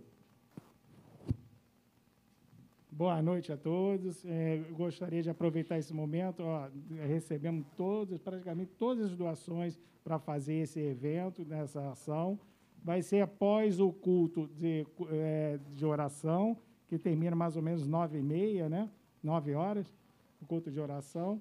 [2.98, 4.24] Boa noite a todos.
[4.24, 6.42] É, gostaria de aproveitar esse momento.
[6.42, 6.68] Ó,
[7.06, 12.36] recebemos todos, praticamente todas as doações para fazer esse evento, nessa ação.
[12.82, 16.58] Vai ser após o culto de, é, de oração,
[16.88, 18.90] que termina mais ou menos nove e meia, né?
[19.22, 19.94] Nove horas,
[20.42, 21.40] o culto de oração.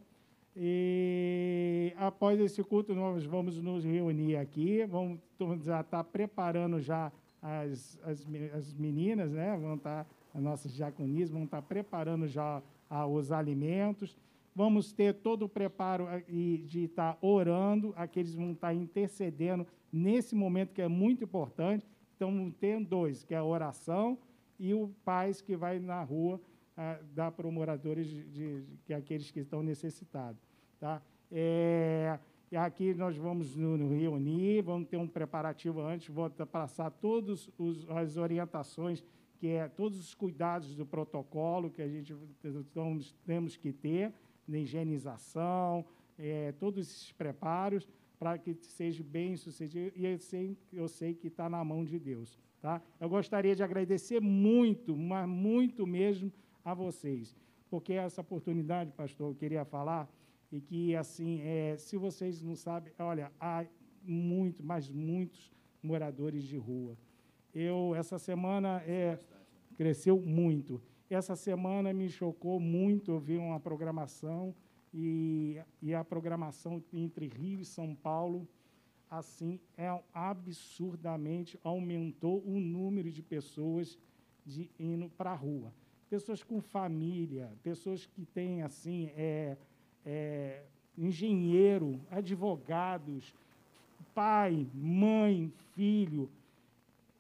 [0.56, 5.20] E após esse culto, nós vamos nos reunir aqui, vamos
[5.66, 7.12] já estar tá preparando já
[7.42, 9.58] as, as, as meninas, né?
[9.58, 14.18] Vão estar tá nossas diaconisas vão estar preparando já ah, os alimentos.
[14.56, 20.74] Vamos ter todo o preparo ah, de estar orando, aqueles vão estar intercedendo nesse momento
[20.74, 21.88] que é muito importante.
[22.16, 24.18] Então, tem dois, que é a oração
[24.60, 26.42] e o pais que vai na rua
[26.76, 30.42] ah, dar para os moradores, de, de, é aqueles que estão necessitados.
[30.80, 31.02] Tá?
[31.32, 32.20] É,
[32.56, 37.50] aqui nós vamos nos reunir, vamos ter um preparativo antes, vou passar todas
[37.90, 39.04] as orientações
[39.40, 42.16] que é todos os cuidados do protocolo que a gente
[43.24, 44.14] temos, que ter,
[44.48, 45.86] na higienização,
[46.18, 47.88] é, todos esses preparos
[48.20, 49.92] para que seja bem sucedido.
[49.96, 52.40] E eu sei, eu sei que está na mão de Deus.
[52.62, 52.82] Tá?
[53.00, 56.32] Eu gostaria de agradecer muito, mas muito mesmo
[56.66, 57.36] a vocês,
[57.70, 60.10] porque essa oportunidade, pastor, eu queria falar,
[60.52, 63.66] e que, assim, é, se vocês não sabem, olha, há
[64.04, 65.52] muito, mas muitos
[65.84, 66.98] moradores de rua.
[67.60, 69.18] Eu, essa semana, é,
[69.76, 70.80] cresceu muito.
[71.10, 74.54] Essa semana me chocou muito, eu vi uma programação,
[74.94, 78.48] e, e a programação entre Rio e São Paulo,
[79.10, 83.98] assim, é absurdamente aumentou o número de pessoas
[84.46, 85.74] de indo para a rua.
[86.12, 89.58] Pessoas com família, pessoas que têm, assim, é,
[90.06, 90.64] é,
[90.96, 93.34] engenheiro, advogados,
[94.14, 96.30] pai, mãe, filho,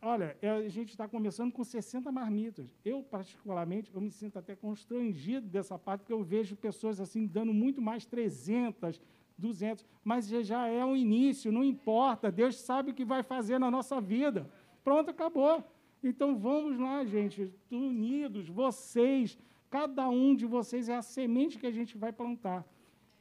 [0.01, 2.73] Olha, é, a gente está começando com 60 marmitas.
[2.85, 7.53] Eu, particularmente, eu me sinto até constrangido dessa parte, porque eu vejo pessoas assim dando
[7.53, 9.01] muito mais 300,
[9.37, 13.69] 200, mas já é o início, não importa, Deus sabe o que vai fazer na
[13.69, 14.49] nossa vida.
[14.83, 15.63] Pronto, acabou.
[16.03, 19.37] Então vamos lá, gente, unidos, vocês,
[19.69, 22.65] cada um de vocês é a semente que a gente vai plantar.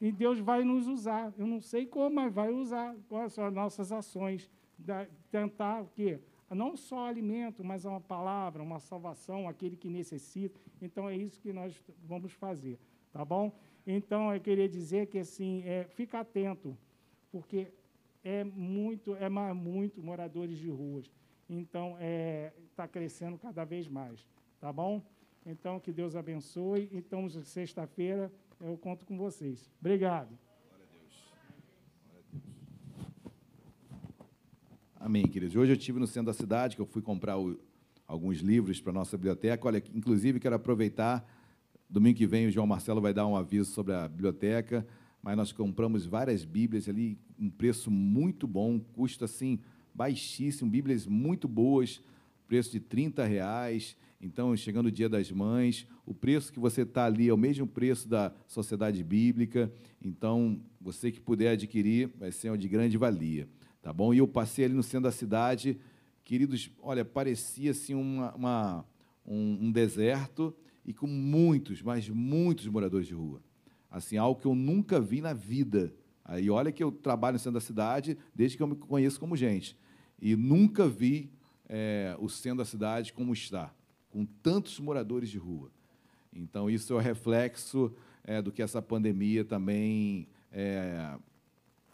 [0.00, 1.32] E Deus vai nos usar.
[1.38, 4.50] Eu não sei como, mas vai usar com as nossas ações.
[4.78, 6.20] Da, tentar o quê?
[6.54, 10.60] Não só alimento, mas uma palavra, uma salvação, aquele que necessita.
[10.80, 12.78] Então é isso que nós vamos fazer,
[13.12, 13.52] tá bom?
[13.86, 16.76] Então eu queria dizer que assim, é, fica atento,
[17.30, 17.68] porque
[18.22, 21.12] é muito, é mais muito moradores de ruas.
[21.48, 24.26] Então está é, tá crescendo cada vez mais,
[24.60, 25.02] tá bom?
[25.44, 26.88] Então que Deus abençoe.
[26.92, 29.70] Então sexta-feira eu conto com vocês.
[29.80, 30.45] Obrigado.
[35.06, 35.54] Amém, queridos.
[35.54, 37.56] Hoje eu estive no centro da cidade, que eu fui comprar o,
[38.08, 39.68] alguns livros para a nossa biblioteca.
[39.68, 41.24] Olha, inclusive quero aproveitar,
[41.88, 44.84] domingo que vem o João Marcelo vai dar um aviso sobre a biblioteca,
[45.22, 49.60] mas nós compramos várias bíblias ali, um preço muito bom, custa assim
[49.94, 52.02] baixíssimo, bíblias muito boas,
[52.48, 53.96] preço de 30 reais.
[54.20, 57.64] Então, chegando o dia das mães, o preço que você está ali é o mesmo
[57.64, 59.72] preço da Sociedade Bíblica.
[60.02, 63.48] Então, você que puder adquirir, vai ser de grande valia
[63.86, 64.12] tá bom?
[64.12, 65.78] E eu passei ali no centro da cidade,
[66.24, 68.84] queridos, olha, parecia assim uma, uma
[69.24, 70.52] um, um, deserto
[70.84, 73.40] e com muitos, mas muitos moradores de rua.
[73.88, 75.94] Assim, algo que eu nunca vi na vida.
[76.24, 79.36] Aí olha que eu trabalho no centro da cidade desde que eu me conheço como
[79.36, 79.78] gente.
[80.20, 81.30] E nunca vi
[81.68, 83.72] é, o centro da cidade como está,
[84.10, 85.70] com tantos moradores de rua.
[86.32, 87.94] Então, isso é o reflexo
[88.24, 91.16] é, do que essa pandemia também é,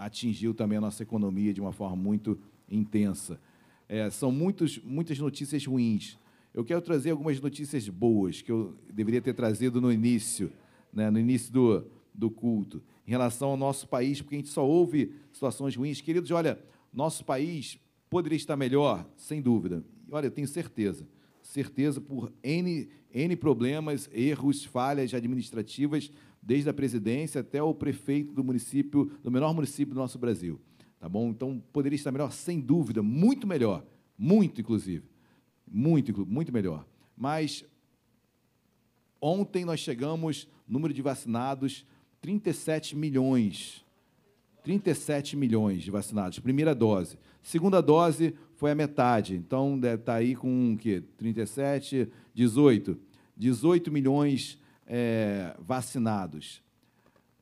[0.05, 2.39] atingiu também a nossa economia de uma forma muito
[2.71, 3.41] intensa.
[3.89, 6.19] É, são muitos, muitas notícias ruins.
[6.55, 10.53] Eu quero trazer algumas notícias boas que eu deveria ter trazido no início,
[10.93, 14.67] né, no início do, do culto, em relação ao nosso país, porque a gente só
[14.67, 16.01] ouve situações ruins.
[16.01, 16.59] Queridos, olha,
[16.93, 17.79] nosso país
[18.11, 19.83] poderia estar melhor, sem dúvida.
[20.11, 21.09] Olha, eu tenho certeza,
[21.43, 26.13] certeza por N, N problemas, erros, falhas administrativas,
[26.43, 30.61] desde a presidência até o prefeito do município, do menor município do nosso Brasil.
[30.99, 31.31] Tá bom?
[31.31, 33.85] Então, poderia estar melhor, sem dúvida, muito melhor.
[34.19, 35.05] Muito, inclusive.
[35.71, 36.87] Muito, muito melhor.
[37.17, 37.65] Mas,
[39.21, 41.87] ontem nós chegamos, número de vacinados,
[42.21, 43.85] 37 milhões.
[44.63, 47.19] 37 milhões de vacinados, primeira dose.
[47.43, 51.03] Segunda dose foi a metade, então estar aí com o quê?
[51.17, 52.97] 37, 18.
[53.37, 54.57] 18 milhões
[54.87, 56.63] é, vacinados.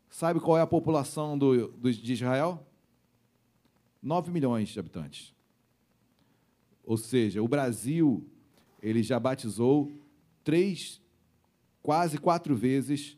[0.08, 2.66] Sabe qual é a população do, do, de Israel?
[4.02, 5.34] 9 milhões de habitantes.
[6.84, 8.26] Ou seja, o Brasil
[8.82, 9.92] ele já batizou
[10.42, 11.00] três,
[11.82, 13.16] quase quatro vezes,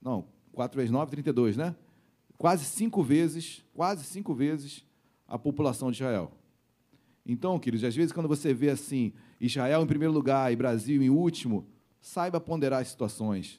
[0.00, 1.74] não, quatro vezes nove, 32, né?
[2.38, 4.84] Quase cinco vezes, quase cinco vezes
[5.26, 6.32] a população de Israel.
[7.26, 11.10] Então, queridos, às vezes quando você vê assim, Israel em primeiro lugar e Brasil em
[11.10, 11.66] último,
[12.04, 13.58] saiba ponderar as situações,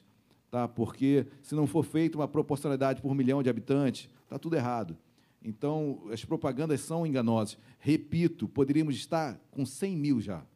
[0.52, 0.68] tá?
[0.68, 4.96] Porque se não for feita uma proporcionalidade por milhão de habitantes, está tudo errado.
[5.42, 7.58] Então, as propagandas são enganosas.
[7.80, 10.46] Repito, poderíamos estar com 100 mil já.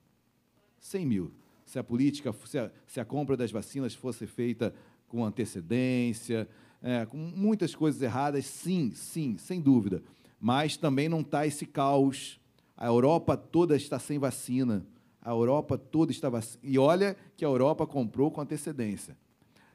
[0.78, 1.32] 100 mil.
[1.66, 4.72] Se a política, se a, se a compra das vacinas fosse feita
[5.08, 6.48] com antecedência,
[6.80, 10.00] é, com muitas coisas erradas, sim, sim, sem dúvida.
[10.40, 12.38] Mas também não está esse caos.
[12.76, 14.86] A Europa toda está sem vacina.
[15.22, 16.60] A Europa toda está vacina.
[16.62, 19.16] E olha que a Europa comprou com antecedência.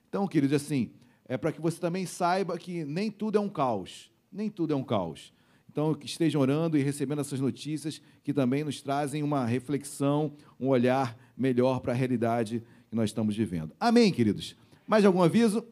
[0.10, 0.92] Então, queridos, assim,
[1.28, 4.12] é para que você também saiba que nem tudo é um caos.
[4.32, 5.34] Nem tudo é um caos.
[5.70, 10.70] Então, que estejam orando e recebendo essas notícias que também nos trazem uma reflexão, um
[10.70, 13.74] olhar melhor para a realidade que nós estamos vivendo.
[13.78, 14.56] Amém, queridos?
[14.88, 15.66] Mais algum aviso?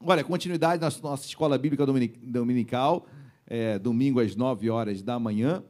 [0.00, 3.06] Olha, continuidade na nossa escola bíblica dominical,
[3.46, 5.62] é, domingo às 9 horas da manhã.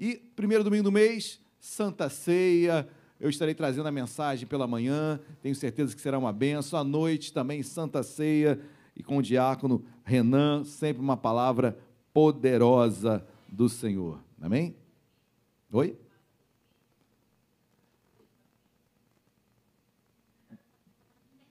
[0.00, 2.88] E primeiro domingo do mês, Santa Ceia.
[3.18, 6.78] Eu estarei trazendo a mensagem pela manhã, tenho certeza que será uma benção.
[6.78, 8.60] À noite também, Santa Ceia,
[8.94, 11.76] e com o diácono Renan, sempre uma palavra
[12.14, 14.22] poderosa do Senhor.
[14.40, 14.76] Amém?
[15.72, 15.98] Oi?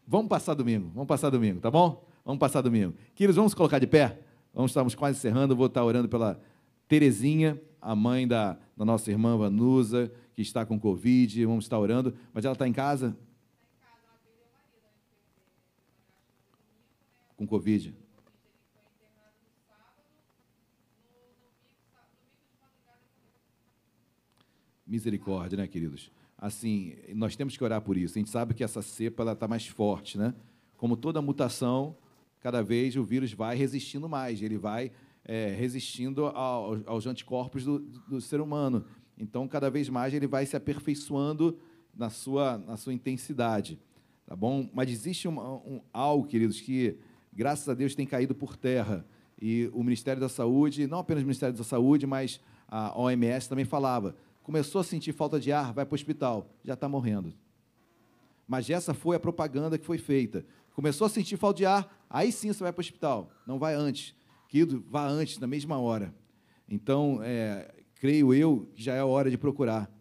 [0.08, 2.08] Vamos passar domingo, vamos passar domingo, tá bom?
[2.24, 2.96] Vamos passar domingo.
[3.14, 4.22] Queridos, vamos colocar de pé?
[4.54, 5.58] Vamos, estamos quase encerrando.
[5.58, 6.40] vou estar orando pela
[6.88, 11.46] Terezinha, a mãe da, da nossa irmã Vanusa, que está com Covid.
[11.46, 12.18] Vamos estar orando.
[12.34, 13.16] Mas ela está em casa?
[17.38, 17.94] Com Covid.
[24.88, 26.12] Misericórdia, né, queridos?
[26.36, 28.18] Assim, nós temos que orar por isso.
[28.18, 30.34] A gente sabe que essa cepa está mais forte, né?
[30.76, 31.96] Como toda mutação,
[32.40, 34.92] cada vez o vírus vai resistindo mais, ele vai
[35.26, 38.86] é, resistindo ao, aos anticorpos do, do, ser humano.
[39.18, 41.58] Então, cada vez mais ele vai se aperfeiçoando
[41.94, 43.80] na sua, na sua intensidade,
[44.26, 44.70] tá bom?
[44.74, 46.98] Mas existe um, um, algo, queridos, que
[47.34, 49.06] graças a Deus tem caído por terra.
[49.42, 53.66] E o Ministério da Saúde, não apenas o Ministério da Saúde, mas a OMS também
[53.66, 54.16] falava
[54.46, 57.34] começou a sentir falta de ar, vai para o hospital, já está morrendo.
[58.48, 60.46] Mas essa foi a propaganda que foi feita.
[60.76, 63.32] Começou a sentir falta de ar, aí sim você vai para o hospital.
[63.48, 64.14] Não vai antes.
[64.48, 66.14] Querido, vá antes, na mesma hora.
[66.70, 69.92] Então, é, creio eu que já é a hora de procurar.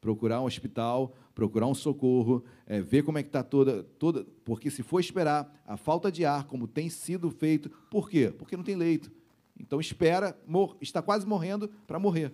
[0.00, 4.24] Procurar um hospital, procurar um socorro, é, ver como é que está toda, toda.
[4.44, 8.32] Porque se for esperar a falta de ar, como tem sido feito, por quê?
[8.36, 9.10] Porque não tem leito.
[9.58, 12.32] Então espera, mor, está quase morrendo para morrer.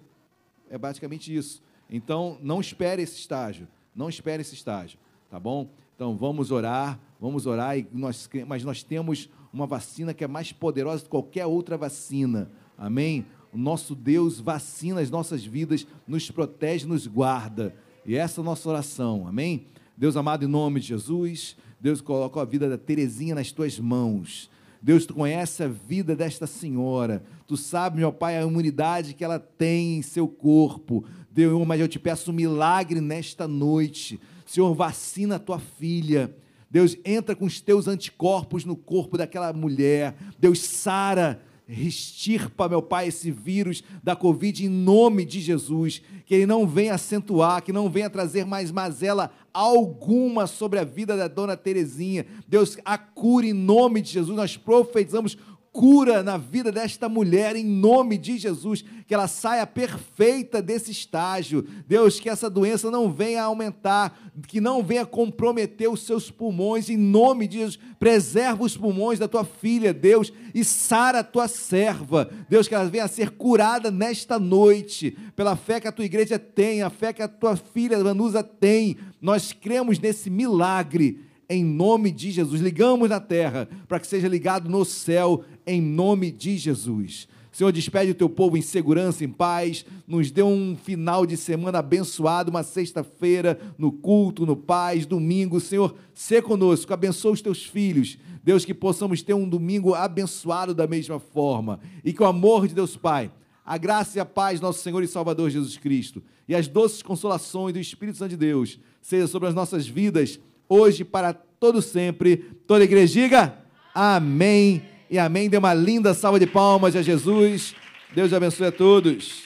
[0.69, 1.63] É basicamente isso.
[1.89, 3.69] Então, não espere esse estágio.
[3.95, 4.99] Não espere esse estágio,
[5.29, 5.71] tá bom?
[6.03, 10.51] Então, vamos orar, vamos orar, e nós, mas nós temos uma vacina que é mais
[10.51, 12.51] poderosa do que qualquer outra vacina.
[12.77, 13.25] Amém?
[13.53, 17.73] O nosso Deus vacina as nossas vidas, nos protege, nos guarda.
[18.05, 19.29] E essa é a nossa oração.
[19.29, 19.69] Amém?
[19.97, 24.51] Deus amado, em nome de Jesus, Deus coloca a vida da Terezinha nas tuas mãos.
[24.83, 27.23] Deus, tu conhece a vida desta senhora.
[27.47, 31.05] Tu sabe, meu Pai, a imunidade que ela tem em seu corpo.
[31.31, 34.19] Deus, mas eu te peço um milagre nesta noite.
[34.53, 36.31] Senhor, vacina a tua filha.
[36.71, 40.15] Deus, entra com os teus anticorpos no corpo daquela mulher.
[40.39, 46.03] Deus, sara Restirpa, meu Pai, esse vírus da Covid em nome de Jesus.
[46.27, 51.17] Que ele não venha acentuar, que não venha trazer mais mazela alguma sobre a vida
[51.17, 52.27] da dona Terezinha.
[52.47, 54.37] Deus, a cura em nome de Jesus.
[54.37, 55.39] Nós profetizamos
[55.73, 61.67] cura na vida desta mulher, em nome de Jesus, que ela saia perfeita desse estágio.
[61.89, 66.97] Deus, que essa doença não venha aumentar, que não venha comprometer os seus pulmões, em
[66.99, 67.79] nome de Jesus.
[67.99, 72.31] Preserva os pulmões da tua filha, Deus, e sara a tua serva.
[72.51, 76.39] Deus, que ela venha a ser curada nesta noite, pela fé que a tua igreja
[76.39, 78.99] tem, a fé que a tua filha Vanusa tem.
[79.23, 82.61] Nós cremos nesse milagre em nome de Jesus.
[82.63, 87.29] Ligamos na terra para que seja ligado no céu, em nome de Jesus.
[87.53, 91.81] Senhor, despede o teu povo em segurança, em paz, nos dê um final de semana
[91.81, 95.61] abençoado, uma sexta-feira no culto, no paz, domingo.
[95.61, 98.17] Senhor, sê conosco, abençoa os teus filhos.
[98.43, 101.79] Deus, que possamos ter um domingo abençoado da mesma forma.
[102.03, 103.31] E que o amor de Deus Pai,
[103.65, 107.75] a graça e a paz, nosso Senhor e Salvador Jesus Cristo, e as doces consolações
[107.75, 112.39] do Espírito Santo de Deus, seja sobre as nossas vidas hoje para todo sempre.
[112.67, 113.59] Toda a igreja diga
[113.95, 114.83] amém
[115.13, 115.51] e amém.
[115.51, 117.75] Dê uma linda salva de palmas a Jesus.
[118.15, 119.43] Deus abençoe a todos.